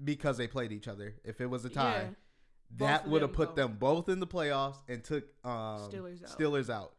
because 0.03 0.37
they 0.37 0.47
played 0.47 0.71
each 0.71 0.87
other. 0.87 1.15
If 1.23 1.41
it 1.41 1.47
was 1.49 1.65
a 1.65 1.69
tie, 1.69 2.01
Yeah. 2.03 2.09
That 2.77 3.07
would 3.07 3.21
have 3.21 3.33
put 3.33 3.55
them 3.55 3.77
both 3.79 4.09
in 4.09 4.19
the 4.19 4.25
playoffs 4.25 4.77
and 4.89 5.03
took 5.03 5.25
um, 5.45 5.51
Steelers 5.91 6.23
out. 6.23 6.39
Steelers 6.39 6.69
out. 6.71 6.93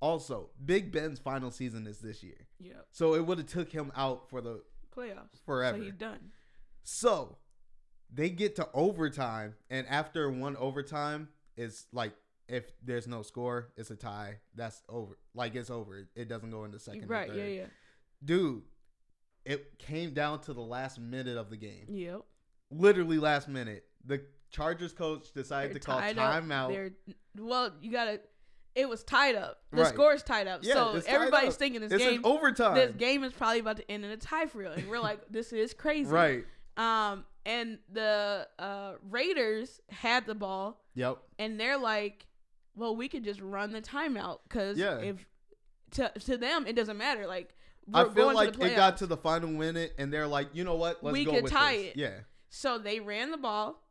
Also, 0.00 0.50
Big 0.64 0.90
Ben's 0.90 1.20
final 1.20 1.52
season 1.52 1.86
is 1.86 1.98
this 1.98 2.22
year, 2.24 2.48
Yeah. 2.58 2.72
so 2.90 3.14
it 3.14 3.24
would 3.24 3.38
have 3.38 3.46
took 3.46 3.70
him 3.70 3.92
out 3.94 4.28
for 4.28 4.40
the 4.40 4.62
Playoffs. 4.96 5.38
Forever. 5.46 5.78
So 5.78 5.84
he's 5.84 5.92
done. 5.94 6.18
so 6.82 7.36
they 8.12 8.30
get 8.30 8.56
to 8.56 8.68
overtime, 8.74 9.54
and 9.70 9.86
after 9.86 10.30
one 10.30 10.56
overtime, 10.56 11.28
it's 11.56 11.86
like 11.92 12.12
if 12.48 12.64
there's 12.84 13.06
no 13.06 13.22
score, 13.22 13.68
it's 13.76 13.90
a 13.90 13.96
tie. 13.96 14.36
That's 14.54 14.82
over. 14.88 15.18
Like 15.34 15.54
it's 15.54 15.70
over. 15.70 16.08
It 16.16 16.28
doesn't 16.28 16.50
go 16.50 16.64
into 16.64 16.78
second. 16.78 17.08
right. 17.08 17.28
Yeah. 17.28 17.34
third. 17.34 17.52
Yeah. 17.52 17.64
dude, 18.24 18.62
it 19.44 19.78
came 19.78 20.12
down 20.12 20.40
to 20.42 20.52
the 20.52 20.60
last 20.60 20.98
minute 20.98 21.36
of 21.36 21.50
the 21.50 21.56
game. 21.56 21.86
Yep. 21.88 22.22
Literally 22.72 23.18
last 23.18 23.48
minute. 23.48 23.84
The 24.04 24.22
Chargers 24.50 24.92
coach 24.92 25.32
decided 25.32 25.70
They're 25.72 25.80
to 25.80 25.86
call 25.86 26.00
timeout. 26.00 26.68
They're 26.72 26.90
well. 27.38 27.72
You 27.80 27.92
gotta. 27.92 28.20
It 28.76 28.88
was 28.88 29.02
tied 29.02 29.34
up. 29.34 29.58
The 29.72 29.82
Right. 29.82 29.92
score's 29.92 30.22
tied 30.22 30.46
up. 30.46 30.60
Yeah, 30.62 30.74
so 30.74 31.02
everybody's 31.06 31.56
thinking 31.56 31.80
this 31.80 31.90
It's 31.92 32.02
game. 32.04 32.20
overtime. 32.24 32.76
This 32.76 32.92
game 32.96 33.24
is 33.24 33.32
probably 33.32 33.58
about 33.58 33.76
to 33.78 33.90
end 33.90 34.04
in 34.04 34.12
a 34.12 34.16
tie 34.16 34.46
for 34.46 34.58
real, 34.58 34.70
and 34.72 34.88
we're 34.88 35.00
like, 35.00 35.20
this 35.28 35.52
is 35.52 35.74
crazy. 35.74 36.08
Right. 36.10 36.44
Um. 36.80 37.24
And 37.46 37.78
the 37.90 38.46
uh, 38.58 38.92
Raiders 39.08 39.80
had 39.88 40.26
the 40.26 40.34
ball, 40.34 40.84
Yep. 40.94 41.18
and 41.38 41.58
they're 41.58 41.78
like, 41.78 42.26
well, 42.76 42.94
we 42.94 43.08
could 43.08 43.24
just 43.24 43.40
run 43.40 43.72
the 43.72 43.80
timeout 43.80 44.40
because 44.46 44.76
Yeah. 44.76 44.98
if 44.98 45.26
to 45.92 46.12
to 46.26 46.36
them 46.36 46.66
it 46.66 46.76
doesn't 46.76 46.98
matter. 46.98 47.26
Like 47.26 47.54
I 47.94 48.04
feel 48.04 48.12
going 48.12 48.36
like 48.36 48.52
to 48.52 48.58
the 48.58 48.66
it 48.72 48.76
got 48.76 48.98
to 48.98 49.06
the 49.06 49.16
final 49.16 49.48
minute, 49.48 49.94
and 49.98 50.12
they're 50.12 50.26
like, 50.26 50.48
you 50.52 50.64
know 50.64 50.74
what? 50.74 51.02
Let's 51.02 51.14
We 51.14 51.24
go 51.24 51.32
could 51.32 51.44
with 51.44 51.52
tie 51.52 51.76
this. 51.78 51.86
it. 51.92 51.96
Yeah. 51.96 52.14
So 52.50 52.78
they 52.78 53.00
ran 53.00 53.30
the 53.30 53.38
ball, 53.38 53.82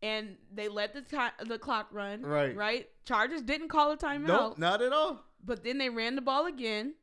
and 0.00 0.36
they 0.54 0.68
let 0.68 0.94
the 0.94 1.02
time 1.02 1.32
the 1.44 1.58
clock 1.58 1.88
run. 1.90 2.22
Right. 2.22 2.54
Right. 2.54 2.88
Chargers 3.04 3.42
didn't 3.42 3.68
call 3.68 3.90
a 3.90 3.96
timeout. 3.96 4.26
Nope, 4.28 4.58
not 4.58 4.80
at 4.80 4.92
all. 4.92 5.24
But 5.44 5.64
then 5.64 5.78
they 5.78 5.90
ran 5.90 6.14
the 6.14 6.22
ball 6.22 6.46
again. 6.46 6.94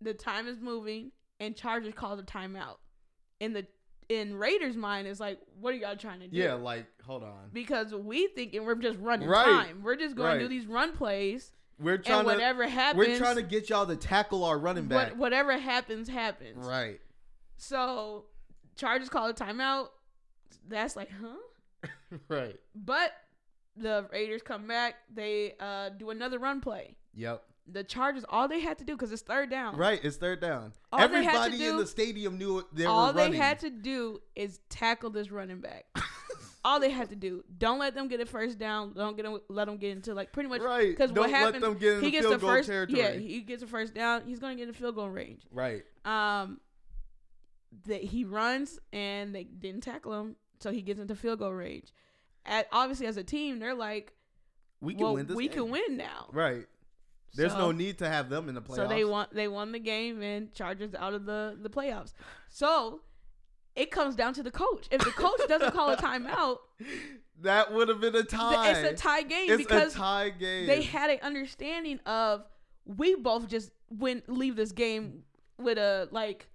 The 0.00 0.12
time 0.12 0.48
is 0.48 0.58
moving, 0.60 1.12
and 1.38 1.54
Chargers 1.56 1.94
called 1.94 2.18
a 2.18 2.24
timeout. 2.24 2.78
In 3.38 3.52
the 3.52 3.66
in 4.10 4.34
Raiders' 4.34 4.76
mind, 4.76 5.06
is 5.06 5.20
like, 5.20 5.38
what 5.60 5.72
are 5.72 5.76
y'all 5.76 5.96
trying 5.96 6.18
to 6.20 6.26
do? 6.26 6.36
Yeah, 6.36 6.54
like 6.54 6.86
hold 7.06 7.22
on. 7.22 7.50
Because 7.52 7.94
we 7.94 8.26
thinking 8.34 8.64
we're 8.66 8.74
just 8.74 8.98
running 8.98 9.28
Right. 9.28 9.44
time. 9.44 9.82
We're 9.82 9.94
just 9.96 10.16
going 10.16 10.38
to 10.38 10.44
do 10.44 10.48
these 10.48 10.66
run 10.66 10.92
plays, 10.96 11.52
We're 11.78 11.96
trying 11.96 12.18
and 12.18 12.26
whatever 12.26 12.64
to 12.64 12.70
happens, 12.70 12.98
we're 13.06 13.18
trying 13.18 13.36
to 13.36 13.42
get 13.42 13.70
y'all 13.70 13.86
to 13.86 13.94
tackle 13.94 14.44
our 14.44 14.58
running 14.58 14.86
back. 14.86 15.10
what, 15.10 15.16
whatever 15.16 15.56
happens, 15.56 16.08
happens. 16.08 16.66
Right. 16.66 17.00
So 17.56 18.24
Chargers 18.74 19.08
call 19.08 19.28
a 19.28 19.34
timeout. 19.34 19.88
That's 20.68 20.96
like, 20.96 21.10
huh? 21.10 21.88
right. 22.28 22.56
But 22.74 23.12
the 23.76 24.08
Raiders 24.12 24.42
come 24.42 24.66
back. 24.66 24.96
They 25.14 25.54
uh, 25.60 25.90
do 25.90 26.10
another 26.10 26.40
run 26.40 26.60
play. 26.60 26.96
Yep. 27.14 27.44
The 27.66 27.84
Chargers, 27.84 28.24
all 28.28 28.48
they 28.48 28.60
had 28.60 28.78
to 28.78 28.84
do, 28.84 28.94
because 28.94 29.12
it's 29.12 29.22
third 29.22 29.50
down. 29.50 29.76
Right. 29.76 30.00
It's 30.02 30.16
third 30.16 30.40
down. 30.40 30.72
All 30.92 31.06
they 31.08 31.22
had 31.22 31.32
to 31.32 31.38
Everybody 31.38 31.66
in 31.66 31.76
the 31.76 31.86
stadium 31.86 32.36
knew 32.38 32.64
they 32.72 32.84
all 32.84 33.12
they 33.12 33.30
had 33.36 33.60
to 33.60 33.70
do 33.70 34.20
is 34.34 34.60
tackle 34.68 35.10
this 35.10 35.30
running 35.30 35.60
back. 35.60 35.84
all 36.64 36.80
they 36.80 36.90
had 36.90 37.10
to 37.10 37.16
do. 37.16 37.44
Don't 37.58 37.78
let 37.78 37.94
them 37.94 38.08
get 38.08 38.20
a 38.20 38.26
first 38.26 38.58
down. 38.58 38.92
Don't 38.94 39.16
get 39.16 39.24
them, 39.24 39.38
let 39.48 39.66
them 39.66 39.76
get 39.76 39.92
into 39.92 40.14
like 40.14 40.32
pretty 40.32 40.48
much 40.48 40.60
Right. 40.60 40.88
Because 40.88 41.12
what 41.12 41.30
happens? 41.30 41.62
get 41.78 42.02
he 42.02 42.10
gets 42.10 42.28
the 42.28 42.38
first. 42.38 42.68
territory. 42.68 42.98
Yeah, 42.98 43.12
he 43.12 43.40
gets 43.40 43.62
a 43.62 43.66
first 43.66 43.94
down. 43.94 44.22
He's 44.26 44.38
gonna 44.38 44.56
get 44.56 44.68
in 44.68 44.74
field 44.74 44.96
goal 44.96 45.08
range. 45.08 45.42
Right. 45.50 45.82
Um, 46.04 46.60
that 47.86 48.02
he 48.02 48.24
runs 48.24 48.78
and 48.92 49.34
they 49.34 49.44
didn't 49.44 49.82
tackle 49.82 50.18
him, 50.18 50.36
so 50.58 50.70
he 50.70 50.82
gets 50.82 51.00
into 51.00 51.14
field 51.14 51.38
goal 51.38 51.52
range. 51.52 51.92
At 52.44 52.66
obviously 52.72 53.06
as 53.06 53.16
a 53.16 53.24
team, 53.24 53.58
they're 53.58 53.74
like, 53.74 54.12
We 54.80 54.94
can 54.94 55.04
well, 55.04 55.14
win 55.14 55.26
this 55.26 55.36
we 55.36 55.48
game. 55.48 55.56
can 55.56 55.70
win 55.70 55.96
now. 55.96 56.28
Right. 56.32 56.66
There's 57.34 57.52
So- 57.52 57.58
no 57.58 57.72
need 57.72 57.98
to 57.98 58.08
have 58.08 58.28
them 58.28 58.48
in 58.48 58.54
the 58.54 58.62
playoffs. 58.62 58.76
So 58.76 58.88
they 58.88 59.04
won. 59.04 59.26
They 59.32 59.48
won 59.48 59.72
the 59.72 59.78
game, 59.78 60.22
and 60.22 60.52
Chargers 60.54 60.94
out 60.94 61.14
of 61.14 61.26
the 61.26 61.56
the 61.60 61.70
playoffs. 61.70 62.12
So 62.48 63.00
it 63.76 63.90
comes 63.90 64.16
down 64.16 64.34
to 64.34 64.42
the 64.42 64.50
coach. 64.50 64.88
If 64.90 65.04
the 65.04 65.10
coach 65.12 65.40
doesn't 65.48 65.72
call 65.72 65.90
a 65.92 65.96
timeout, 65.96 66.58
that 67.42 67.72
would 67.72 67.88
have 67.88 68.00
been 68.00 68.16
a 68.16 68.22
tie. 68.24 68.70
it's 68.70 69.00
a 69.00 69.02
tie 69.02 69.22
game 69.22 69.48
It's 69.50 69.62
because 69.62 69.94
a 69.94 69.98
tie 69.98 70.30
game. 70.30 70.66
they 70.66 70.82
had 70.82 71.08
an 71.10 71.18
understanding 71.22 72.00
of 72.04 72.44
we 72.84 73.14
both 73.14 73.46
just 73.48 73.70
win 73.90 74.22
leave 74.26 74.56
this 74.56 74.72
game 74.72 75.22
with 75.58 75.78
a 75.78 76.08
like 76.10 76.48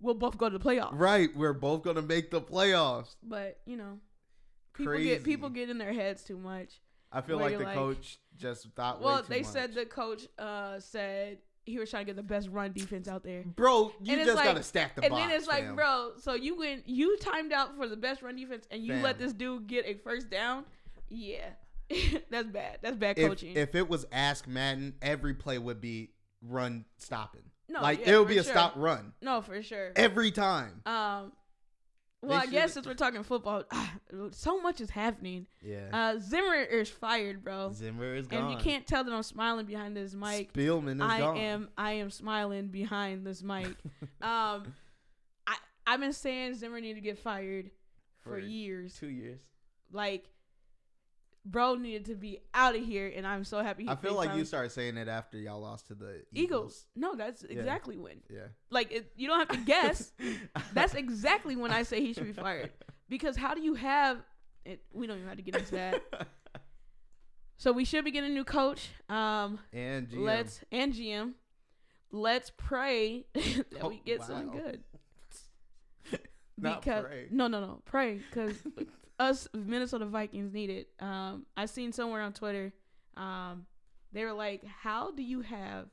we'll 0.00 0.14
both 0.14 0.36
go 0.36 0.48
to 0.48 0.58
the 0.58 0.64
playoffs. 0.64 0.90
right. 0.98 1.34
We're 1.36 1.52
both 1.52 1.82
gonna 1.84 2.02
make 2.02 2.30
the 2.32 2.40
playoffs. 2.40 3.14
But 3.22 3.60
you 3.64 3.76
know, 3.76 4.00
people 4.74 4.92
Crazy. 4.92 5.08
get 5.10 5.24
people 5.24 5.48
get 5.50 5.70
in 5.70 5.78
their 5.78 5.92
heads 5.92 6.24
too 6.24 6.36
much. 6.36 6.80
I 7.16 7.20
feel 7.22 7.38
like 7.38 7.58
the 7.58 7.64
like- 7.64 7.74
coach 7.74 8.18
just 8.36 8.68
thought. 8.76 9.00
way 9.00 9.04
Well, 9.06 9.22
they 9.28 9.40
much. 9.42 9.50
said 9.50 9.74
the 9.74 9.86
coach 9.86 10.22
uh 10.38 10.78
said 10.80 11.38
he 11.64 11.78
was 11.78 11.90
trying 11.90 12.02
to 12.06 12.12
get 12.12 12.16
the 12.16 12.22
best 12.22 12.48
run 12.48 12.72
defense 12.72 13.08
out 13.08 13.24
there. 13.24 13.42
Bro, 13.42 13.92
you 14.00 14.16
And 14.16 14.24
just 14.24 14.36
like- 14.36 14.44
gotta 14.44 14.62
stack 14.62 14.94
the 14.94 15.00
play. 15.02 15.06
and 15.08 15.14
box. 15.16 15.26
then 15.28 15.36
it's 15.36 15.48
like, 15.48 15.64
fam. 15.64 15.74
bro, 15.76 16.12
so 16.18 16.34
you 16.34 16.54
win, 16.56 16.82
you 16.86 17.16
timed 17.18 17.52
out 17.52 17.76
for 17.76 17.88
the 17.88 17.96
best 17.96 18.22
run 18.22 18.36
defense, 18.36 18.66
and 18.70 18.84
you 18.84 18.94
let 18.94 19.18
this 19.18 19.32
dude 19.32 19.66
get 19.66 19.84
a 19.86 19.94
first 19.94 20.30
down. 20.30 20.64
Yeah, 21.08 21.48
that's 22.30 22.48
bad. 22.50 22.78
That's 22.82 22.96
bad 22.96 23.18
if, 23.18 23.28
coaching. 23.28 23.56
if 23.56 23.74
it 23.74 23.88
was 23.88 24.06
Ask 24.12 24.46
Madden, 24.46 24.94
every 25.02 25.34
play 25.34 25.58
would 25.58 25.80
be 25.80 26.10
run 26.42 26.84
stopping. 26.98 27.42
No, 27.68 27.80
like 27.82 28.00
yeah, 28.06 28.14
it 28.14 28.18
would 28.20 28.28
be 28.28 28.38
a 28.38 28.44
sure. 28.44 28.52
stop 28.52 28.74
run 28.76 29.12
no, 29.20 29.40
for 29.40 29.60
sure. 29.62 29.90
every 29.96 30.30
time. 30.30 30.82
Um, 30.86 31.32
well, 32.22 32.40
I 32.40 32.46
guess 32.46 32.72
since 32.72 32.86
we're 32.86 32.94
talking 32.94 33.22
football, 33.22 33.64
so 34.32 34.60
much 34.60 34.80
is 34.80 34.90
happening. 34.90 35.46
Yeah. 35.62 35.88
Uh, 35.92 36.18
Zimmer 36.18 36.54
is 36.54 36.88
fired, 36.88 37.44
bro, 37.44 37.72
Zimmer 37.72 38.14
is 38.14 38.26
gone. 38.26 38.42
and 38.42 38.50
you 38.50 38.56
can't 38.58 38.86
tell 38.86 39.04
that 39.04 39.12
I'm 39.12 39.22
smiling 39.22 39.66
behind 39.66 39.96
this 39.96 40.14
mic. 40.14 40.52
Spielman 40.52 40.96
is 40.96 41.00
I 41.02 41.18
gone. 41.18 41.36
am 41.36 41.68
I 41.76 41.92
am 41.92 42.10
smiling 42.10 42.68
behind 42.68 43.26
this 43.26 43.42
mic. 43.42 43.66
um, 44.22 44.74
I 45.46 45.56
I've 45.86 46.00
been 46.00 46.12
saying 46.12 46.54
Zimmer 46.54 46.80
need 46.80 46.94
to 46.94 47.00
get 47.00 47.18
fired 47.18 47.70
for, 48.22 48.30
For 48.30 48.38
years. 48.38 48.96
two 48.98 49.08
years. 49.08 49.40
Like, 49.92 50.24
bro 51.46 51.76
needed 51.76 52.06
to 52.06 52.14
be 52.14 52.40
out 52.52 52.76
of 52.76 52.84
here, 52.84 53.10
and 53.14 53.26
I'm 53.26 53.44
so 53.44 53.62
happy. 53.62 53.84
He 53.84 53.88
I 53.88 53.96
feel 53.96 54.14
like 54.14 54.34
you 54.36 54.44
started 54.44 54.70
saying 54.70 54.96
it 54.98 55.08
after 55.08 55.38
y'all 55.38 55.60
lost 55.60 55.86
to 55.88 55.94
the 55.94 56.22
Eagles. 56.32 56.34
Eagles. 56.34 56.86
No, 56.96 57.14
that's 57.14 57.42
exactly 57.44 57.96
when. 57.96 58.20
Yeah. 58.28 58.48
Like, 58.70 58.92
it, 58.92 59.12
you 59.16 59.28
don't 59.28 59.38
have 59.38 59.48
to 59.48 59.64
guess. 59.64 60.12
that's 60.74 60.94
exactly 60.94 61.56
when 61.56 61.70
I 61.70 61.82
say 61.84 62.00
he 62.00 62.12
should 62.12 62.24
be 62.24 62.32
fired. 62.32 62.70
Because 63.08 63.36
how 63.36 63.54
do 63.54 63.60
you 63.62 63.74
have 63.74 64.18
it? 64.64 64.82
We 64.92 65.06
don't 65.06 65.18
even 65.18 65.28
have 65.28 65.36
to 65.36 65.42
get 65.44 65.54
into 65.54 65.72
that. 65.76 66.02
So 67.58 67.72
we 67.72 67.84
should 67.84 68.04
be 68.04 68.10
getting 68.10 68.30
a 68.32 68.34
new 68.34 68.44
coach. 68.44 68.90
Um, 69.08 69.58
and 69.72 70.08
GM. 70.08 70.18
let's 70.18 70.60
and 70.70 70.92
GM. 70.92 71.32
Let's 72.12 72.52
pray 72.56 73.26
that 73.34 73.66
Oh, 73.80 73.88
we 73.88 74.02
get 74.04 74.22
something 74.22 74.50
good. 74.50 74.84
Not 76.58 76.82
because 76.82 77.04
pray. 77.04 77.26
no, 77.30 77.48
no, 77.48 77.60
no, 77.60 77.82
pray 77.84 78.20
because 78.30 78.56
us 79.18 79.48
Minnesota 79.54 80.06
Vikings 80.06 80.52
need 80.52 80.70
it. 80.70 80.88
Um, 81.00 81.46
I 81.56 81.66
seen 81.66 81.92
somewhere 81.92 82.22
on 82.22 82.32
Twitter, 82.32 82.72
um, 83.16 83.66
they 84.12 84.24
were 84.24 84.32
like, 84.32 84.64
"How 84.64 85.10
do 85.10 85.22
you 85.22 85.40
have 85.40 85.88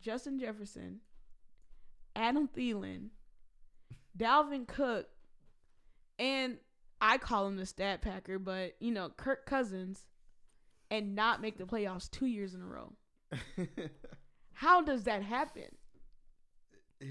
Justin 0.00 0.38
Jefferson, 0.38 1.00
Adam 2.14 2.48
Thielen, 2.48 3.08
Dalvin 4.16 4.66
Cook, 4.66 5.08
and 6.18 6.58
I 7.00 7.18
call 7.18 7.46
him 7.46 7.56
the 7.56 7.66
stat 7.66 8.02
packer, 8.02 8.38
but 8.38 8.76
you 8.80 8.92
know 8.92 9.10
Kirk 9.10 9.46
Cousins, 9.46 10.06
and 10.90 11.14
not 11.14 11.40
make 11.40 11.58
the 11.58 11.64
playoffs 11.64 12.10
two 12.10 12.26
years 12.26 12.54
in 12.54 12.62
a 12.62 12.66
row? 12.66 12.92
How 14.52 14.80
does 14.80 15.04
that 15.04 15.22
happen? 15.22 15.76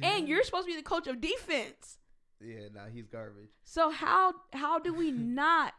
And 0.02 0.28
you're 0.28 0.44
supposed 0.44 0.66
to 0.66 0.72
be 0.72 0.78
the 0.78 0.84
coach 0.84 1.08
of 1.08 1.22
defense." 1.22 2.00
Yeah, 2.42 2.68
nah, 2.74 2.88
he's 2.94 3.08
garbage. 3.08 3.50
So 3.64 3.90
how 3.90 4.34
how 4.54 4.80
do 4.80 4.94
we 4.94 5.12
not 5.12 5.74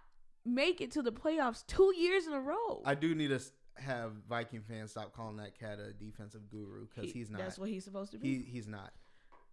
make 0.44 0.80
it 0.80 0.90
to 0.92 1.02
the 1.02 1.12
playoffs 1.12 1.66
two 1.66 1.92
years 1.96 2.26
in 2.26 2.32
a 2.32 2.40
row? 2.40 2.82
I 2.84 2.94
do 2.94 3.14
need 3.14 3.28
to 3.28 3.40
have 3.74 4.12
Viking 4.28 4.62
fans 4.62 4.90
stop 4.92 5.12
calling 5.14 5.36
that 5.36 5.58
cat 5.58 5.78
a 5.78 5.92
defensive 5.92 6.48
guru 6.50 6.86
because 6.86 7.12
He- 7.12 7.18
he's 7.18 7.30
not. 7.30 7.38
That's 7.42 7.58
what 7.58 7.68
he's 7.68 7.84
supposed 7.84 8.12
to 8.12 8.18
be. 8.18 8.28
he 8.28 8.42
he's 8.42 8.66
not. 8.66 8.92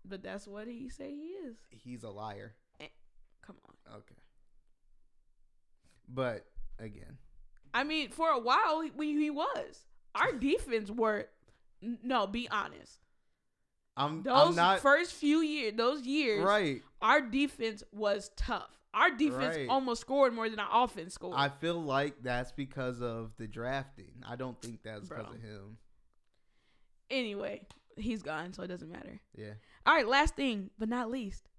but 0.06 0.22
that's 0.24 0.48
what 0.48 0.68
he 0.68 0.90
say 0.90 1.12
he 1.12 1.28
is. 1.48 1.58
He's 1.70 2.04
a 2.04 2.10
liar. 2.10 2.54
Eh, 2.80 2.88
come 3.46 3.58
on. 3.68 3.96
Okay. 3.98 4.16
But 6.08 6.46
again, 6.80 7.18
I 7.74 7.84
mean, 7.84 8.10
for 8.10 8.30
a 8.30 8.40
while 8.40 8.84
we, 8.96 9.14
he 9.14 9.30
was. 9.30 9.86
our 10.16 10.32
defense 10.34 10.92
were 10.92 11.28
no. 11.82 12.28
Be 12.28 12.48
honest. 12.50 13.00
I'm, 13.96 14.24
Those 14.24 14.50
I'm 14.50 14.56
not 14.56 14.80
first 14.80 15.14
few 15.14 15.42
years, 15.42 15.74
those 15.76 16.02
years, 16.06 16.44
right. 16.44 16.82
our 17.02 17.22
defense 17.22 17.84
was 17.92 18.32
tough. 18.36 18.70
Our 18.94 19.10
defense 19.12 19.56
Right. 19.58 19.68
almost 19.70 20.02
scored 20.02 20.34
more 20.34 20.50
than 20.50 20.60
our 20.60 20.84
offense 20.84 21.14
scored. 21.16 21.36
I 21.38 21.50
feel 21.50 21.82
like 21.82 22.22
that's 22.24 22.52
because 22.52 23.02
of 23.02 23.32
the 23.38 23.48
drafting. 23.48 24.24
I 24.28 24.36
don't 24.36 24.60
think 24.62 24.82
that's 24.84 25.10
because 25.10 25.34
of 25.34 25.42
him. 25.42 25.78
anyway, 27.10 27.62
he's 27.98 28.22
gone, 28.24 28.54
so 28.54 28.64
it 28.64 28.68
doesn't 28.68 28.92
matter. 28.92 29.20
Yeah. 29.36 29.54
All 29.86 29.94
right, 29.96 30.08
last 30.08 30.36
thing 30.36 30.70
but 30.78 30.90
not 30.90 31.12
least, 31.12 31.50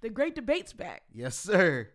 the 0.00 0.10
great 0.10 0.34
debate's 0.34 0.72
back. 0.72 1.02
Yes, 1.14 1.36
sir. 1.36 1.88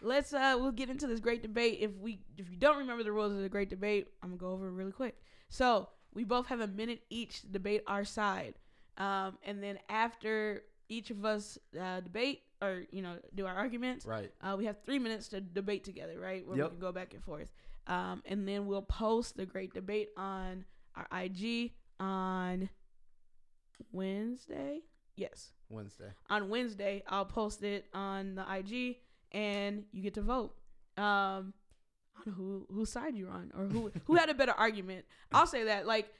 Let's 0.00 0.32
uh, 0.32 0.56
we'll 0.60 0.70
get 0.72 0.90
into 0.90 1.06
this 1.08 1.18
great 1.20 1.42
debate. 1.42 1.78
If 1.80 1.96
we 1.96 2.20
if 2.36 2.50
you 2.50 2.56
don't 2.56 2.78
remember 2.78 3.02
the 3.02 3.12
rules 3.12 3.32
of 3.32 3.40
the 3.40 3.48
great 3.48 3.68
debate, 3.70 4.06
I'm 4.22 4.30
gonna 4.30 4.38
go 4.38 4.50
over 4.52 4.68
it 4.68 4.72
really 4.72 4.92
quick. 4.92 5.16
So 5.48 5.88
we 6.14 6.22
both 6.24 6.46
have 6.46 6.60
a 6.60 6.68
minute 6.68 7.02
each 7.10 7.40
to 7.40 7.48
debate 7.48 7.82
our 7.88 8.04
side, 8.04 8.54
um, 8.98 9.38
and 9.42 9.62
then 9.62 9.78
after 9.88 10.62
each 10.90 11.10
of 11.10 11.24
us 11.24 11.58
uh, 11.80 12.00
debate 12.00 12.42
or 12.60 12.84
you 12.90 13.02
know 13.02 13.16
do 13.34 13.46
our 13.46 13.54
arguments, 13.54 14.04
Right. 14.06 14.30
Uh, 14.42 14.56
we 14.58 14.64
have 14.66 14.76
three 14.84 14.98
minutes 14.98 15.28
to 15.28 15.40
debate 15.40 15.84
together, 15.84 16.18
right? 16.18 16.46
Where 16.46 16.56
Yep. 16.58 16.66
we 16.66 16.70
can 16.70 16.80
go 16.80 16.92
back 16.92 17.14
and 17.14 17.22
forth. 17.22 17.52
Um, 17.86 18.22
and 18.26 18.46
then 18.46 18.66
we'll 18.66 18.82
post 18.82 19.36
the 19.36 19.46
great 19.46 19.72
debate 19.72 20.10
on 20.16 20.64
our 20.94 21.06
IG 21.22 21.72
on 22.00 22.68
Wednesday. 23.92 24.80
Yes, 25.16 25.50
Wednesday. 25.68 26.10
on 26.30 26.48
Wednesday. 26.48 27.02
I'll 27.08 27.24
post 27.24 27.62
it 27.62 27.86
on 27.92 28.34
the 28.36 28.42
IG, 28.42 28.96
and 29.32 29.84
you 29.92 30.02
get 30.02 30.14
to 30.14 30.22
vote. 30.22 30.54
Um, 30.96 31.54
on 32.26 32.32
who 32.36 32.66
whose 32.72 32.90
side 32.90 33.14
you're 33.16 33.30
on, 33.30 33.52
or 33.56 33.64
who 33.66 33.90
who 34.06 34.14
had 34.16 34.28
a 34.30 34.34
better 34.34 34.52
argument. 34.58 35.04
I'll 35.32 35.46
say 35.46 35.64
that. 35.64 35.86
Like, 35.86 36.12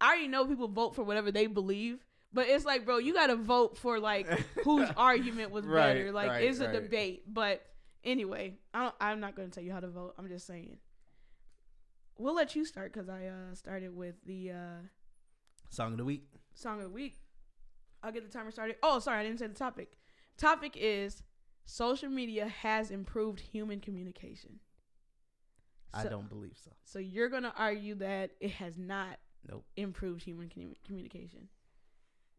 I 0.00 0.06
already 0.08 0.28
know 0.28 0.44
people 0.46 0.68
vote 0.68 0.94
for 0.94 1.04
whatever 1.04 1.30
they 1.32 1.46
believe. 1.46 2.04
But 2.34 2.48
it's 2.48 2.64
like, 2.64 2.84
bro, 2.84 2.98
you 2.98 3.14
gotta 3.14 3.36
vote 3.36 3.78
for 3.78 3.98
like 4.00 4.26
whose 4.64 4.88
argument 4.96 5.52
was 5.52 5.64
Right, 5.64 5.94
better. 5.94 6.12
Like, 6.12 6.28
right, 6.28 6.44
it's 6.44 6.58
a 6.60 6.64
right. 6.66 6.72
debate. 6.82 7.22
But 7.32 7.64
anyway, 8.02 8.58
I 8.74 8.82
don't, 8.82 8.94
I'm 9.00 9.20
not 9.20 9.36
gonna 9.36 9.48
tell 9.48 9.62
you 9.64 9.72
how 9.72 9.80
to 9.80 9.88
vote. 9.88 10.14
I'm 10.18 10.28
just 10.28 10.46
saying. 10.46 10.78
We'll 12.18 12.34
let 12.34 12.54
you 12.54 12.64
start 12.64 12.92
because 12.92 13.08
I 13.08 13.26
uh, 13.26 13.54
started 13.54 13.94
with 13.96 14.14
the 14.26 14.50
uh, 14.52 14.78
Song 15.70 15.92
of 15.92 15.98
the 15.98 16.04
week. 16.04 16.28
song 16.54 16.78
of 16.78 16.84
the 16.84 16.90
week. 16.90 17.18
I'll 18.02 18.12
get 18.12 18.24
the 18.24 18.30
timer 18.30 18.50
started. 18.50 18.76
Oh, 18.82 18.98
sorry, 18.98 19.20
I 19.20 19.22
didn't 19.24 19.38
say 19.38 19.46
the 19.46 19.54
topic. 19.54 19.96
Topic 20.36 20.76
is 20.76 21.22
social 21.64 22.08
media 22.10 22.46
has 22.48 22.90
improved 22.90 23.40
human 23.40 23.80
communication. 23.80 24.60
I 25.92 26.04
don't 26.04 26.28
believe 26.28 26.56
so. 26.62 26.72
So 26.84 26.98
you're 26.98 27.28
gonna 27.28 27.54
argue 27.56 27.94
that 27.96 28.32
it 28.40 28.50
has 28.52 28.76
not 28.78 29.18
Nope. 29.48 29.64
improved 29.76 30.22
human 30.24 30.48
commu- 30.48 30.74
communication. 30.84 31.48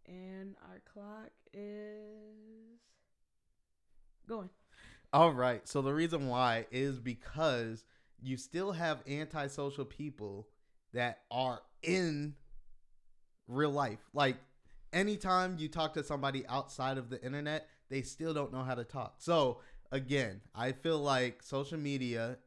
And 0.07 0.55
our 0.69 0.81
clock 0.91 1.31
is 1.53 2.79
going. 4.27 4.49
All 5.13 5.31
right. 5.31 5.67
So 5.67 5.81
the 5.81 5.93
reason 5.93 6.27
why 6.27 6.67
is 6.71 6.99
because 6.99 7.85
you 8.21 8.37
still 8.37 8.71
have 8.73 9.01
antisocial 9.07 9.85
people 9.85 10.47
that 10.93 11.19
are 11.31 11.61
in 11.81 12.35
real 13.47 13.71
life. 13.71 13.99
Like 14.13 14.37
anytime 14.93 15.57
you 15.59 15.67
talk 15.67 15.93
to 15.93 16.03
somebody 16.03 16.45
outside 16.47 16.97
of 16.97 17.09
the 17.09 17.23
internet, 17.23 17.67
they 17.89 18.01
still 18.01 18.33
don't 18.33 18.51
know 18.53 18.63
how 18.63 18.75
to 18.75 18.83
talk. 18.83 19.15
So 19.19 19.59
again, 19.91 20.41
I 20.53 20.71
feel 20.71 20.99
like 20.99 21.43
social 21.43 21.77
media 21.77 22.37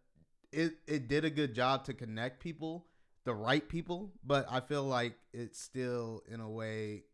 it 0.53 0.75
it 0.87 1.09
did 1.09 1.25
a 1.25 1.31
good 1.31 1.55
job 1.55 1.85
to 1.85 1.95
connect 1.95 2.41
people, 2.41 2.87
the 3.25 3.35
right 3.35 3.69
people, 3.69 4.13
but 4.25 4.47
I 4.51 4.61
feel 4.61 4.85
like 4.85 5.15
it's 5.33 5.61
still 5.61 6.23
in 6.31 6.41
a 6.41 6.49
way 6.49 7.05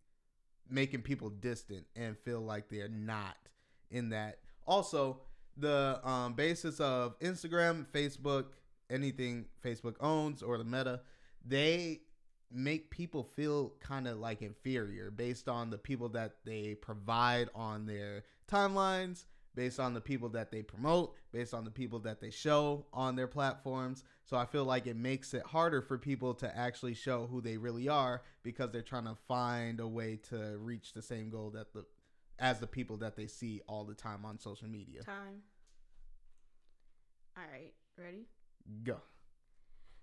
making 0.71 1.03
people 1.03 1.31
distant 1.31 1.85
and 1.97 2.17
feel 2.19 2.41
like 2.41 2.69
they're 2.69 2.89
not 2.89 3.37
in 3.91 4.11
that. 4.11 4.39
Also, 4.67 5.21
the 5.57 6.01
um, 6.05 6.35
basis 6.35 6.81
of 6.81 7.19
Instagram, 7.21 7.87
Facebook, 7.93 8.47
anything 8.91 9.47
Facebook 9.65 9.95
owns 10.01 10.43
or 10.43 10.59
the 10.59 10.65
meta, 10.65 11.01
they 11.45 12.01
make 12.51 12.91
people 12.91 13.25
feel 13.37 13.75
kind 13.81 14.07
of 14.07 14.19
like 14.19 14.43
inferior 14.43 15.11
based 15.11 15.49
on 15.49 15.71
the 15.71 15.79
people 15.79 16.09
that 16.11 16.37
they 16.45 16.75
provide 16.75 17.49
on 17.55 17.87
their 17.87 18.25
timelines, 18.51 19.25
based 19.55 19.79
on 19.79 19.95
the 19.95 20.01
people 20.01 20.29
that 20.31 20.51
they 20.51 20.63
promote, 20.63 21.15
based 21.33 21.55
on 21.55 21.65
the 21.65 21.71
people 21.71 21.99
that 22.01 22.21
they 22.21 22.31
show 22.31 22.87
on 22.93 23.17
their 23.17 23.27
platforms. 23.27 24.05
So 24.25 24.37
I 24.37 24.47
feel 24.47 24.65
like 24.65 24.87
it 24.87 24.97
makes 24.97 25.35
it 25.35 25.43
harder 25.43 25.83
for 25.83 25.99
people 25.99 26.35
to 26.35 26.57
actually 26.57 26.95
show 26.95 27.27
who 27.27 27.41
they 27.41 27.57
really 27.57 27.89
are 27.89 28.23
because 28.43 28.71
they're 28.71 28.83
trying 28.83 29.05
to 29.05 29.17
find 29.29 29.81
a 29.81 29.87
way 29.87 30.19
to 30.31 30.57
reach 30.59 30.93
the 30.93 31.03
same 31.03 31.31
goal 31.31 31.51
that 31.51 31.73
the 31.73 31.85
as 32.39 32.59
the 32.59 32.67
people 32.67 32.97
that 32.97 33.17
they 33.17 33.29
see 33.29 33.61
all 33.69 33.85
the 33.85 33.95
time 33.95 34.25
on 34.25 34.39
social 34.39 34.69
media. 34.69 35.03
Time. 35.03 35.43
All 37.37 37.45
right, 37.51 37.73
ready? 37.97 38.27
Go. 38.83 38.97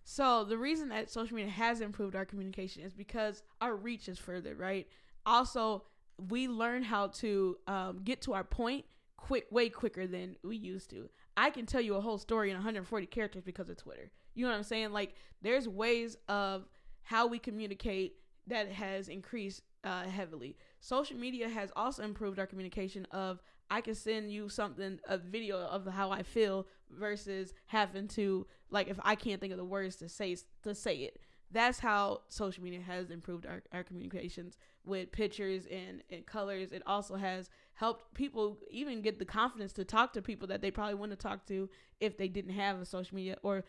So 0.03 0.43
the 0.43 0.57
reason 0.57 0.89
that 0.89 1.09
social 1.09 1.35
media 1.35 1.51
has 1.51 1.81
improved 1.81 2.15
our 2.15 2.25
communication 2.25 2.83
is 2.83 2.93
because 2.93 3.43
our 3.59 3.75
reach 3.75 4.07
is 4.07 4.17
further, 4.17 4.55
right? 4.55 4.87
Also, 5.25 5.83
we 6.29 6.47
learn 6.47 6.83
how 6.83 7.07
to 7.07 7.57
um, 7.67 8.01
get 8.03 8.21
to 8.23 8.33
our 8.33 8.43
point 8.43 8.85
quick, 9.21 9.45
way 9.51 9.69
quicker 9.69 10.07
than 10.07 10.35
we 10.43 10.57
used 10.57 10.89
to. 10.89 11.09
I 11.37 11.51
can 11.51 11.65
tell 11.65 11.79
you 11.79 11.95
a 11.95 12.01
whole 12.01 12.17
story 12.17 12.49
in 12.49 12.55
140 12.55 13.05
characters 13.05 13.43
because 13.43 13.69
of 13.69 13.77
Twitter. 13.77 14.11
You 14.33 14.45
know 14.45 14.51
what 14.51 14.57
I'm 14.57 14.63
saying? 14.63 14.91
Like, 14.91 15.13
there's 15.41 15.67
ways 15.67 16.17
of 16.27 16.67
how 17.03 17.27
we 17.27 17.37
communicate 17.37 18.15
that 18.47 18.71
has 18.71 19.07
increased 19.07 19.61
uh, 19.83 20.03
heavily. 20.03 20.57
Social 20.79 21.17
media 21.17 21.47
has 21.47 21.71
also 21.75 22.03
improved 22.03 22.39
our 22.39 22.47
communication 22.47 23.05
of 23.11 23.41
I 23.69 23.79
can 23.79 23.95
send 23.95 24.31
you 24.31 24.49
something, 24.49 24.99
a 25.07 25.17
video 25.17 25.57
of 25.57 25.85
how 25.87 26.11
I 26.11 26.23
feel 26.23 26.67
versus 26.89 27.53
having 27.67 28.07
to 28.09 28.45
like 28.69 28.89
if 28.89 28.99
I 29.03 29.15
can't 29.15 29.39
think 29.39 29.53
of 29.53 29.57
the 29.57 29.63
words 29.63 29.95
to 29.97 30.09
say 30.09 30.35
to 30.63 30.75
say 30.75 30.95
it. 30.97 31.19
That's 31.51 31.79
how 31.79 32.21
social 32.29 32.63
media 32.63 32.81
has 32.81 33.09
improved 33.09 33.45
our, 33.45 33.61
our 33.73 33.83
communications 33.83 34.57
with 34.85 35.11
pictures 35.11 35.65
and, 35.69 36.01
and 36.09 36.25
colors. 36.25 36.71
It 36.71 36.81
also 36.85 37.15
has 37.15 37.49
helped 37.73 38.13
people 38.13 38.57
even 38.69 39.01
get 39.01 39.19
the 39.19 39.25
confidence 39.25 39.73
to 39.73 39.85
talk 39.85 40.13
to 40.13 40.21
people 40.21 40.47
that 40.47 40.61
they 40.61 40.71
probably 40.71 40.95
wouldn't 40.95 41.21
have 41.21 41.31
talked 41.31 41.47
to 41.49 41.69
if 41.99 42.17
they 42.17 42.27
didn't 42.27 42.53
have 42.53 42.79
a 42.79 42.85
social 42.85 43.15
media 43.15 43.37
or 43.43 43.63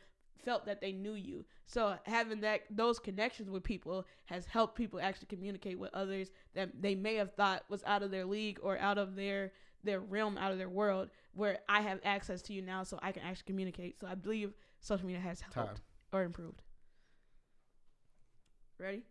felt 0.44 0.66
that 0.66 0.80
they 0.80 0.92
knew 0.92 1.14
you. 1.14 1.44
So 1.66 1.96
having 2.04 2.40
that 2.40 2.62
those 2.70 2.98
connections 2.98 3.50
with 3.50 3.62
people 3.62 4.06
has 4.26 4.46
helped 4.46 4.76
people 4.76 5.00
actually 5.00 5.26
communicate 5.26 5.78
with 5.78 5.90
others 5.94 6.30
that 6.54 6.70
they 6.80 6.94
may 6.94 7.16
have 7.16 7.34
thought 7.34 7.64
was 7.68 7.82
out 7.84 8.02
of 8.02 8.10
their 8.10 8.24
league 8.24 8.58
or 8.62 8.78
out 8.78 8.98
of 8.98 9.16
their 9.16 9.52
their 9.84 10.00
realm, 10.00 10.38
out 10.38 10.52
of 10.52 10.58
their 10.58 10.68
world, 10.68 11.10
where 11.34 11.58
I 11.68 11.80
have 11.80 12.00
access 12.04 12.42
to 12.42 12.52
you 12.52 12.62
now 12.62 12.84
so 12.84 12.98
I 13.02 13.12
can 13.12 13.22
actually 13.22 13.46
communicate. 13.46 14.00
So 14.00 14.06
I 14.06 14.14
believe 14.14 14.52
social 14.80 15.06
media 15.06 15.20
has 15.20 15.40
helped 15.40 15.54
Time. 15.54 15.76
or 16.12 16.22
improved. 16.22 16.62
Ready? 18.78 19.02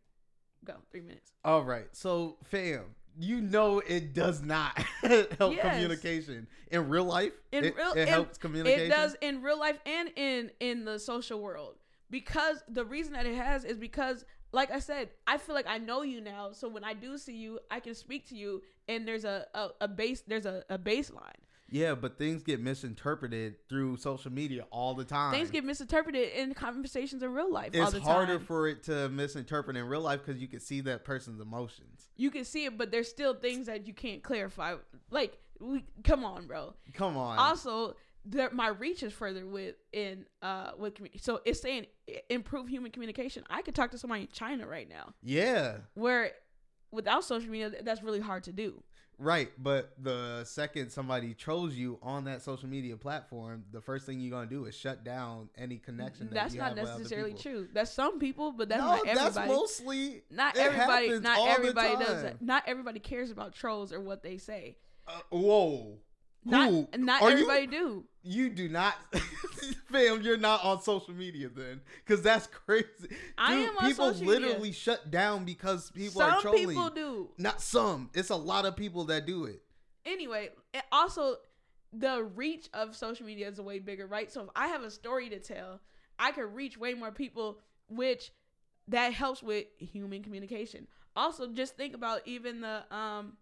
Go. 0.65 0.75
Three 0.91 1.01
minutes. 1.01 1.31
All 1.43 1.63
right. 1.63 1.87
So, 1.93 2.37
fam, 2.43 2.95
you 3.19 3.41
know 3.41 3.79
it 3.79 4.13
does 4.13 4.41
not 4.41 4.77
help 5.01 5.55
Yes. 5.55 5.61
communication 5.73 6.47
in 6.71 6.87
real 6.89 7.05
life. 7.05 7.33
In 7.51 7.65
it, 7.65 7.75
real- 7.75 7.93
it 7.93 8.01
in- 8.01 8.07
helps 8.07 8.37
communication. 8.37 8.85
It 8.87 8.89
does 8.89 9.15
in 9.21 9.41
real 9.41 9.59
life 9.59 9.79
and 9.85 10.09
in 10.15 10.51
in 10.59 10.85
the 10.85 10.99
social 10.99 11.39
world. 11.41 11.75
Because 12.09 12.63
the 12.67 12.83
reason 12.85 13.13
that 13.13 13.25
it 13.25 13.35
has 13.35 13.63
is 13.63 13.77
because 13.77 14.25
like 14.53 14.69
I 14.69 14.79
said, 14.79 15.09
I 15.25 15.37
feel 15.37 15.55
like 15.55 15.67
I 15.67 15.77
know 15.77 16.01
you 16.01 16.19
now. 16.19 16.51
So 16.51 16.67
when 16.67 16.83
I 16.83 16.93
do 16.93 17.17
see 17.17 17.37
you, 17.37 17.59
I 17.71 17.79
can 17.79 17.95
speak 17.95 18.27
to 18.29 18.35
you 18.35 18.61
and 18.89 19.07
there's 19.07 19.23
a 19.25 19.45
a, 19.53 19.69
a 19.81 19.87
base 19.87 20.21
there's 20.27 20.45
a, 20.45 20.63
a 20.69 20.77
baseline. 20.77 21.39
Yeah, 21.71 21.95
but 21.95 22.17
things 22.17 22.43
get 22.43 22.59
misinterpreted 22.59 23.55
through 23.69 23.97
social 23.97 24.31
media 24.31 24.65
all 24.71 24.93
the 24.93 25.05
time. 25.05 25.31
Things 25.31 25.49
get 25.49 25.63
misinterpreted 25.63 26.33
in 26.33 26.53
conversations 26.53 27.23
in 27.23 27.33
real 27.33 27.51
life 27.51 27.71
all 27.75 27.87
it's 27.87 28.05
harder 28.05 28.39
for 28.39 28.67
it 28.67 28.83
to 28.83 29.09
misinterpret 29.09 29.77
in 29.77 29.85
real 29.85 30.01
life 30.01 30.19
because 30.25 30.41
you 30.41 30.47
can 30.47 30.59
see 30.59 30.81
that 30.81 31.05
person's 31.05 31.39
emotions. 31.39 32.09
you 32.17 32.29
can 32.29 32.45
see 32.45 32.65
it, 32.65 32.77
but 32.77 32.91
there's 32.91 33.07
still 33.07 33.33
things 33.33 33.67
that 33.67 33.87
you 33.87 33.93
can't 33.93 34.21
clarify. 34.21 34.75
Like 35.09 35.37
we 35.59 35.85
come 36.03 36.23
on, 36.23 36.45
bro. 36.45 36.73
Come 36.93 37.17
on. 37.17 37.39
also 37.39 37.95
there, 38.25 38.49
my 38.51 38.67
reach 38.67 39.03
is 39.03 39.13
further 39.13 39.45
with 39.45 39.75
in 39.93 40.25
uh 40.41 40.71
with 40.77 40.93
so 41.19 41.41
it's 41.45 41.61
saying 41.61 41.85
improve 42.29 42.67
human 42.67 42.91
communication 42.91 43.43
i 43.49 43.61
could 43.61 43.73
talk 43.73 43.89
to 43.91 43.97
somebody 43.97 44.21
in 44.21 44.27
china 44.31 44.67
right 44.67 44.87
now 44.87 45.13
yeah, 45.23 45.77
where 45.95 46.31
without 46.91 47.23
social 47.23 47.49
media 47.49 47.71
that's 47.83 48.03
really 48.03 48.19
hard 48.19 48.43
to 48.43 48.51
do 48.51 48.83
right. 49.17 49.51
But 49.57 49.93
the 50.01 50.43
second 50.45 50.89
somebody 50.91 51.33
trolls 51.33 51.73
you 51.75 51.99
on 52.01 52.25
that 52.25 52.41
social 52.41 52.67
media 52.67 52.97
platform, 52.97 53.63
the 53.71 53.81
first 53.81 54.05
thing 54.05 54.19
you're 54.19 54.31
gonna 54.31 54.49
do 54.49 54.65
is 54.65 54.75
shut 54.75 55.03
down 55.03 55.49
any 55.57 55.77
connection. 55.77 56.27
That 56.27 56.35
that's 56.35 56.53
you 56.53 56.59
not 56.59 56.69
have 56.69 56.77
with 56.77 56.89
other 56.89 56.97
necessarily 56.99 57.33
true 57.33 57.67
that's 57.73 57.91
some 57.91 58.19
people 58.19 58.51
but 58.51 58.69
that's 58.69 58.81
no, 58.81 58.87
not 58.87 59.07
everybody 59.07 59.33
that's 59.35 59.47
mostly 59.47 60.21
not 60.29 60.57
everybody 60.57 61.19
not 61.19 61.47
everybody 61.47 61.95
does 62.03 62.23
that 62.23 62.41
not 62.41 62.63
everybody 62.67 62.99
cares 62.99 63.31
about 63.31 63.53
trolls 63.53 63.91
or 63.93 63.99
what 63.99 64.23
they 64.23 64.37
say 64.37 64.75
Uh, 65.07 65.19
whoa. 65.29 65.97
not 66.45 66.69
Who? 66.69 66.87
not 66.97 67.21
Are 67.21 67.29
everybody 67.31 67.61
you, 67.63 67.67
do 67.67 68.03
You 68.23 68.49
do 68.49 68.69
not, 68.69 68.95
fam. 69.91 70.21
You're 70.21 70.37
not 70.37 70.63
on 70.63 70.81
social 70.81 71.13
media 71.13 71.49
then, 71.49 71.81
because 72.05 72.21
that's 72.21 72.47
crazy. 72.47 72.85
Dude, 73.01 73.09
I 73.37 73.53
am 73.55 73.77
on 73.77 73.85
people 73.89 74.13
social 74.13 74.27
media. 74.27 74.47
literally 74.47 74.71
shut 74.71 75.09
down 75.09 75.43
because 75.43 75.89
people 75.91 76.21
Some 76.21 76.31
are 76.33 76.41
trolling. 76.41 76.67
people 76.67 76.89
do. 76.91 77.29
Not 77.37 77.61
some. 77.61 78.09
It's 78.13 78.29
a 78.29 78.35
lot 78.35 78.65
of 78.65 78.75
people 78.75 79.05
that 79.05 79.25
do 79.25 79.45
it. 79.45 79.61
Anyway, 80.05 80.49
it 80.73 80.83
also 80.91 81.37
the 81.93 82.23
reach 82.35 82.69
of 82.73 82.95
social 82.95 83.25
media 83.25 83.47
is 83.47 83.59
way 83.59 83.79
bigger, 83.79 84.07
right? 84.07 84.31
So 84.31 84.41
if 84.43 84.49
I 84.55 84.67
have 84.67 84.83
a 84.83 84.91
story 84.91 85.29
to 85.29 85.39
tell, 85.39 85.81
I 86.19 86.31
can 86.31 86.53
reach 86.53 86.77
way 86.77 86.93
more 86.93 87.11
people, 87.11 87.59
which 87.89 88.31
that 88.87 89.13
helps 89.13 89.41
with 89.43 89.65
human 89.77 90.23
communication. 90.23 90.87
Also, 91.15 91.47
just 91.51 91.75
think 91.75 91.93
about 91.95 92.21
even 92.25 92.61
the 92.61 92.83
um 92.95 93.33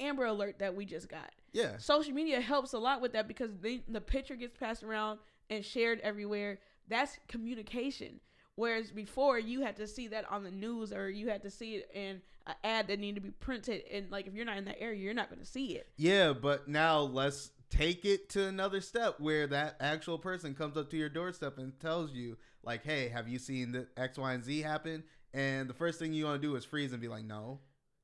Amber 0.00 0.24
Alert 0.24 0.58
that 0.60 0.74
we 0.74 0.84
just 0.84 1.08
got. 1.08 1.30
Yeah. 1.52 1.76
Social 1.78 2.12
media 2.12 2.40
helps 2.40 2.72
a 2.72 2.78
lot 2.78 3.00
with 3.00 3.12
that 3.12 3.28
because 3.28 3.50
they, 3.60 3.82
the 3.88 4.00
picture 4.00 4.36
gets 4.36 4.56
passed 4.56 4.82
around 4.82 5.18
and 5.50 5.64
shared 5.64 6.00
everywhere. 6.00 6.58
That's 6.88 7.18
communication. 7.28 8.20
Whereas 8.54 8.90
before, 8.90 9.38
you 9.38 9.62
had 9.62 9.76
to 9.76 9.86
see 9.86 10.08
that 10.08 10.30
on 10.30 10.44
the 10.44 10.50
news 10.50 10.92
or 10.92 11.08
you 11.08 11.28
had 11.28 11.42
to 11.42 11.50
see 11.50 11.76
it 11.76 11.90
in 11.94 12.20
an 12.46 12.54
ad 12.64 12.88
that 12.88 12.98
needed 12.98 13.16
to 13.16 13.20
be 13.20 13.30
printed. 13.30 13.82
And 13.90 14.10
like, 14.10 14.26
if 14.26 14.34
you're 14.34 14.44
not 14.44 14.58
in 14.58 14.64
that 14.66 14.80
area, 14.80 15.00
you're 15.00 15.14
not 15.14 15.30
going 15.30 15.40
to 15.40 15.46
see 15.46 15.76
it. 15.76 15.88
Yeah, 15.96 16.32
but 16.32 16.68
now 16.68 17.00
let's 17.00 17.50
take 17.70 18.04
it 18.04 18.28
to 18.30 18.46
another 18.46 18.82
step 18.82 19.20
where 19.20 19.46
that 19.46 19.76
actual 19.80 20.18
person 20.18 20.54
comes 20.54 20.76
up 20.76 20.90
to 20.90 20.96
your 20.96 21.08
doorstep 21.08 21.56
and 21.56 21.78
tells 21.80 22.12
you, 22.12 22.36
like, 22.62 22.84
hey, 22.84 23.08
have 23.08 23.28
you 23.28 23.38
seen 23.38 23.72
the 23.72 23.88
X, 23.96 24.18
Y, 24.18 24.32
and 24.34 24.44
Z 24.44 24.60
happen? 24.60 25.02
And 25.32 25.68
the 25.68 25.74
first 25.74 25.98
thing 25.98 26.12
you 26.12 26.26
want 26.26 26.42
to 26.42 26.46
do 26.46 26.54
is 26.54 26.64
freeze 26.64 26.92
and 26.92 27.00
be 27.00 27.08
like, 27.08 27.24
no. 27.24 27.60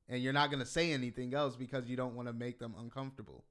And 0.09 0.21
you're 0.23 0.33
not 0.33 0.49
going 0.49 0.59
to 0.59 0.65
say 0.65 0.91
anything 0.91 1.33
else 1.35 1.55
because 1.55 1.87
you 1.87 1.95
don't 1.95 2.15
want 2.15 2.27
to 2.27 2.33
make 2.33 2.57
them 2.59 2.73
uncomfortable. 2.79 3.45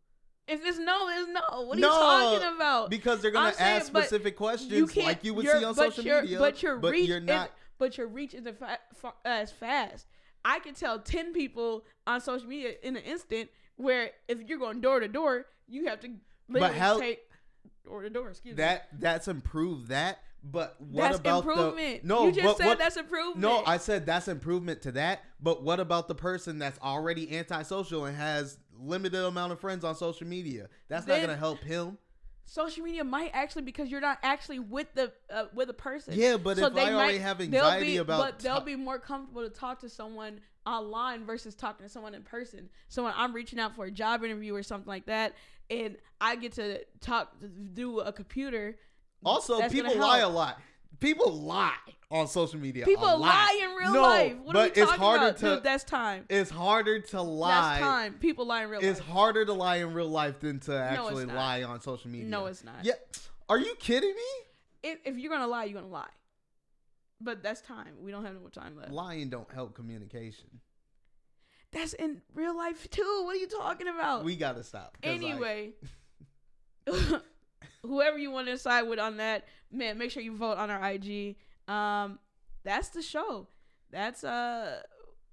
If 0.48 0.64
it's 0.64 0.78
no, 0.78 1.09
it's 1.09 1.28
no. 1.28 1.62
What 1.62 1.78
are 1.78 1.80
No, 1.80 1.88
you 2.32 2.38
talking 2.40 2.56
about? 2.56 2.90
Because 2.90 3.20
they're 3.22 3.30
going 3.30 3.46
I'm 3.46 3.52
to 3.52 3.59
saying, 3.59 3.76
ask 3.76 3.86
specific 3.86 4.34
questions 4.36 4.96
like 4.96 5.22
you 5.22 5.34
would 5.34 5.46
see 5.46 5.64
on 5.64 5.74
social 5.74 6.02
your- 6.04 6.22
media. 6.22 6.38
But 6.38 6.62
your 6.62 6.76
reach, 6.78 7.09
you're 7.09 7.20
not. 7.20 7.48
is, 7.48 7.52
but 7.78 7.96
your 7.98 8.09
reach 8.09 8.34
isn't 8.34 8.59
fa- 8.59 8.78
fa- 8.94 9.12
as 9.24 9.52
fast. 9.52 10.06
I 10.44 10.59
can 10.61 10.74
tell 10.74 10.98
ten 11.00 11.32
people 11.32 11.84
on 12.06 12.20
social 12.20 12.48
media 12.48 12.72
in 12.82 12.96
an 12.96 13.02
instant. 13.02 13.50
Where 13.76 14.11
if 14.26 14.40
you're 14.48 14.59
going 14.59 14.80
door 14.80 14.98
to 15.00 15.06
door, 15.09 15.46
you 15.68 15.86
have 15.88 16.00
to 16.00 16.09
literally 16.48 16.74
how- 16.78 16.98
take 16.98 17.20
door 17.84 18.02
to 18.02 18.11
door. 18.11 18.30
Excuse 18.30 18.56
me. 18.56 18.62
that 18.62 18.88
that's 18.98 19.28
improved 19.28 19.88
that. 19.88 20.18
But 20.45 20.80
what 20.80 21.03
That's 21.03 21.18
about 21.18 21.45
improvement. 21.45 22.03
the 22.03 22.09
no? 22.09 22.26
you 22.26 22.32
just 22.32 22.45
but 22.45 22.57
said 22.59 22.66
what, 22.66 22.78
that's 22.78 22.97
improvement. 22.97 23.39
No, 23.39 23.62
I 23.66 23.76
said 23.76 24.07
that's 24.07 24.28
improvement 24.28 24.82
to 24.82 24.93
that. 24.93 25.22
But 25.41 25.62
what 25.62 25.80
about 25.80 26.09
the 26.09 26.14
person 26.14 26.59
that's 26.59 26.78
already 26.80 27.36
antisocial 27.36 28.05
and 28.05 28.16
has 28.16 28.59
limited 28.78 29.24
amount 29.24 29.53
of 29.53 29.61
friends 29.61 29.84
on 29.84 29.95
social 29.97 30.26
media? 30.26 30.68
That's 30.89 31.07
not 31.07 31.20
gonna 31.20 31.36
help 31.36 31.61
him. 31.61 31.99
social 32.45 32.84
media 32.84 33.05
might 33.05 33.30
actually 33.34 33.62
because 33.62 33.91
you're 33.91 34.01
not 34.01 34.18
actually 34.22 34.59
with 34.61 34.86
the 34.95 35.12
uh, 35.30 35.47
with 35.55 35.68
a 35.70 35.74
person. 35.74 36.14
Yeah, 36.16 36.36
but 36.36 36.57
if 36.59 36.72
they 36.72 36.82
I 36.82 36.95
already 36.95 37.18
might- 37.18 37.20
have 37.20 37.39
they'll 37.39 37.47
anxiety 37.47 37.86
be, 37.86 37.97
about 37.99 38.20
but 38.20 38.39
they'll 38.39 38.59
ta- 38.59 38.64
be 38.64 38.76
more 38.76 38.99
comfortable 38.99 39.43
to 39.43 39.51
talk 39.51 39.80
to 39.80 39.89
someone 39.89 40.41
online 40.64 41.24
versus 41.26 41.55
talking 41.55 41.84
to 41.84 41.91
someone 41.91 42.14
in 42.14 42.22
person. 42.22 42.68
So 42.89 43.05
when 43.05 43.12
I'm 43.16 43.32
reaching 43.32 43.59
out 43.59 43.74
for 43.74 43.86
a 43.86 43.91
job 43.91 44.22
interview 44.22 44.55
or 44.55 44.62
something 44.62 44.89
like 44.89 45.07
that, 45.07 45.34
and 45.68 45.97
I 46.20 46.36
get 46.36 46.53
to 46.53 46.84
talk 47.01 47.34
do 47.74 48.01
a 48.01 48.12
computer. 48.12 48.78
Also, 49.25 49.59
that's 49.59 49.73
people 49.73 49.97
lie 49.97 50.19
a 50.19 50.29
lot. 50.29 50.61
People 51.01 51.33
lie 51.33 51.75
on 52.11 52.27
social 52.27 52.59
media. 52.59 52.85
a 52.85 52.87
People 52.87 53.19
lie 53.19 53.61
in 53.62 53.71
real 53.77 53.93
No, 53.93 54.03
life. 54.03 54.37
What 54.43 54.57
are 54.57 54.62
we 54.62 54.69
but 54.71 54.77
it's 54.79 54.91
harder 54.93 55.27
about? 55.29 55.37
to. 55.39 55.55
Dude, 55.57 55.62
that's 55.64 55.85
time. 55.85 56.25
it's 56.29 56.51
harder 56.51 57.01
to 57.01 57.23
lie. 57.23 57.51
That's 57.51 57.81
time. 57.81 58.14
People 58.14 58.47
lie 58.47 58.64
in 58.64 58.71
real 58.71 58.81
life. 58.81 58.91
It's 58.91 59.01
harder 59.01 59.45
to 59.45 59.53
lie 59.53 59.77
in 59.77 59.93
real 59.95 60.09
life 60.09 60.41
than 60.41 60.59
to 60.61 60.75
actually 60.77 61.27
not. 61.27 61.37
lie 61.37 61.62
on 61.62 61.81
social 61.81 62.11
media. 62.11 62.27
No, 62.29 62.47
it's 62.47 62.64
not. 62.64 62.85
Yeah. 62.85 62.95
Are 63.49 63.59
you 63.59 63.75
kidding 63.77 64.11
me? 64.14 64.91
If, 64.91 64.99
if 65.05 65.19
you're 65.19 65.31
gonna 65.33 65.47
lie, 65.47 65.64
you're 65.64 65.81
gonna 65.81 65.93
lie. 65.93 66.09
But 67.21 67.43
that's 67.43 67.61
time. 67.61 67.95
We 68.01 68.11
don't 68.12 68.25
have 68.25 68.35
no 68.35 68.41
more 68.41 68.51
time 68.51 68.77
left. 68.77 68.93
Lying 68.93 69.29
don't 69.29 69.51
help 69.53 69.75
communication. 69.75 70.61
That's 71.73 71.93
in 71.93 72.23
real 72.35 72.57
life 72.57 72.89
too. 72.91 73.23
What 73.25 73.35
are 73.37 73.39
you 73.39 73.49
talking 73.49 73.89
about? 73.89 74.25
We 74.25 74.37
gotta 74.37 74.62
stop. 74.64 74.97
'cause, 75.03 75.12
like, 75.12 75.23
Anyway, 75.23 75.73
whoever 77.83 78.18
you 78.18 78.31
want 78.31 78.47
to 78.49 78.59
side 78.59 78.83
with 78.83 78.99
on 78.99 79.16
that, 79.18 79.45
man, 79.70 79.99
make 79.99 80.11
sure 80.11 80.22
you 80.22 80.37
vote 80.37 80.59
on 80.59 80.70
our 80.70 80.91
IG. 80.91 81.37
Um, 81.66 82.18
that's 82.64 82.89
the 82.89 83.03
show. 83.03 83.49
That's 83.91 84.24
uh 84.24 84.83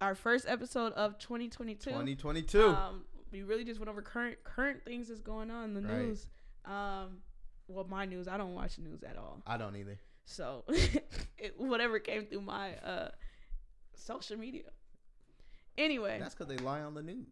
our 0.02 0.16
first 0.16 0.46
episode 0.48 0.94
of 0.94 1.18
2022. 1.20 1.90
2022. 1.90 2.68
Um, 2.68 3.06
we 3.32 3.44
really 3.44 3.64
just 3.64 3.80
went 3.80 3.90
over 3.90 4.02
current 4.02 4.38
current 4.44 4.84
things 4.86 5.08
that's 5.08 5.22
going 5.22 5.50
on 5.52 5.66
in 5.66 5.74
the 5.74 5.82
Right. 5.82 6.06
news. 6.08 6.28
Um, 6.66 7.18
well, 7.68 7.86
my 7.90 8.06
news. 8.06 8.28
I 8.28 8.38
don't 8.38 8.54
watch 8.54 8.78
news 8.80 9.04
at 9.04 9.18
all. 9.18 9.42
I 9.48 9.58
don't 9.58 9.76
either. 9.76 10.00
So 10.26 10.64
it, 11.38 11.56
whatever 11.58 12.00
came 12.00 12.26
through 12.26 12.42
my 12.42 12.76
uh 12.78 13.10
social 13.96 14.38
media. 14.38 14.64
Anyway, 15.78 16.18
That's 16.20 16.34
because 16.36 16.48
they 16.48 16.64
lie 16.64 16.82
on 16.82 16.94
the 16.94 17.02
news. 17.04 17.28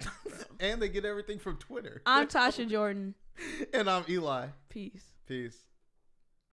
and 0.60 0.80
they 0.80 0.88
get 0.88 1.04
everything 1.04 1.38
from 1.38 1.56
Twitter. 1.56 2.00
I'm 2.06 2.26
Tasha 2.28 2.68
Jordan. 2.68 3.14
and 3.72 3.88
I'm 3.88 4.04
Eli. 4.08 4.46
Peace. 4.68 5.04
Peace. 5.26 5.69